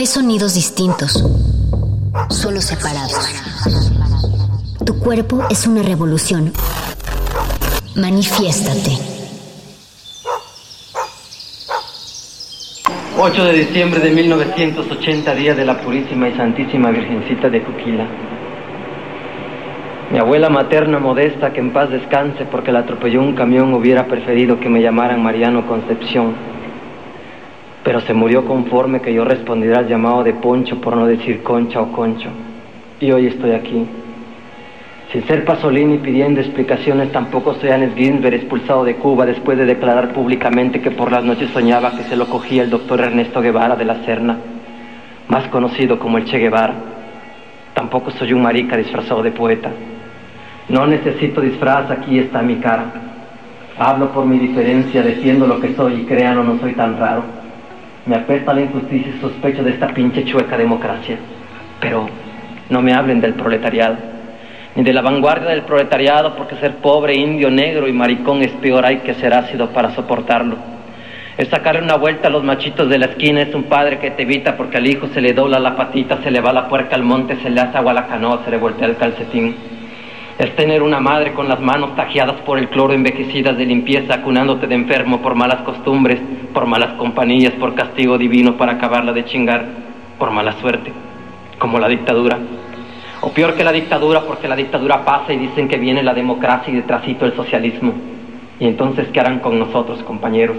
hay 0.04 0.08
sonidos 0.08 0.52
distintos, 0.52 1.12
solo 2.28 2.60
separados. 2.60 3.26
Tu 4.84 4.98
cuerpo 4.98 5.42
es 5.48 5.66
una 5.66 5.82
revolución. 5.82 6.52
Manifiéstate. 7.96 8.98
8 13.18 13.44
de 13.44 13.52
diciembre 13.54 14.00
de 14.00 14.10
1980, 14.10 15.34
día 15.36 15.54
de 15.54 15.64
la 15.64 15.80
Purísima 15.80 16.28
y 16.28 16.36
Santísima 16.36 16.90
Virgencita 16.90 17.48
de 17.48 17.62
Cuquila. 17.62 18.06
Mi 20.12 20.18
abuela 20.18 20.50
materna 20.50 20.98
modesta, 20.98 21.54
que 21.54 21.60
en 21.60 21.72
paz 21.72 21.88
descanse 21.88 22.44
porque 22.44 22.72
la 22.72 22.80
atropelló 22.80 23.22
un 23.22 23.34
camión, 23.34 23.72
hubiera 23.72 24.06
preferido 24.06 24.60
que 24.60 24.68
me 24.68 24.82
llamaran 24.82 25.22
Mariano 25.22 25.66
Concepción 25.66 26.53
pero 27.84 28.00
se 28.00 28.14
murió 28.14 28.46
conforme 28.46 29.00
que 29.00 29.12
yo 29.12 29.24
respondiera 29.24 29.80
al 29.80 29.88
llamado 29.88 30.24
de 30.24 30.32
Poncho 30.32 30.80
por 30.80 30.96
no 30.96 31.06
decir 31.06 31.42
Concha 31.42 31.80
o 31.82 31.92
Concho. 31.92 32.30
Y 32.98 33.12
hoy 33.12 33.26
estoy 33.26 33.52
aquí. 33.52 33.86
Sin 35.12 35.22
ser 35.26 35.44
Pasolini 35.44 35.98
pidiendo 35.98 36.40
explicaciones, 36.40 37.12
tampoco 37.12 37.54
soy 37.54 37.70
Anes 37.70 37.94
Ginsberg 37.94 38.34
expulsado 38.34 38.84
de 38.84 38.96
Cuba 38.96 39.26
después 39.26 39.56
de 39.56 39.64
declarar 39.64 40.12
públicamente 40.12 40.80
que 40.80 40.90
por 40.90 41.12
las 41.12 41.22
noches 41.22 41.50
soñaba 41.50 41.96
que 41.96 42.02
se 42.04 42.16
lo 42.16 42.26
cogía 42.26 42.64
el 42.64 42.70
doctor 42.70 43.00
Ernesto 43.00 43.40
Guevara 43.40 43.76
de 43.76 43.84
la 43.84 44.02
Serna, 44.04 44.38
más 45.28 45.46
conocido 45.48 46.00
como 46.00 46.18
el 46.18 46.24
Che 46.24 46.38
Guevara. 46.38 46.74
Tampoco 47.74 48.10
soy 48.12 48.32
un 48.32 48.42
marica 48.42 48.76
disfrazado 48.76 49.22
de 49.22 49.30
poeta. 49.30 49.70
No 50.68 50.86
necesito 50.86 51.40
disfraz, 51.40 51.90
aquí 51.90 52.18
está 52.18 52.40
mi 52.42 52.56
cara. 52.56 52.86
Hablo 53.78 54.10
por 54.10 54.24
mi 54.24 54.38
diferencia, 54.38 55.02
defiendo 55.02 55.46
lo 55.46 55.60
que 55.60 55.74
soy 55.74 56.00
y 56.00 56.04
créanlo, 56.06 56.42
no 56.42 56.58
soy 56.58 56.72
tan 56.72 56.98
raro. 56.98 57.43
Me 58.06 58.16
apesta 58.16 58.52
la 58.52 58.62
injusticia 58.62 59.12
y 59.16 59.20
sospecho 59.20 59.62
de 59.62 59.70
esta 59.70 59.88
pinche 59.88 60.24
chueca 60.24 60.56
democracia. 60.56 61.16
Pero 61.80 62.06
no 62.70 62.82
me 62.82 62.92
hablen 62.92 63.20
del 63.20 63.34
proletariado 63.34 64.14
ni 64.76 64.82
de 64.82 64.92
la 64.92 65.02
vanguardia 65.02 65.50
del 65.50 65.62
proletariado, 65.62 66.34
porque 66.34 66.56
ser 66.56 66.76
pobre, 66.76 67.14
indio, 67.14 67.50
negro 67.50 67.86
y 67.88 67.92
maricón 67.92 68.42
es 68.42 68.50
peor, 68.52 68.84
hay 68.84 68.98
que 68.98 69.14
ser 69.14 69.32
ácido 69.32 69.70
para 69.70 69.94
soportarlo. 69.94 70.56
Es 71.36 71.48
sacarle 71.48 71.82
una 71.82 71.96
vuelta 71.96 72.28
a 72.28 72.30
los 72.30 72.44
machitos 72.44 72.88
de 72.88 72.98
la 72.98 73.06
esquina, 73.06 73.42
es 73.42 73.54
un 73.54 73.64
padre 73.64 73.98
que 73.98 74.10
te 74.10 74.22
evita 74.22 74.56
porque 74.56 74.78
al 74.78 74.86
hijo 74.86 75.08
se 75.08 75.20
le 75.20 75.32
dobla 75.32 75.58
la 75.58 75.76
patita, 75.76 76.22
se 76.22 76.30
le 76.30 76.40
va 76.40 76.52
la 76.52 76.68
puerca 76.68 76.96
al 76.96 77.02
monte, 77.02 77.36
se 77.36 77.50
le 77.50 77.60
hace 77.60 77.78
agua 77.78 77.92
a 77.92 77.94
la 77.94 78.06
canoa, 78.06 78.42
se 78.44 78.50
le 78.50 78.56
voltea 78.56 78.86
el 78.86 78.96
calcetín. 78.96 79.54
Es 80.38 80.56
tener 80.56 80.82
una 80.82 80.98
madre 80.98 81.32
con 81.32 81.48
las 81.48 81.60
manos 81.60 81.94
tajeadas 81.94 82.40
por 82.40 82.58
el 82.58 82.68
cloro, 82.68 82.92
envejecidas 82.92 83.56
de 83.56 83.66
limpieza, 83.66 84.14
acunándote 84.14 84.66
de 84.66 84.74
enfermo 84.74 85.22
por 85.22 85.36
malas 85.36 85.62
costumbres, 85.62 86.20
por 86.52 86.66
malas 86.66 86.94
compañías, 86.94 87.52
por 87.54 87.74
castigo 87.74 88.18
divino 88.18 88.56
para 88.56 88.72
acabarla 88.72 89.12
de 89.12 89.24
chingar, 89.26 89.64
por 90.18 90.32
mala 90.32 90.54
suerte, 90.54 90.92
como 91.58 91.78
la 91.78 91.88
dictadura. 91.88 92.38
O 93.20 93.30
peor 93.30 93.54
que 93.54 93.62
la 93.62 93.70
dictadura, 93.70 94.22
porque 94.22 94.48
la 94.48 94.56
dictadura 94.56 95.04
pasa 95.04 95.32
y 95.32 95.38
dicen 95.38 95.68
que 95.68 95.78
viene 95.78 96.02
la 96.02 96.14
democracia 96.14 96.72
y 96.72 96.76
detrásito 96.76 97.26
el 97.26 97.34
socialismo. 97.36 97.94
Y 98.58 98.66
entonces, 98.66 99.08
¿qué 99.12 99.20
harán 99.20 99.38
con 99.38 99.58
nosotros, 99.58 100.02
compañeros? 100.02 100.56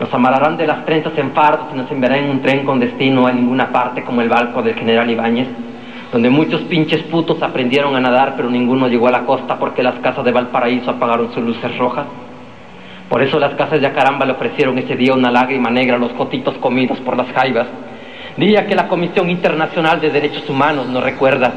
Nos 0.00 0.12
amarrarán 0.12 0.56
de 0.56 0.66
las 0.66 0.86
trenzas 0.86 1.16
en 1.18 1.32
fardos 1.32 1.68
y 1.72 1.76
nos 1.76 1.90
enviarán 1.90 2.24
en 2.24 2.30
un 2.30 2.42
tren 2.42 2.64
con 2.64 2.80
destino 2.80 3.26
a 3.26 3.32
ninguna 3.32 3.70
parte 3.70 4.02
como 4.04 4.22
el 4.22 4.28
barco 4.28 4.62
del 4.62 4.74
general 4.74 5.10
Ibáñez, 5.10 5.48
donde 6.12 6.30
muchos 6.30 6.62
pinches 6.62 7.02
putos 7.04 7.42
aprendieron 7.42 7.96
a 7.96 8.00
nadar, 8.00 8.34
pero 8.36 8.50
ninguno 8.50 8.88
llegó 8.88 9.08
a 9.08 9.12
la 9.12 9.24
costa 9.26 9.58
porque 9.58 9.82
las 9.82 9.98
casas 10.00 10.24
de 10.24 10.32
Valparaíso 10.32 10.90
apagaron 10.90 11.32
sus 11.32 11.42
luces 11.42 11.76
rojas. 11.78 12.06
Por 13.08 13.22
eso 13.22 13.38
las 13.38 13.54
casas 13.54 13.80
de 13.80 13.86
Acaramba 13.86 14.26
le 14.26 14.32
ofrecieron 14.32 14.78
ese 14.78 14.96
día 14.96 15.14
una 15.14 15.30
lágrima 15.30 15.70
negra 15.70 15.96
a 15.96 15.98
los 15.98 16.12
cotitos 16.12 16.56
comidos 16.58 16.98
por 17.00 17.16
las 17.16 17.30
jaivas. 17.32 17.68
Día 18.36 18.66
que 18.66 18.74
la 18.74 18.88
Comisión 18.88 19.30
Internacional 19.30 20.00
de 20.00 20.10
Derechos 20.10 20.48
Humanos 20.48 20.88
nos 20.88 21.02
recuerda 21.02 21.52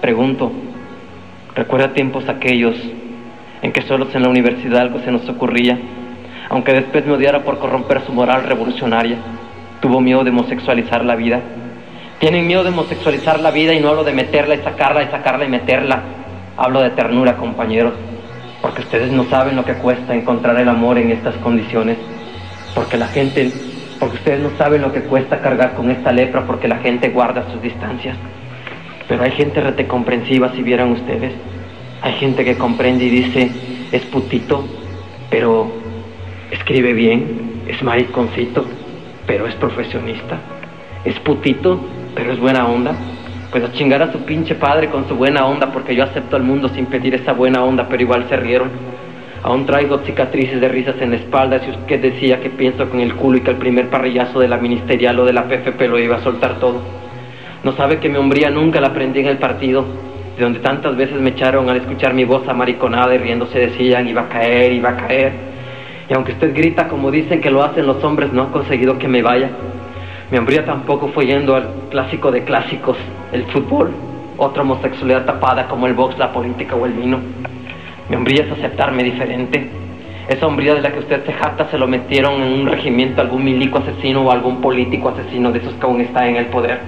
Pregunto, 0.00 0.52
¿recuerda 1.56 1.92
tiempos 1.92 2.28
aquellos 2.28 2.76
en 3.62 3.72
que 3.72 3.82
solos 3.82 4.14
en 4.14 4.22
la 4.22 4.28
universidad 4.28 4.82
algo 4.82 5.00
se 5.00 5.10
nos 5.10 5.28
ocurría? 5.28 5.76
Aunque 6.50 6.72
después 6.72 7.04
me 7.04 7.14
odiara 7.14 7.42
por 7.42 7.58
corromper 7.58 8.02
su 8.02 8.12
moral 8.12 8.44
revolucionaria, 8.44 9.18
tuvo 9.80 10.00
miedo 10.00 10.22
de 10.22 10.30
homosexualizar 10.30 11.04
la 11.04 11.16
vida. 11.16 11.40
Tienen 12.18 12.48
miedo 12.48 12.64
de 12.64 12.70
homosexualizar 12.70 13.38
la 13.38 13.52
vida 13.52 13.72
y 13.74 13.80
no 13.80 13.90
hablo 13.90 14.02
de 14.02 14.12
meterla 14.12 14.56
y 14.56 14.58
sacarla 14.58 15.04
y 15.04 15.06
sacarla 15.06 15.44
y 15.44 15.48
meterla. 15.48 16.02
Hablo 16.56 16.80
de 16.80 16.90
ternura, 16.90 17.36
compañeros, 17.36 17.94
porque 18.60 18.82
ustedes 18.82 19.12
no 19.12 19.24
saben 19.26 19.54
lo 19.54 19.64
que 19.64 19.74
cuesta 19.74 20.16
encontrar 20.16 20.58
el 20.58 20.68
amor 20.68 20.98
en 20.98 21.12
estas 21.12 21.36
condiciones, 21.36 21.96
porque 22.74 22.96
la 22.96 23.06
gente, 23.06 23.52
porque 24.00 24.16
ustedes 24.16 24.40
no 24.40 24.50
saben 24.58 24.82
lo 24.82 24.92
que 24.92 25.02
cuesta 25.02 25.40
cargar 25.40 25.74
con 25.74 25.92
esta 25.92 26.10
lepra, 26.10 26.44
porque 26.44 26.66
la 26.66 26.78
gente 26.78 27.10
guarda 27.10 27.44
sus 27.52 27.62
distancias. 27.62 28.16
Pero 29.06 29.22
hay 29.22 29.30
gente 29.30 29.60
rete 29.60 29.86
comprensiva, 29.86 30.50
si 30.56 30.62
vieran 30.62 30.90
ustedes. 30.90 31.32
Hay 32.02 32.14
gente 32.14 32.44
que 32.44 32.58
comprende 32.58 33.04
y 33.04 33.10
dice, 33.10 33.50
es 33.92 34.02
putito, 34.06 34.64
pero 35.30 35.70
escribe 36.50 36.92
bien, 36.94 37.62
es 37.68 37.80
mariconcito, 37.84 38.66
pero 39.24 39.46
es 39.46 39.54
profesionista. 39.54 40.38
Es 41.04 41.18
putito, 41.20 41.80
pero 42.18 42.32
es 42.32 42.40
buena 42.40 42.66
onda. 42.66 42.94
Pues 43.52 43.62
a 43.62 43.72
chingar 43.72 44.02
a 44.02 44.12
su 44.12 44.18
pinche 44.24 44.56
padre 44.56 44.90
con 44.90 45.06
su 45.08 45.14
buena 45.14 45.46
onda, 45.46 45.70
porque 45.72 45.94
yo 45.94 46.02
acepto 46.02 46.34
al 46.34 46.42
mundo 46.42 46.68
sin 46.68 46.86
pedir 46.86 47.14
esa 47.14 47.32
buena 47.32 47.62
onda, 47.62 47.86
pero 47.88 48.02
igual 48.02 48.26
se 48.28 48.36
rieron. 48.36 48.70
Aún 49.44 49.64
traigo 49.66 49.98
cicatrices 49.98 50.60
de 50.60 50.68
risas 50.68 50.96
en 51.00 51.10
la 51.10 51.16
espalda, 51.16 51.60
si 51.60 51.70
usted 51.70 52.02
decía 52.02 52.40
que 52.40 52.50
pienso 52.50 52.90
con 52.90 52.98
el 52.98 53.14
culo 53.14 53.38
y 53.38 53.40
que 53.42 53.52
el 53.52 53.56
primer 53.56 53.88
parrillazo 53.88 54.40
de 54.40 54.48
la 54.48 54.56
ministerial 54.56 55.20
o 55.20 55.24
de 55.24 55.32
la 55.32 55.44
PFP 55.44 55.80
lo 55.88 55.98
iba 56.00 56.16
a 56.16 56.22
soltar 56.24 56.58
todo. 56.58 56.82
No 57.62 57.72
sabe 57.72 57.98
que 58.00 58.08
mi 58.08 58.16
hombría 58.16 58.50
nunca 58.50 58.80
la 58.80 58.88
aprendí 58.88 59.20
en 59.20 59.28
el 59.28 59.38
partido, 59.38 59.84
de 60.36 60.42
donde 60.42 60.58
tantas 60.58 60.96
veces 60.96 61.20
me 61.20 61.30
echaron 61.30 61.70
al 61.70 61.76
escuchar 61.76 62.14
mi 62.14 62.24
voz 62.24 62.48
amariconada 62.48 63.14
y 63.14 63.18
riéndose 63.18 63.60
decían 63.60 64.08
iba 64.08 64.22
a 64.22 64.28
caer, 64.28 64.72
iba 64.72 64.90
a 64.90 64.96
caer. 64.96 65.32
Y 66.10 66.14
aunque 66.14 66.32
usted 66.32 66.52
grita 66.52 66.88
como 66.88 67.12
dicen 67.12 67.40
que 67.40 67.50
lo 67.50 67.62
hacen 67.62 67.86
los 67.86 68.02
hombres, 68.02 68.32
no 68.32 68.42
ha 68.42 68.52
conseguido 68.52 68.98
que 68.98 69.06
me 69.06 69.22
vaya. 69.22 69.50
Mi 70.30 70.36
hombría 70.36 70.66
tampoco 70.66 71.08
fue 71.08 71.24
yendo 71.24 71.56
al 71.56 71.68
clásico 71.88 72.30
de 72.30 72.44
clásicos, 72.44 72.98
el 73.32 73.44
fútbol, 73.46 73.90
otra 74.36 74.60
homosexualidad 74.60 75.24
tapada 75.24 75.66
como 75.68 75.86
el 75.86 75.94
box, 75.94 76.18
la 76.18 76.32
política 76.32 76.76
o 76.76 76.84
el 76.84 76.92
vino. 76.92 77.18
Mi 78.10 78.16
hombría 78.16 78.44
es 78.44 78.52
aceptarme 78.52 79.02
diferente. 79.02 79.70
Esa 80.28 80.46
hombría 80.46 80.74
de 80.74 80.82
la 80.82 80.92
que 80.92 80.98
usted 80.98 81.24
se 81.24 81.32
jacta 81.32 81.70
se 81.70 81.78
lo 81.78 81.86
metieron 81.86 82.42
en 82.42 82.60
un 82.60 82.66
regimiento 82.66 83.22
algún 83.22 83.42
milico 83.42 83.78
asesino 83.78 84.20
o 84.20 84.30
algún 84.30 84.60
político 84.60 85.08
asesino 85.08 85.50
de 85.50 85.60
esos 85.60 85.72
que 85.72 85.86
aún 85.86 86.02
está 86.02 86.28
en 86.28 86.36
el 86.36 86.46
poder. 86.46 86.80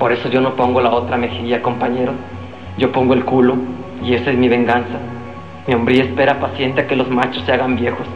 Por 0.00 0.10
eso 0.10 0.28
yo 0.28 0.40
no 0.40 0.56
pongo 0.56 0.80
la 0.80 0.90
otra 0.90 1.16
mejilla, 1.16 1.62
compañero. 1.62 2.12
Yo 2.76 2.90
pongo 2.90 3.14
el 3.14 3.24
culo 3.24 3.56
y 4.04 4.14
esa 4.14 4.32
es 4.32 4.36
mi 4.36 4.48
venganza. 4.48 4.98
Mi 5.68 5.74
hombría 5.74 6.02
espera 6.02 6.40
paciente 6.40 6.80
a 6.80 6.86
que 6.88 6.96
los 6.96 7.08
machos 7.08 7.44
se 7.44 7.52
hagan 7.52 7.76
viejos. 7.76 8.08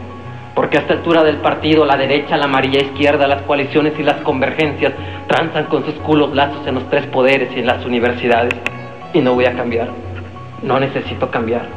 Porque 0.55 0.77
a 0.77 0.81
esta 0.81 0.93
altura 0.93 1.23
del 1.23 1.37
partido, 1.37 1.85
la 1.85 1.95
derecha, 1.95 2.37
la 2.37 2.45
amarilla 2.45 2.81
izquierda, 2.81 3.27
las 3.27 3.43
coaliciones 3.43 3.93
y 3.97 4.03
las 4.03 4.21
convergencias 4.21 4.93
tranzan 5.27 5.65
con 5.65 5.85
sus 5.85 5.95
culos 5.95 6.35
lazos 6.35 6.65
en 6.67 6.75
los 6.75 6.89
tres 6.89 7.05
poderes 7.07 7.49
y 7.55 7.59
en 7.59 7.67
las 7.67 7.85
universidades. 7.85 8.53
Y 9.13 9.21
no 9.21 9.33
voy 9.33 9.45
a 9.45 9.53
cambiar. 9.53 9.89
No 10.61 10.79
necesito 10.79 11.29
cambiar. 11.29 11.67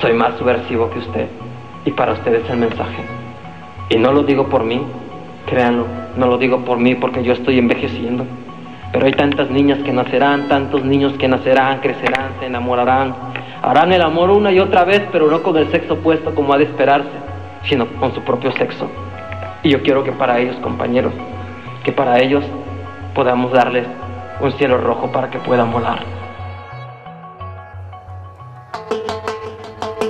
Soy 0.00 0.12
más 0.12 0.36
subversivo 0.38 0.90
que 0.90 1.00
usted. 1.00 1.28
Y 1.84 1.90
para 1.90 2.12
usted 2.12 2.34
es 2.34 2.48
el 2.48 2.56
mensaje. 2.56 3.04
Y 3.90 3.98
no 3.98 4.12
lo 4.12 4.22
digo 4.22 4.48
por 4.48 4.64
mí, 4.64 4.80
créanlo, 5.46 5.86
no 6.16 6.26
lo 6.26 6.38
digo 6.38 6.64
por 6.64 6.78
mí 6.78 6.94
porque 6.94 7.22
yo 7.22 7.34
estoy 7.34 7.58
envejeciendo. 7.58 8.24
Pero 8.92 9.06
hay 9.06 9.12
tantas 9.12 9.50
niñas 9.50 9.80
que 9.80 9.92
nacerán, 9.92 10.48
tantos 10.48 10.84
niños 10.84 11.12
que 11.14 11.28
nacerán, 11.28 11.80
crecerán, 11.80 12.32
se 12.40 12.46
enamorarán, 12.46 13.14
harán 13.60 13.92
el 13.92 14.02
amor 14.02 14.30
una 14.30 14.52
y 14.52 14.60
otra 14.60 14.84
vez, 14.84 15.02
pero 15.10 15.28
no 15.28 15.42
con 15.42 15.56
el 15.56 15.70
sexo 15.70 15.94
opuesto 15.94 16.34
como 16.34 16.54
ha 16.54 16.58
de 16.58 16.64
esperarse, 16.64 17.10
sino 17.68 17.86
con 17.98 18.14
su 18.14 18.20
propio 18.22 18.52
sexo. 18.52 18.88
Y 19.62 19.70
yo 19.70 19.82
quiero 19.82 20.04
que 20.04 20.12
para 20.12 20.38
ellos, 20.38 20.56
compañeros, 20.56 21.12
que 21.82 21.92
para 21.92 22.18
ellos 22.20 22.44
podamos 23.14 23.52
darles 23.52 23.86
un 24.40 24.52
cielo 24.52 24.78
rojo 24.78 25.10
para 25.10 25.30
que 25.30 25.38
puedan 25.38 25.72
volar. 25.72 26.04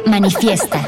Manifiesta. 0.07 0.81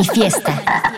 mi 0.00 0.06
fiesta. 0.08 0.89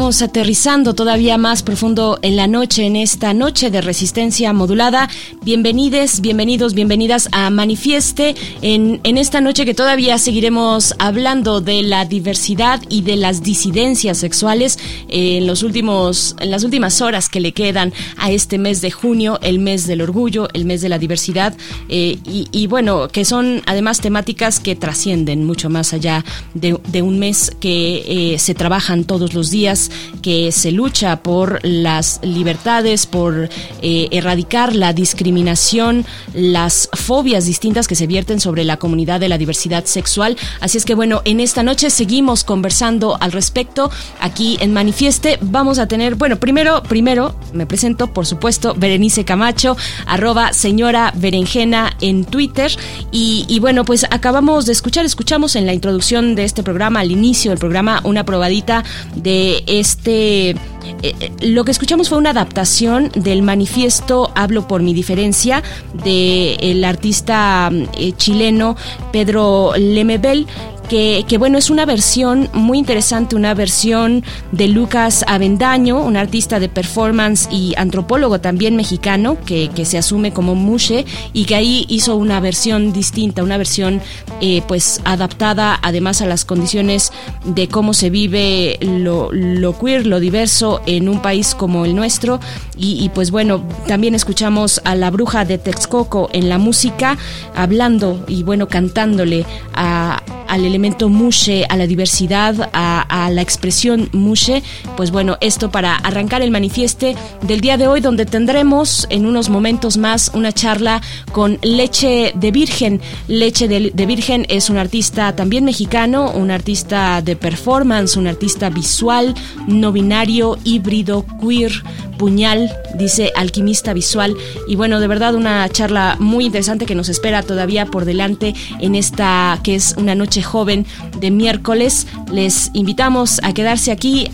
Vamos 0.00 0.22
aterrizando 0.22 0.94
todavía 0.94 1.36
más 1.36 1.62
profundo 1.62 2.18
en 2.22 2.34
la 2.34 2.46
noche, 2.46 2.86
en 2.86 2.96
esta 2.96 3.34
noche 3.34 3.70
de 3.70 3.82
resistencia 3.82 4.50
modulada. 4.54 5.10
Bienvenides, 5.42 6.22
bienvenidos, 6.22 6.72
bienvenidas 6.72 7.28
a 7.32 7.50
Manifieste 7.50 8.34
en, 8.62 9.00
en 9.04 9.18
esta 9.18 9.42
noche 9.42 9.66
que 9.66 9.74
todavía 9.74 10.16
seguiremos 10.16 10.94
hablando 10.98 11.60
de 11.60 11.82
la 11.82 12.06
diversidad 12.06 12.80
y 12.88 13.02
de 13.02 13.16
las 13.16 13.42
disidencias 13.42 14.16
sexuales 14.16 14.78
en 15.08 15.46
los 15.46 15.62
últimos, 15.62 16.34
en 16.40 16.50
las 16.50 16.64
últimas 16.64 17.02
horas 17.02 17.28
que 17.28 17.40
le 17.40 17.52
quedan 17.52 17.92
a 18.16 18.30
este 18.30 18.56
mes 18.56 18.80
de 18.80 18.90
junio, 18.90 19.38
el 19.42 19.58
mes 19.58 19.86
del 19.86 20.00
orgullo, 20.00 20.48
el 20.54 20.64
mes 20.64 20.80
de 20.80 20.88
la 20.88 20.98
diversidad 20.98 21.54
eh, 21.90 22.16
y, 22.24 22.66
bueno, 22.68 23.08
que 23.08 23.26
son 23.26 23.62
además 23.66 24.00
temáticas 24.00 24.60
que 24.60 24.76
trascienden 24.76 25.44
mucho 25.44 25.68
más 25.68 25.92
allá 25.92 26.24
de, 26.54 27.02
un 27.02 27.18
mes 27.18 27.54
que 27.60 28.32
eh, 28.32 28.38
se 28.38 28.54
trabajan 28.54 29.04
todos 29.04 29.34
los 29.34 29.50
días 29.50 29.89
que 30.22 30.52
se 30.52 30.72
lucha 30.72 31.22
por 31.22 31.60
las 31.62 32.20
libertades, 32.22 33.06
por 33.06 33.48
eh, 33.82 34.08
erradicar 34.10 34.74
la 34.74 34.92
discriminación, 34.92 36.04
las 36.34 36.88
fobias 36.92 37.46
distintas 37.46 37.88
que 37.88 37.94
se 37.94 38.06
vierten 38.06 38.40
sobre 38.40 38.64
la 38.64 38.76
comunidad 38.76 39.20
de 39.20 39.28
la 39.28 39.38
diversidad 39.38 39.84
sexual. 39.84 40.36
Así 40.60 40.78
es 40.78 40.84
que 40.84 40.94
bueno, 40.94 41.22
en 41.24 41.40
esta 41.40 41.62
noche 41.62 41.90
seguimos 41.90 42.44
conversando 42.44 43.16
al 43.20 43.32
respecto 43.32 43.90
aquí 44.20 44.58
en 44.60 44.72
Manifieste. 44.72 45.38
Vamos 45.40 45.78
a 45.78 45.86
tener, 45.86 46.14
bueno, 46.14 46.36
primero, 46.36 46.82
primero 46.82 47.34
me 47.52 47.66
presento, 47.66 48.08
por 48.08 48.26
supuesto, 48.26 48.74
Berenice 48.76 49.24
Camacho, 49.24 49.76
arroba 50.06 50.52
señora 50.52 51.12
Berenjena 51.16 51.96
en 52.00 52.24
Twitter. 52.24 52.70
Y, 53.12 53.44
y 53.48 53.58
bueno, 53.58 53.84
pues 53.84 54.04
acabamos 54.10 54.66
de 54.66 54.72
escuchar, 54.72 55.04
escuchamos 55.04 55.56
en 55.56 55.66
la 55.66 55.72
introducción 55.72 56.34
de 56.34 56.44
este 56.44 56.62
programa, 56.62 57.00
al 57.00 57.10
inicio 57.10 57.50
del 57.50 57.58
programa, 57.58 58.00
una 58.04 58.24
probadita 58.24 58.84
de 59.14 59.64
este... 59.80 60.50
Eh, 60.50 60.56
eh, 61.02 61.32
lo 61.42 61.64
que 61.64 61.72
escuchamos 61.72 62.08
fue 62.08 62.18
una 62.18 62.30
adaptación 62.30 63.10
del 63.14 63.42
manifiesto 63.42 64.30
Hablo 64.34 64.66
por 64.66 64.82
mi 64.82 64.94
diferencia 64.94 65.62
del 66.04 66.84
artista 66.84 67.70
eh, 67.98 68.12
chileno 68.16 68.76
Pedro 69.12 69.72
Lemebel 69.76 70.46
que, 70.90 71.36
bueno, 71.38 71.56
es 71.56 71.70
una 71.70 71.86
versión 71.86 72.48
muy 72.52 72.76
interesante, 72.76 73.36
una 73.36 73.54
versión 73.54 74.24
de 74.50 74.66
Lucas 74.66 75.24
Avendaño, 75.28 76.02
un 76.02 76.16
artista 76.16 76.58
de 76.58 76.68
performance 76.68 77.48
y 77.48 77.74
antropólogo 77.76 78.40
también 78.40 78.74
mexicano, 78.74 79.38
que, 79.46 79.70
se 79.84 79.98
asume 79.98 80.32
como 80.32 80.56
Mushe, 80.56 81.06
y 81.32 81.44
que 81.44 81.54
ahí 81.54 81.86
hizo 81.88 82.16
una 82.16 82.40
versión 82.40 82.92
distinta, 82.92 83.44
una 83.44 83.56
versión 83.56 84.00
eh, 84.40 84.62
pues 84.66 85.00
adaptada 85.04 85.78
además 85.80 86.22
a 86.22 86.26
las 86.26 86.44
condiciones 86.44 87.12
de 87.44 87.68
cómo 87.68 87.94
se 87.94 88.10
vive 88.10 88.76
lo, 88.80 89.30
queer, 89.78 90.06
lo 90.06 90.18
diverso 90.18 90.82
en 90.86 91.08
un 91.08 91.22
país 91.22 91.54
como 91.54 91.84
el 91.84 91.94
nuestro. 91.94 92.40
Y, 92.76 93.10
pues 93.10 93.30
bueno, 93.30 93.62
también 93.86 94.14
escuchamos 94.14 94.80
a 94.84 94.94
la 94.94 95.10
bruja 95.10 95.44
de 95.44 95.58
Texcoco 95.58 96.30
en 96.32 96.48
la 96.48 96.56
música, 96.58 97.18
hablando 97.54 98.24
y 98.26 98.42
bueno, 98.42 98.68
cantándole 98.68 99.44
al 99.74 100.64
elemento 100.64 100.79
mushe, 101.08 101.66
a 101.68 101.76
la 101.76 101.86
diversidad, 101.86 102.70
a, 102.72 103.30
la 103.30 103.42
expresión 103.42 104.08
mushe, 104.12 104.62
pues 104.96 105.10
bueno, 105.10 105.36
esto 105.40 105.70
para 105.70 105.96
arrancar 105.96 106.42
el 106.42 106.50
manifieste 106.50 107.14
del 107.42 107.60
día 107.60 107.76
de 107.76 107.86
hoy, 107.86 108.00
donde 108.00 108.26
tendremos 108.26 109.06
en 109.10 109.26
unos 109.26 109.50
momentos 109.50 109.98
más 109.98 110.30
una 110.34 110.52
charla 110.52 111.00
con 111.32 111.58
Leche 111.62 112.32
de 112.34 112.50
Virgen. 112.50 113.00
Leche 113.28 113.68
de, 113.68 113.90
de 113.94 114.06
Virgen 114.06 114.46
es 114.48 114.70
un 114.70 114.78
artista 114.78 115.36
también 115.36 115.64
mexicano, 115.64 116.30
un 116.32 116.50
artista 116.50 117.22
de 117.22 117.36
performance, 117.36 118.16
un 118.16 118.26
artista 118.26 118.70
visual, 118.70 119.34
no 119.66 119.92
binario, 119.92 120.58
híbrido, 120.64 121.24
queer, 121.40 121.72
puñal, 122.20 122.70
dice 122.96 123.32
alquimista 123.34 123.92
visual. 123.92 124.36
Y 124.68 124.76
bueno, 124.76 125.00
de 125.00 125.06
verdad 125.06 125.34
una 125.34 125.68
charla 125.68 126.16
muy 126.18 126.44
interesante 126.44 126.84
que 126.84 126.94
nos 126.94 127.08
espera 127.08 127.42
todavía 127.42 127.86
por 127.86 128.04
delante 128.04 128.54
en 128.78 128.94
esta 128.94 129.58
que 129.62 129.74
es 129.74 129.94
una 129.96 130.14
noche 130.14 130.42
joven 130.42 130.69
de 130.76 131.30
miércoles. 131.30 132.06
Les 132.32 132.70
invitamos 132.74 133.40
a 133.42 133.52
quedarse 133.52 133.90
aquí, 133.90 134.30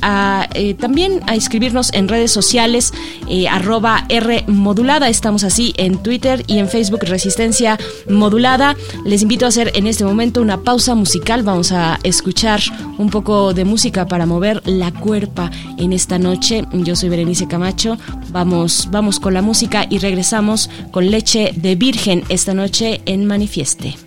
eh, 0.55 0.75
también 0.75 1.21
a 1.27 1.35
inscribirnos 1.35 1.93
en 1.93 2.09
redes 2.09 2.31
sociales, 2.31 2.93
eh, 3.29 3.49
arroba 3.49 4.05
R 4.09 4.45
modulada. 4.47 5.09
Estamos 5.09 5.45
así 5.45 5.73
en 5.77 6.03
Twitter 6.03 6.45
y 6.47 6.59
en 6.59 6.69
Facebook 6.69 7.01
Resistencia 7.05 7.79
Modulada. 8.09 8.77
Les 9.05 9.23
invito 9.23 9.47
a 9.47 9.49
hacer 9.49 9.73
en 9.75 9.87
este 9.87 10.05
momento 10.05 10.43
una 10.43 10.63
pausa 10.63 10.95
musical. 10.95 11.43
Vamos 11.43 11.73
a 11.73 11.99
escuchar 12.03 12.61
un 12.99 13.11
poco 13.11 13.55
de 13.55 13.65
música 13.65 14.07
para 14.07 14.27
mover 14.27 14.63
la 14.67 14.93
cuerpa 14.93 15.51
en 15.79 15.93
esta 15.93 16.19
noche. 16.19 16.65
Yo 16.73 16.97
soy 16.97 17.09
Berenice 17.09 17.49
Camacho. 17.49 17.97
Vamos, 18.31 18.89
vamos 18.91 19.21
con 19.21 19.35
la 19.35 19.43
música 19.43 19.87
y 19.89 19.99
regresamos 19.99 20.71
con 20.91 21.11
leche 21.11 21.53
de 21.57 21.75
virgen 21.75 22.25
esta 22.29 22.55
noche 22.55 23.01
en 23.07 23.25
Manifieste. 23.25 24.06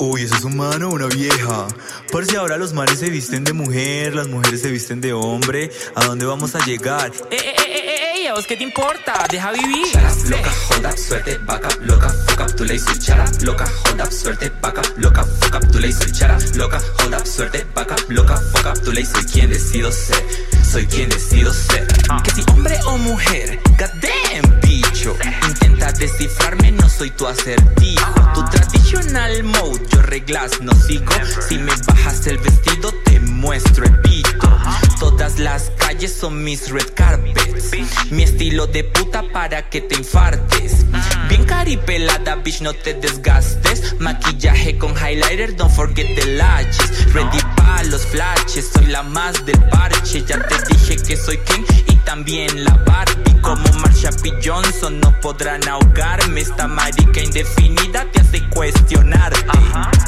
Uy, 0.00 0.22
eso 0.22 0.36
es 0.36 0.44
un 0.44 0.56
mano 0.56 0.90
o 0.90 0.94
una 0.94 1.06
vieja. 1.06 1.66
Por 2.12 2.24
si 2.24 2.36
ahora 2.36 2.56
los 2.56 2.72
manes 2.72 3.00
se 3.00 3.10
visten 3.10 3.42
de 3.42 3.52
mujer, 3.52 4.14
las 4.14 4.28
mujeres 4.28 4.62
se 4.62 4.70
visten 4.70 5.00
de 5.00 5.12
hombre, 5.12 5.72
¿a 5.96 6.04
dónde 6.04 6.24
vamos 6.24 6.54
a 6.54 6.64
llegar? 6.64 7.10
¡Eh, 7.30 7.36
eh, 7.36 7.54
eh, 7.58 7.64
eh! 7.66 8.22
eh 8.22 8.28
¿A 8.28 8.34
vos 8.34 8.46
qué 8.46 8.56
te 8.56 8.62
importa? 8.62 9.26
Deja 9.28 9.50
vivir. 9.50 9.86
loca, 10.28 10.52
hold 10.70 10.86
up, 10.86 10.96
suerte, 10.96 11.38
back 11.38 11.64
up, 11.64 11.82
loca, 11.82 12.08
fuck 12.10 12.40
up, 12.40 12.54
tu 12.54 12.64
ley 12.64 12.78
soy 12.78 12.98
chara. 12.98 13.24
Loca, 13.42 13.64
hold 13.86 14.00
up, 14.00 14.12
suerte, 14.12 14.52
back 14.60 14.78
up, 14.78 14.98
loca, 14.98 15.24
fuck 15.24 15.54
up, 15.56 15.72
tu 15.72 15.80
ley 15.80 15.92
soy 15.92 16.12
chara. 16.12 16.38
Loca, 16.54 16.80
hold 17.02 17.14
up, 17.14 17.26
suerte, 17.26 17.66
back 17.74 17.90
up, 17.90 18.10
loca, 18.10 18.36
fuck 18.36 18.66
up, 18.66 18.80
tu 18.84 18.92
ley 18.92 19.04
soy 19.04 19.24
quien 19.24 19.50
decido 19.50 19.90
ser. 19.90 20.22
Soy 20.62 20.86
quien 20.86 21.08
decido 21.08 21.52
ser. 21.52 21.86
Que 22.22 22.30
si 22.30 22.42
hombre 22.52 22.78
o 22.86 22.98
mujer, 22.98 23.58
goddamn, 23.78 24.60
Intenta 25.06 25.92
descifrarme, 25.92 26.72
no 26.72 26.88
soy 26.88 27.10
tu 27.10 27.26
acertijo. 27.28 28.14
Tu 28.34 28.44
traditional 28.50 29.44
mode, 29.44 29.80
yo 29.92 30.02
reglas 30.02 30.60
no 30.60 30.72
sigo. 30.72 31.12
Si 31.48 31.56
me 31.56 31.72
bajas 31.86 32.26
el 32.26 32.38
vestido, 32.38 32.92
te 33.04 33.20
muestro 33.20 33.84
el 33.84 34.00
pito. 34.00 34.58
Todas 34.98 35.38
las 35.38 35.70
calles 35.78 36.12
son 36.12 36.42
mis 36.42 36.70
red 36.70 36.94
carpets. 36.94 37.70
Mi 38.10 38.24
estilo 38.24 38.66
de 38.66 38.82
puta 38.82 39.22
para 39.32 39.70
que 39.70 39.82
te 39.82 39.94
infartes. 39.94 40.84
Bien 41.28 41.44
caripelada, 41.44 42.34
bitch, 42.34 42.60
no 42.62 42.72
te 42.72 42.94
desgastes. 42.94 43.94
Maquillaje 44.00 44.78
con 44.78 44.94
highlighter, 44.96 45.54
don't 45.54 45.72
forget 45.72 46.12
the 46.16 46.26
lashes. 46.34 47.14
Ready 47.14 47.38
pa' 47.56 47.84
los 47.84 48.04
flashes, 48.04 48.68
soy 48.74 48.86
la 48.86 49.04
más 49.04 49.46
del 49.46 49.62
parche. 49.70 50.24
Ya 50.24 50.44
te 50.44 50.56
dije 50.68 50.96
que 50.96 51.16
soy 51.16 51.38
King 51.38 51.64
y 51.86 51.97
también 52.08 52.64
la 52.64 52.72
Barbie. 52.86 53.38
Como 53.42 53.70
Marsha 53.80 54.10
P. 54.10 54.32
Johnson, 54.42 54.98
no 54.98 55.12
podrán 55.20 55.68
ahogarme. 55.68 56.40
Esta 56.40 56.66
marica 56.66 57.20
indefinida 57.20 58.06
te 58.10 58.20
hace 58.20 58.48
cuestionarte. 58.48 59.44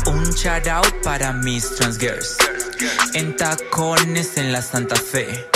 Un 0.07 0.25
shout 0.31 0.67
out 0.67 0.95
para 1.05 1.35
mis 1.35 1.75
trans 1.77 1.99
girls. 1.99 2.39
En 3.13 3.37
tacones 3.37 4.39
en 4.39 4.51
la 4.51 4.63
Santa 4.63 4.97
Fe. 4.97 5.47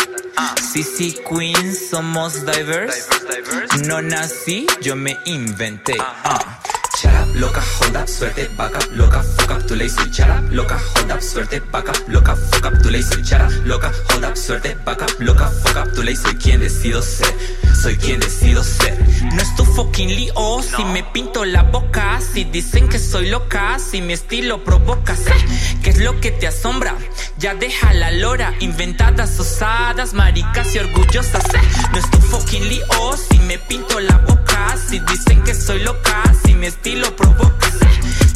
CC 0.61 1.14
Queens, 1.26 1.88
somos 1.90 2.45
diverse. 2.45 3.09
No 3.86 4.03
nací, 4.03 4.66
yo 4.82 4.97
me 4.97 5.16
inventé. 5.24 5.97
Ah. 5.99 6.61
Loca, 7.35 7.62
hold 7.80 7.97
up, 7.97 8.09
suerte, 8.09 8.49
back 8.57 8.74
up, 8.76 8.97
loca, 8.97 9.22
fuck 9.22 9.51
up, 9.51 9.70
ley 9.70 9.89
soy 9.89 10.11
shut 10.11 10.28
up, 10.28 10.51
loca, 10.51 10.78
hold 10.95 11.11
up, 11.11 11.20
suerte, 11.20 11.61
back 11.72 11.89
up, 11.89 11.97
loca, 12.09 12.37
fuck 12.37 12.66
up, 12.66 12.85
ley 12.85 13.03
soy 13.03 13.22
shut 13.22 13.41
up, 13.41 13.51
loca, 13.66 13.93
hold 14.11 14.24
up, 14.24 14.37
suerte, 14.37 14.76
back 14.85 15.01
loca, 15.20 15.49
fuck 15.62 15.76
up, 15.76 15.93
tu 15.95 16.03
ley 16.03 16.16
soy 16.16 16.35
quien 16.37 16.61
decido 16.61 17.03
ser, 17.03 17.35
soy 17.80 17.97
quien 17.97 18.20
decido 18.20 18.62
ser. 18.62 18.99
No 19.32 19.43
es 19.43 19.55
tu 19.57 19.64
fucking 19.64 20.09
lío 20.09 20.62
si 20.62 20.85
me 20.85 21.03
pinto 21.03 21.45
la 21.45 21.62
boca, 21.62 22.20
si 22.20 22.45
dicen 22.45 22.89
que 22.89 22.99
soy 22.99 23.28
loca, 23.30 23.78
si 23.78 24.01
mi 24.01 24.12
estilo 24.12 24.62
provoca, 24.62 25.16
sé 25.16 25.35
¿qué 25.82 25.91
es 25.91 25.99
lo 25.99 26.20
que 26.20 26.30
te 26.30 26.47
asombra? 26.47 26.97
Ya 27.39 27.55
deja 27.55 27.93
la 27.93 28.11
lora, 28.12 28.55
inventadas, 28.61 29.39
osadas, 29.41 30.14
maricas 30.14 30.74
y 30.74 30.78
orgullosas, 30.78 31.45
No 31.93 31.99
es 31.99 32.11
tu 32.11 32.20
fucking 32.20 32.68
lío 32.68 33.16
si 33.28 33.39
me 33.41 33.59
pinto 33.59 33.99
la 34.01 34.18
boca, 34.18 34.76
si 34.76 35.01
dicen 35.01 35.43
que 35.43 35.55
soy 35.55 35.82
loca, 35.82 36.22
mi 36.64 36.68
estilo 36.68 37.14
provoca, 37.14 37.70
sé 37.72 37.86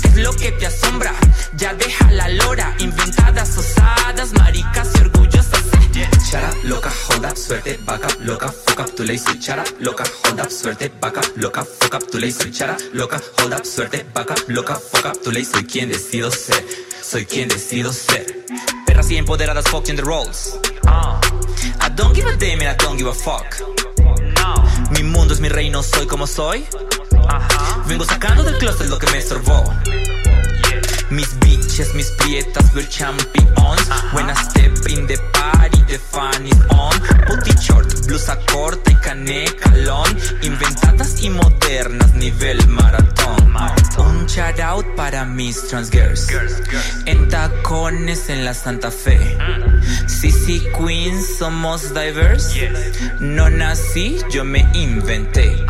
¿qué 0.03 0.09
es 0.09 0.17
lo 0.17 0.35
que 0.35 0.53
te 0.53 0.67
asombra? 0.67 1.15
Ya 1.57 1.73
deja 1.73 2.11
la 2.11 2.29
lora, 2.29 2.77
inventadas, 2.79 3.57
osadas, 3.57 4.35
maricas 4.35 4.87
y 4.97 5.01
orgullosas, 5.01 5.63
up, 5.63 6.65
loca, 6.65 6.93
up, 7.17 7.37
suerte, 7.39 7.81
up, 7.87 8.21
loca, 8.21 8.49
fuck 8.49 8.81
up, 8.81 8.99
ley 8.99 9.17
soy 9.17 9.39
shut 9.39 9.59
up, 9.59 9.81
loca, 9.81 10.05
up, 10.05 10.51
suerte, 10.51 10.93
up, 11.01 11.37
loca, 11.37 11.65
fuck 11.65 11.95
up, 11.95 12.15
ley 12.15 12.31
soy 12.31 12.53
shut 12.53 12.69
up, 12.69 12.79
loca, 12.93 13.17
up, 13.17 13.65
suerte, 13.65 14.05
up, 14.15 14.49
loca, 14.49 14.75
fuck 14.75 15.07
up, 15.07 15.23
tu 15.23 15.31
ley 15.33 15.47
soy 15.47 15.65
quien 15.65 15.89
decido 15.89 16.31
ser, 16.31 16.63
soy 17.03 17.25
quien 17.25 17.49
decido 17.49 17.95
ser. 17.95 18.45
Perras 18.85 19.11
y 19.11 19.17
empoderadas, 19.17 19.65
fuck 19.71 19.89
in 19.89 19.97
the 19.97 20.03
roles. 20.03 20.59
I 20.85 21.89
don't 21.97 22.15
give 22.15 22.27
a 22.27 22.37
damn 22.37 22.61
and 22.61 22.69
I 22.69 22.77
don't 22.77 22.99
give 22.99 23.09
a 23.09 23.15
fuck. 23.15 23.57
Mi 24.91 25.03
mundo 25.03 25.35
es 25.35 25.41
mi 25.41 25.49
reino, 25.49 25.83
soy 25.83 26.07
como 26.07 26.27
soy. 26.27 26.65
Vengo 27.87 28.05
sacando 28.05 28.43
del 28.43 28.57
closet 28.59 28.89
lo 28.89 28.99
que 28.99 29.07
me 29.11 29.19
estorbó. 29.19 29.73
Mis 31.11 31.39
bitches, 31.79 31.95
mis 31.95 32.11
prietas, 32.13 32.75
we're 32.75 32.87
champions. 32.89 33.89
When 34.13 34.29
I 34.29 34.35
step 34.35 34.73
in 34.91 35.07
the 35.07 35.19
party, 35.33 35.81
the 35.87 35.99
fun 35.99 36.47
is 36.47 36.61
on. 36.71 36.93
Putty 37.27 37.57
short, 37.61 37.87
blusa 38.07 38.37
corta 38.53 38.91
y 38.91 38.95
canecalón. 38.97 40.17
Inventadas 40.43 41.23
y 41.23 41.31
modernas, 41.31 42.15
nivel 42.15 42.67
maratón. 42.69 43.55
Un 43.99 44.27
shout 44.27 44.61
out 44.61 44.87
para 44.97 45.25
mis 45.25 45.69
trans 45.69 45.91
girls. 45.91 46.29
En 47.07 47.29
tacones 47.29 48.29
en 48.29 48.45
la 48.45 48.55
Santa 48.55 48.91
Fe. 48.91 49.37
CC 50.07 50.71
Queens, 50.77 51.39
somos 51.39 51.95
diverse. 51.95 52.71
No 53.21 53.51
nací, 53.51 54.19
yo 54.31 54.45
me 54.45 54.67
inventé. 54.75 55.65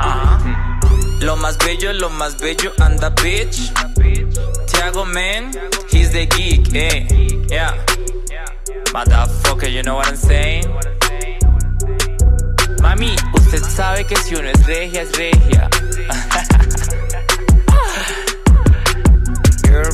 Lo 1.21 1.37
más 1.37 1.59
bello, 1.59 1.93
lo 1.93 2.11
más 2.11 2.39
bello, 2.39 2.73
anda 2.79 3.11
bitch. 3.11 3.73
Tiago 4.67 5.05
man, 5.05 5.51
he's 5.91 6.11
the 6.13 6.27
geek, 6.27 6.73
eh. 6.75 7.07
Yeah. 7.49 7.75
Motherfucker, 8.93 9.71
you 9.71 9.83
know 9.83 9.97
what 9.97 10.07
I'm 10.09 10.17
saying? 10.17 10.65
Mami, 12.81 13.17
usted 13.35 13.63
sabe 13.65 14.05
que 14.07 14.17
si 14.17 14.37
uno 14.37 14.49
es 14.49 14.65
regia, 14.67 15.03
es 15.03 15.13
regia. 15.19 15.69
Girl, 19.65 19.93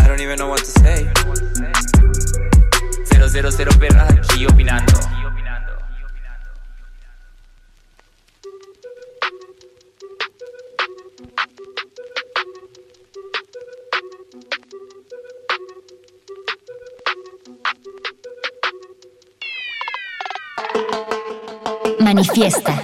I 0.00 0.08
don't 0.08 0.20
even 0.20 0.36
know 0.36 0.48
what 0.48 0.58
to 0.58 0.66
say. 0.66 1.08
Cero, 3.04 3.28
cero, 3.28 3.50
cero 3.52 3.70
perras 3.78 4.10
aquí 4.10 4.46
opinando. 4.46 4.92
Manifiesta. 22.04 22.82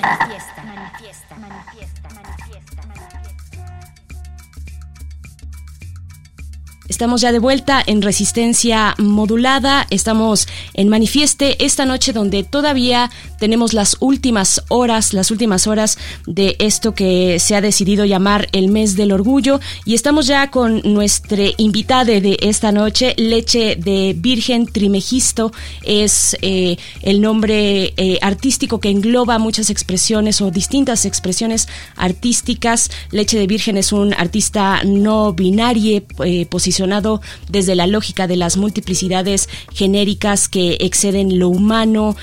Estamos 6.89 7.21
ya 7.21 7.31
de 7.31 7.39
vuelta 7.39 7.83
en 7.87 8.01
resistencia 8.01 8.95
modulada. 8.99 9.87
Estamos 9.91 10.49
en 10.73 10.89
Manifieste 10.89 11.63
esta 11.65 11.85
noche 11.85 12.15
donde 12.15 12.45
todavía 12.45 13.11
tenemos 13.41 13.73
las 13.73 13.97
últimas 14.01 14.63
horas, 14.69 15.15
las 15.15 15.31
últimas 15.31 15.67
horas 15.67 15.99
de 16.27 16.55
esto 16.59 16.95
que 16.95 17.39
se 17.41 17.57
ha 17.57 17.61
decidido 17.61 18.05
llamar 18.05 18.49
el 18.53 18.69
mes 18.69 18.95
del 18.97 19.13
orgullo. 19.13 19.59
Y 19.85 19.95
estamos 19.95 20.27
ya 20.27 20.51
con 20.51 20.83
nuestra 20.85 21.45
invitada 21.57 22.05
de 22.05 22.37
esta 22.41 22.71
noche, 22.71 23.15
Leche 23.17 23.77
de 23.77 24.15
Virgen 24.17 24.67
Trimegisto. 24.67 25.53
Es 25.83 26.37
eh, 26.43 26.77
el 27.03 27.21
nombre 27.21 27.95
eh, 27.97 28.19
artístico 28.21 28.79
que 28.79 28.91
engloba 28.91 29.39
muchas 29.39 29.71
expresiones 29.71 30.43
o 30.43 30.51
distintas 30.51 31.07
expresiones 31.07 31.67
artísticas. 31.97 32.91
Leche 33.11 33.39
de 33.39 33.47
Virgen 33.47 33.79
es 33.79 33.93
un 33.93 34.13
artista 34.13 34.83
no 34.85 35.33
binario, 35.33 36.03
eh, 36.25 36.47
posicionado 36.47 37.23
desde 37.49 37.75
la 37.75 37.87
lógica 37.87 38.27
de 38.27 38.37
las 38.37 38.59
multiplicidades 38.59 39.49
genéricas 39.73 40.49
que 40.49 40.77
exceden 40.81 41.39
lo 41.39 41.49
humano 41.49 42.17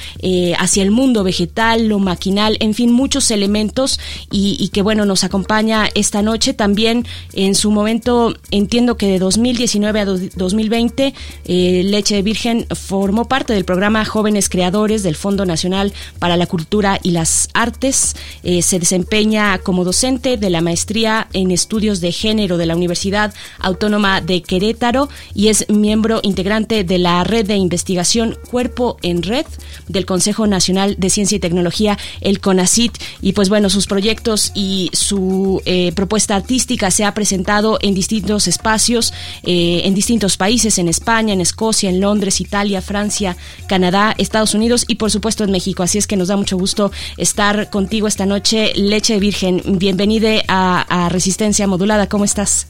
hacia 0.60 0.84
el 0.84 0.92
mundo 0.92 1.07
vegetal, 1.14 1.88
lo 1.88 2.00
maquinal, 2.00 2.58
en 2.60 2.74
fin, 2.74 2.92
muchos 2.92 3.32
elementos 3.32 4.00
y, 4.32 4.70
que 4.70 4.82
bueno, 4.82 5.06
nos 5.06 5.24
acompaña 5.24 5.90
esta 5.96 6.22
noche. 6.22 6.54
También 6.54 7.06
en 7.34 7.56
su 7.56 7.72
momento, 7.72 8.36
entiendo 8.52 8.98
que 8.98 9.08
de 9.08 9.20
2019 9.20 10.00
a 10.00 10.06
2020, 10.06 11.14
eh, 11.46 11.82
Leche 11.86 12.16
de 12.16 12.22
Virgen 12.22 12.66
formó 12.76 13.28
parte 13.28 13.54
del 13.54 13.66
programa 13.66 14.06
Jóvenes 14.06 14.50
Creadores 14.50 15.04
del 15.04 15.16
Fondo 15.16 15.46
Nacional 15.46 15.94
para 16.20 16.38
la 16.38 16.48
Cultura 16.48 17.00
y 17.04 17.12
las 17.12 17.50
Artes. 17.54 18.16
Eh, 18.44 18.62
se 18.62 18.80
desempeña 18.80 19.58
como 19.60 19.84
docente 19.84 20.38
de 20.38 20.50
la 20.50 20.62
maestría 20.62 21.28
en 21.34 21.52
estudios 21.52 22.02
de 22.02 22.12
género 22.12 22.58
de 22.58 22.66
la 22.66 22.76
Universidad 22.76 23.34
Autónoma 23.60 24.22
de 24.22 24.42
Querétaro 24.42 25.10
y 25.34 25.48
es 25.48 25.70
miembro 25.70 26.20
integrante 26.24 26.84
de 26.84 26.98
la 26.98 27.24
red 27.24 27.46
de 27.46 27.56
investigación 27.56 28.38
Cuerpo 28.50 28.98
en 29.02 29.24
Red 29.24 29.46
del 29.88 30.06
Consejo 30.06 30.48
Nacional 30.48 30.96
de 30.98 31.10
Ciencia 31.10 31.38
y 31.38 31.40
Tecnología, 31.40 31.98
el 32.22 32.40
CONACIT. 32.42 32.98
Y 33.22 33.34
pues 33.34 33.50
bueno, 33.50 33.70
sus 33.70 33.88
proyectos 33.88 34.52
y 34.54 34.90
su 34.94 35.62
eh, 35.66 35.92
propuesta 35.94 36.36
artística 36.36 36.92
se 36.92 37.06
ha 37.06 37.14
presentado 37.14 37.80
en 37.82 37.94
distintos 37.94 38.48
espacios, 38.48 39.14
eh, 39.44 39.82
en 39.86 39.94
distintos 39.94 40.38
países, 40.38 40.78
en 40.78 40.88
España, 40.88 41.34
en 41.34 41.42
Escocia, 41.42 41.90
en 41.90 42.00
Londres, 42.02 42.42
Italia, 42.42 42.82
Francia, 42.82 43.38
Canadá, 43.68 44.14
Estados 44.18 44.54
Unidos 44.54 44.86
y 44.88 44.96
por 44.96 45.12
supuesto 45.12 45.44
en 45.44 45.52
México. 45.52 45.84
Así 45.84 45.98
es 45.98 46.08
que 46.08 46.18
nos 46.18 46.28
da 46.28 46.36
mucho 46.36 46.58
gusto 46.58 46.92
estar 47.18 47.70
contigo 47.70 48.08
esta 48.08 48.26
noche. 48.26 48.74
Leche 48.76 49.20
Virgen, 49.20 49.62
bienvenida 49.66 50.18
a, 50.48 51.06
a 51.06 51.10
Resistencia 51.10 51.68
Modulada. 51.68 52.08
¿Cómo 52.10 52.26
estás? 52.26 52.68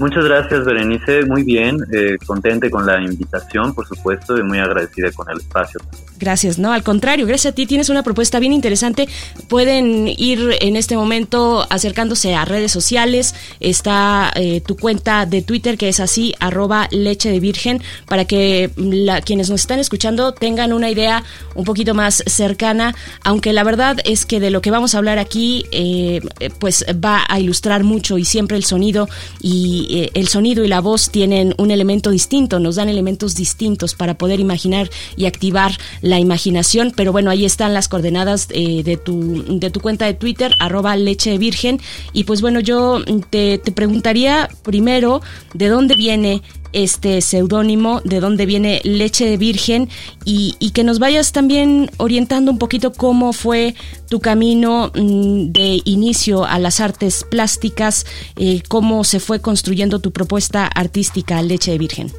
Muchas 0.00 0.24
gracias, 0.24 0.64
Berenice. 0.64 1.26
Muy 1.26 1.42
bien, 1.42 1.76
eh, 1.92 2.16
contente 2.24 2.70
con 2.70 2.86
la 2.86 3.02
invitación, 3.02 3.74
por 3.74 3.86
supuesto, 3.86 4.38
y 4.38 4.42
muy 4.42 4.58
agradecida 4.58 5.12
con 5.12 5.30
el 5.30 5.36
espacio. 5.36 5.78
Gracias, 6.20 6.58
no, 6.58 6.72
al 6.72 6.82
contrario, 6.82 7.26
gracias 7.26 7.52
a 7.52 7.54
ti 7.54 7.64
tienes 7.64 7.88
una 7.88 8.02
propuesta 8.02 8.38
bien 8.38 8.52
interesante. 8.52 9.08
Pueden 9.48 10.06
ir 10.06 10.56
en 10.60 10.76
este 10.76 10.94
momento 10.94 11.66
acercándose 11.70 12.34
a 12.34 12.44
redes 12.44 12.70
sociales. 12.70 13.34
Está 13.58 14.30
eh, 14.34 14.60
tu 14.60 14.76
cuenta 14.76 15.24
de 15.24 15.40
Twitter 15.40 15.78
que 15.78 15.88
es 15.88 15.98
así, 15.98 16.34
arroba 16.38 16.88
leche 16.90 17.30
de 17.30 17.40
virgen, 17.40 17.82
para 18.06 18.26
que 18.26 18.70
la, 18.76 19.22
quienes 19.22 19.48
nos 19.48 19.60
están 19.62 19.78
escuchando 19.78 20.32
tengan 20.32 20.74
una 20.74 20.90
idea 20.90 21.24
un 21.54 21.64
poquito 21.64 21.94
más 21.94 22.22
cercana, 22.26 22.94
aunque 23.24 23.54
la 23.54 23.64
verdad 23.64 23.96
es 24.04 24.26
que 24.26 24.40
de 24.40 24.50
lo 24.50 24.60
que 24.60 24.70
vamos 24.70 24.94
a 24.94 24.98
hablar 24.98 25.18
aquí, 25.18 25.64
eh, 25.72 26.20
pues 26.58 26.84
va 27.02 27.24
a 27.28 27.40
ilustrar 27.40 27.82
mucho 27.82 28.18
y 28.18 28.26
siempre 28.26 28.58
el 28.58 28.64
sonido 28.64 29.08
y, 29.40 29.89
eh, 29.90 30.10
el 30.14 30.28
sonido 30.28 30.64
y 30.64 30.68
la 30.68 30.80
voz 30.80 31.10
tienen 31.10 31.54
un 31.58 31.70
elemento 31.70 32.10
distinto, 32.10 32.60
nos 32.60 32.76
dan 32.76 32.88
elementos 32.88 33.34
distintos 33.34 33.94
para 33.94 34.16
poder 34.16 34.40
imaginar 34.40 34.90
y 35.16 35.26
activar 35.26 35.72
la 36.00 36.18
imaginación. 36.18 36.92
Pero 36.94 37.12
bueno, 37.12 37.30
ahí 37.30 37.44
están 37.44 37.74
las 37.74 37.88
coordenadas 37.88 38.48
eh, 38.50 38.82
de, 38.82 38.96
tu, 38.96 39.44
de 39.58 39.70
tu 39.70 39.80
cuenta 39.80 40.06
de 40.06 40.14
Twitter, 40.14 40.54
arroba 40.58 40.96
leche 40.96 41.36
virgen. 41.38 41.80
Y 42.12 42.24
pues 42.24 42.40
bueno, 42.40 42.60
yo 42.60 43.02
te, 43.30 43.58
te 43.58 43.72
preguntaría 43.72 44.48
primero 44.62 45.22
de 45.54 45.68
dónde 45.68 45.94
viene 45.94 46.42
este 46.72 47.20
seudónimo, 47.20 48.00
de 48.04 48.20
dónde 48.20 48.46
viene 48.46 48.80
Leche 48.84 49.28
de 49.28 49.36
Virgen 49.36 49.88
y, 50.24 50.54
que 50.72 50.84
nos 50.84 50.98
vayas 50.98 51.32
también 51.32 51.90
orientando 51.96 52.52
un 52.52 52.58
poquito 52.58 52.92
cómo 52.92 53.32
fue 53.32 53.74
tu 54.08 54.20
camino 54.20 54.92
mm, 54.94 55.50
de 55.50 55.82
inicio 55.84 56.44
a 56.44 56.58
las 56.58 56.80
artes 56.80 57.24
plásticas, 57.24 58.06
eh, 58.36 58.62
cómo 58.68 59.04
se 59.04 59.18
fue 59.20 59.40
construyendo 59.40 59.98
tu 60.00 60.12
propuesta 60.12 60.66
artística 60.66 61.42
Leche 61.42 61.72
de 61.72 61.78
Virgen. 61.78 62.12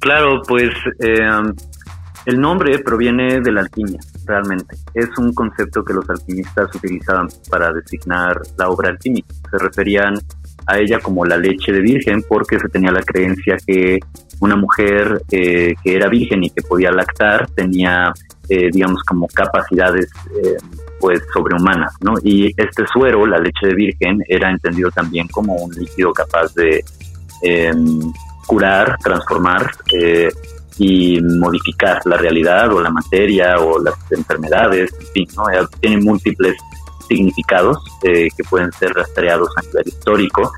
Claro, 0.00 0.42
pues 0.46 0.70
eh, 1.00 1.16
el 2.26 2.40
nombre 2.40 2.78
proviene 2.78 3.40
de 3.40 3.52
la 3.52 3.62
alquimia, 3.62 3.98
realmente. 4.26 4.76
Es 4.94 5.08
un 5.18 5.32
concepto 5.32 5.84
que 5.84 5.92
los 5.92 6.08
alquimistas 6.08 6.74
utilizaban 6.74 7.28
para 7.50 7.72
designar 7.72 8.40
la 8.58 8.68
obra 8.68 8.90
alquímica. 8.90 9.34
Se 9.50 9.58
referían 9.58 10.14
ella 10.68 10.98
como 11.00 11.24
la 11.24 11.36
leche 11.36 11.72
de 11.72 11.80
virgen 11.80 12.22
porque 12.28 12.58
se 12.58 12.68
tenía 12.68 12.90
la 12.90 13.02
creencia 13.02 13.56
que 13.66 13.98
una 14.42 14.56
mujer 14.56 15.22
eh, 15.30 15.74
que 15.82 15.94
era 15.96 16.08
virgen 16.08 16.42
y 16.42 16.50
que 16.50 16.62
podía 16.62 16.90
lactar 16.90 17.48
tenía, 17.50 18.12
eh, 18.48 18.70
digamos, 18.72 19.02
como 19.04 19.28
capacidades 19.28 20.10
eh, 20.36 20.56
pues 20.98 21.22
sobrehumanas, 21.32 21.94
¿no? 22.00 22.14
Y 22.24 22.52
este 22.56 22.84
suero, 22.92 23.24
la 23.24 23.38
leche 23.38 23.68
de 23.68 23.74
virgen, 23.74 24.22
era 24.26 24.50
entendido 24.50 24.90
también 24.90 25.28
como 25.28 25.54
un 25.54 25.72
líquido 25.72 26.12
capaz 26.12 26.52
de 26.54 26.84
em, 27.42 28.12
curar, 28.46 28.96
transformar 28.98 29.70
y 30.78 31.20
modificar 31.20 32.00
la 32.04 32.16
realidad 32.16 32.72
o 32.72 32.80
la 32.80 32.90
materia 32.90 33.60
o 33.60 33.78
las 33.78 33.94
enfermedades, 34.10 34.92
en 35.00 35.06
fin, 35.06 35.28
¿no? 35.36 35.44
Tiene 35.80 35.98
múltiples 35.98 36.56
significados 37.16 37.78
eh, 38.02 38.28
que 38.36 38.44
pueden 38.44 38.72
ser 38.72 38.92
rastreados 38.92 39.48
a 39.56 39.62
nivel 39.62 39.88
histórico. 39.88 40.52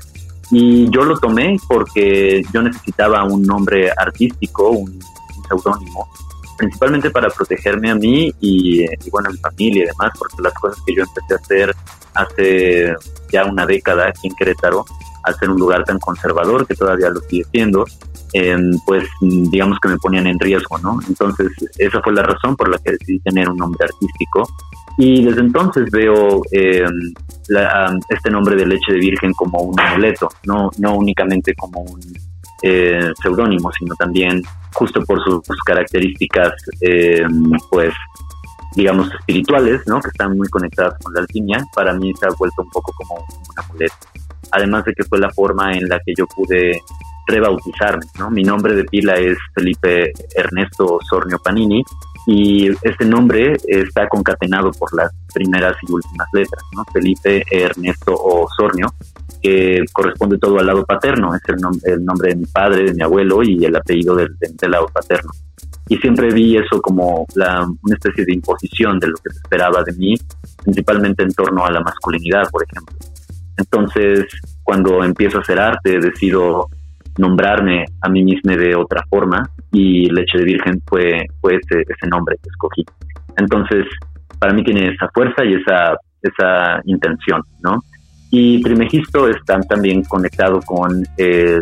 Y 0.51 0.89
yo 0.89 1.03
lo 1.03 1.17
tomé 1.17 1.57
porque 1.67 2.43
yo 2.53 2.61
necesitaba 2.61 3.23
un 3.23 3.43
nombre 3.43 3.91
artístico, 3.97 4.69
un, 4.69 4.99
seudónimo, 5.47 6.07
principalmente 6.57 7.09
para 7.09 7.29
protegerme 7.29 7.91
a 7.91 7.95
mí 7.95 8.33
y, 8.39 8.85
bueno, 9.09 9.29
a 9.29 9.31
mi 9.31 9.37
familia 9.37 9.83
y 9.83 9.87
demás, 9.87 10.11
porque 10.17 10.41
las 10.41 10.53
cosas 10.53 10.81
que 10.85 10.95
yo 10.95 11.03
empecé 11.03 11.33
a 11.33 11.37
hacer 11.37 11.75
hace 12.13 12.95
ya 13.31 13.45
una 13.45 13.65
década 13.65 14.07
aquí 14.07 14.27
en 14.27 14.35
Querétaro, 14.35 14.85
al 15.23 15.35
ser 15.35 15.49
un 15.49 15.59
lugar 15.59 15.83
tan 15.83 15.99
conservador 15.99 16.65
que 16.65 16.75
todavía 16.75 17.09
lo 17.09 17.19
sigue 17.21 17.43
siendo, 17.51 17.85
em, 18.33 18.71
pues 18.85 19.03
digamos 19.19 19.79
que 19.79 19.89
me 19.89 19.97
ponían 19.97 20.27
en 20.27 20.39
riesgo, 20.39 20.77
¿no? 20.77 20.99
Entonces 21.07 21.51
esa 21.77 22.01
fue 22.01 22.13
la 22.13 22.23
razón 22.23 22.55
por 22.55 22.69
la 22.69 22.77
que 22.77 22.91
decidí 22.91 23.19
tener 23.19 23.49
un 23.49 23.57
nombre 23.57 23.85
artístico 23.85 24.47
y 24.97 25.23
desde 25.23 25.41
entonces 25.41 25.89
veo 25.91 26.41
eh, 26.51 26.85
este 28.09 28.29
nombre 28.29 28.55
de 28.55 28.65
leche 28.65 28.93
de 28.93 28.99
virgen 28.99 29.33
como 29.33 29.59
un 29.59 29.79
amuleto, 29.79 30.29
no, 30.45 30.69
no 30.77 30.95
únicamente 30.95 31.53
como 31.55 31.81
un 31.81 31.99
eh, 32.63 33.11
seudónimo, 33.21 33.71
sino 33.73 33.93
también 33.95 34.41
justo 34.73 35.03
por 35.03 35.21
sus, 35.23 35.59
características, 35.65 36.53
eh, 36.81 37.23
pues, 37.69 37.93
digamos, 38.75 39.11
espirituales, 39.19 39.81
¿no? 39.85 39.99
que 39.99 40.07
están 40.07 40.37
muy 40.37 40.47
conectadas 40.47 40.97
con 41.03 41.13
la 41.13 41.21
alquimia, 41.21 41.63
para 41.73 41.93
mí 41.93 42.13
se 42.19 42.25
ha 42.25 42.29
vuelto 42.37 42.61
un 42.61 42.69
poco 42.69 42.93
como 42.93 43.15
un 43.15 43.63
amuleto. 43.63 43.95
Además 44.51 44.85
de 44.85 44.93
que 44.93 45.03
fue 45.03 45.19
la 45.19 45.29
forma 45.31 45.73
en 45.73 45.89
la 45.89 45.99
que 45.99 46.13
yo 46.17 46.25
pude 46.27 46.79
rebautizarme, 47.27 48.05
¿no? 48.19 48.29
Mi 48.29 48.43
nombre 48.43 48.75
de 48.75 48.83
pila 48.85 49.15
es 49.15 49.37
Felipe 49.53 50.11
Ernesto 50.35 50.99
Sornio 51.09 51.39
Panini 51.43 51.83
y 52.25 52.69
este 52.81 53.05
nombre 53.05 53.55
está 53.67 54.07
concatenado 54.07 54.71
por 54.71 54.93
las 54.95 55.11
primeras 55.33 55.75
y 55.87 55.91
últimas 55.91 56.27
letras, 56.33 56.63
¿no? 56.75 56.83
Felipe 56.91 57.43
Ernesto 57.51 58.15
Osornio, 58.15 58.93
que 59.41 59.83
corresponde 59.93 60.39
todo 60.39 60.59
al 60.59 60.65
lado 60.65 60.83
paterno, 60.85 61.35
es 61.35 61.41
el, 61.47 61.57
el 61.83 62.03
nombre 62.03 62.29
de 62.29 62.35
mi 62.37 62.45
padre, 62.45 62.83
de 62.83 62.93
mi 62.93 63.03
abuelo 63.03 63.43
y 63.43 63.63
el 63.63 63.75
apellido 63.75 64.15
del, 64.15 64.35
lado 64.67 64.87
paterno. 64.87 65.31
Y 65.87 65.97
siempre 65.97 66.33
vi 66.33 66.57
eso 66.57 66.81
como 66.81 67.27
la, 67.35 67.61
una 67.61 67.95
especie 67.95 68.25
de 68.25 68.33
imposición 68.33 68.97
de 68.97 69.07
lo 69.07 69.17
que 69.17 69.29
se 69.29 69.37
esperaba 69.37 69.83
de 69.83 69.93
mí, 69.93 70.15
principalmente 70.63 71.21
en 71.21 71.31
torno 71.31 71.63
a 71.63 71.71
la 71.71 71.81
masculinidad, 71.81 72.49
por 72.49 72.63
ejemplo. 72.63 72.95
Entonces, 73.57 74.25
cuando 74.63 75.03
empiezo 75.03 75.37
a 75.37 75.41
hacer 75.41 75.59
arte, 75.59 75.99
decido 75.99 76.69
nombrarme 77.17 77.85
a 78.01 78.09
mí 78.09 78.23
mismo 78.23 78.55
de 78.55 78.75
otra 78.75 79.03
forma 79.09 79.49
y 79.71 80.09
Leche 80.09 80.37
de 80.37 80.45
Virgen 80.45 80.81
fue, 80.85 81.25
fue 81.41 81.55
ese, 81.55 81.81
ese 81.81 82.07
nombre 82.09 82.35
que 82.41 82.49
escogí. 82.49 82.85
Entonces, 83.37 83.85
para 84.39 84.53
mí 84.53 84.63
tiene 84.63 84.89
esa 84.89 85.09
fuerza 85.13 85.43
y 85.43 85.55
esa, 85.55 85.95
esa 86.21 86.81
intención, 86.85 87.41
¿no? 87.61 87.81
Y 88.31 88.61
Trimegisto 88.61 89.29
está 89.29 89.59
también 89.61 90.03
conectado 90.03 90.59
con 90.61 91.05
el, 91.17 91.61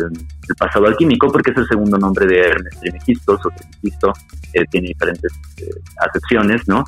pasado 0.58 0.86
alquímico 0.86 1.28
porque 1.28 1.52
es 1.52 1.56
el 1.58 1.66
segundo 1.66 1.96
nombre 1.98 2.26
de 2.26 2.40
Ernest 2.40 2.80
Trimegisto, 2.80 3.34
o 3.34 3.50
Trimegisto, 3.50 4.12
eh, 4.52 4.64
tiene 4.70 4.88
diferentes 4.88 5.32
eh, 5.58 5.70
acepciones, 6.00 6.66
¿no? 6.66 6.82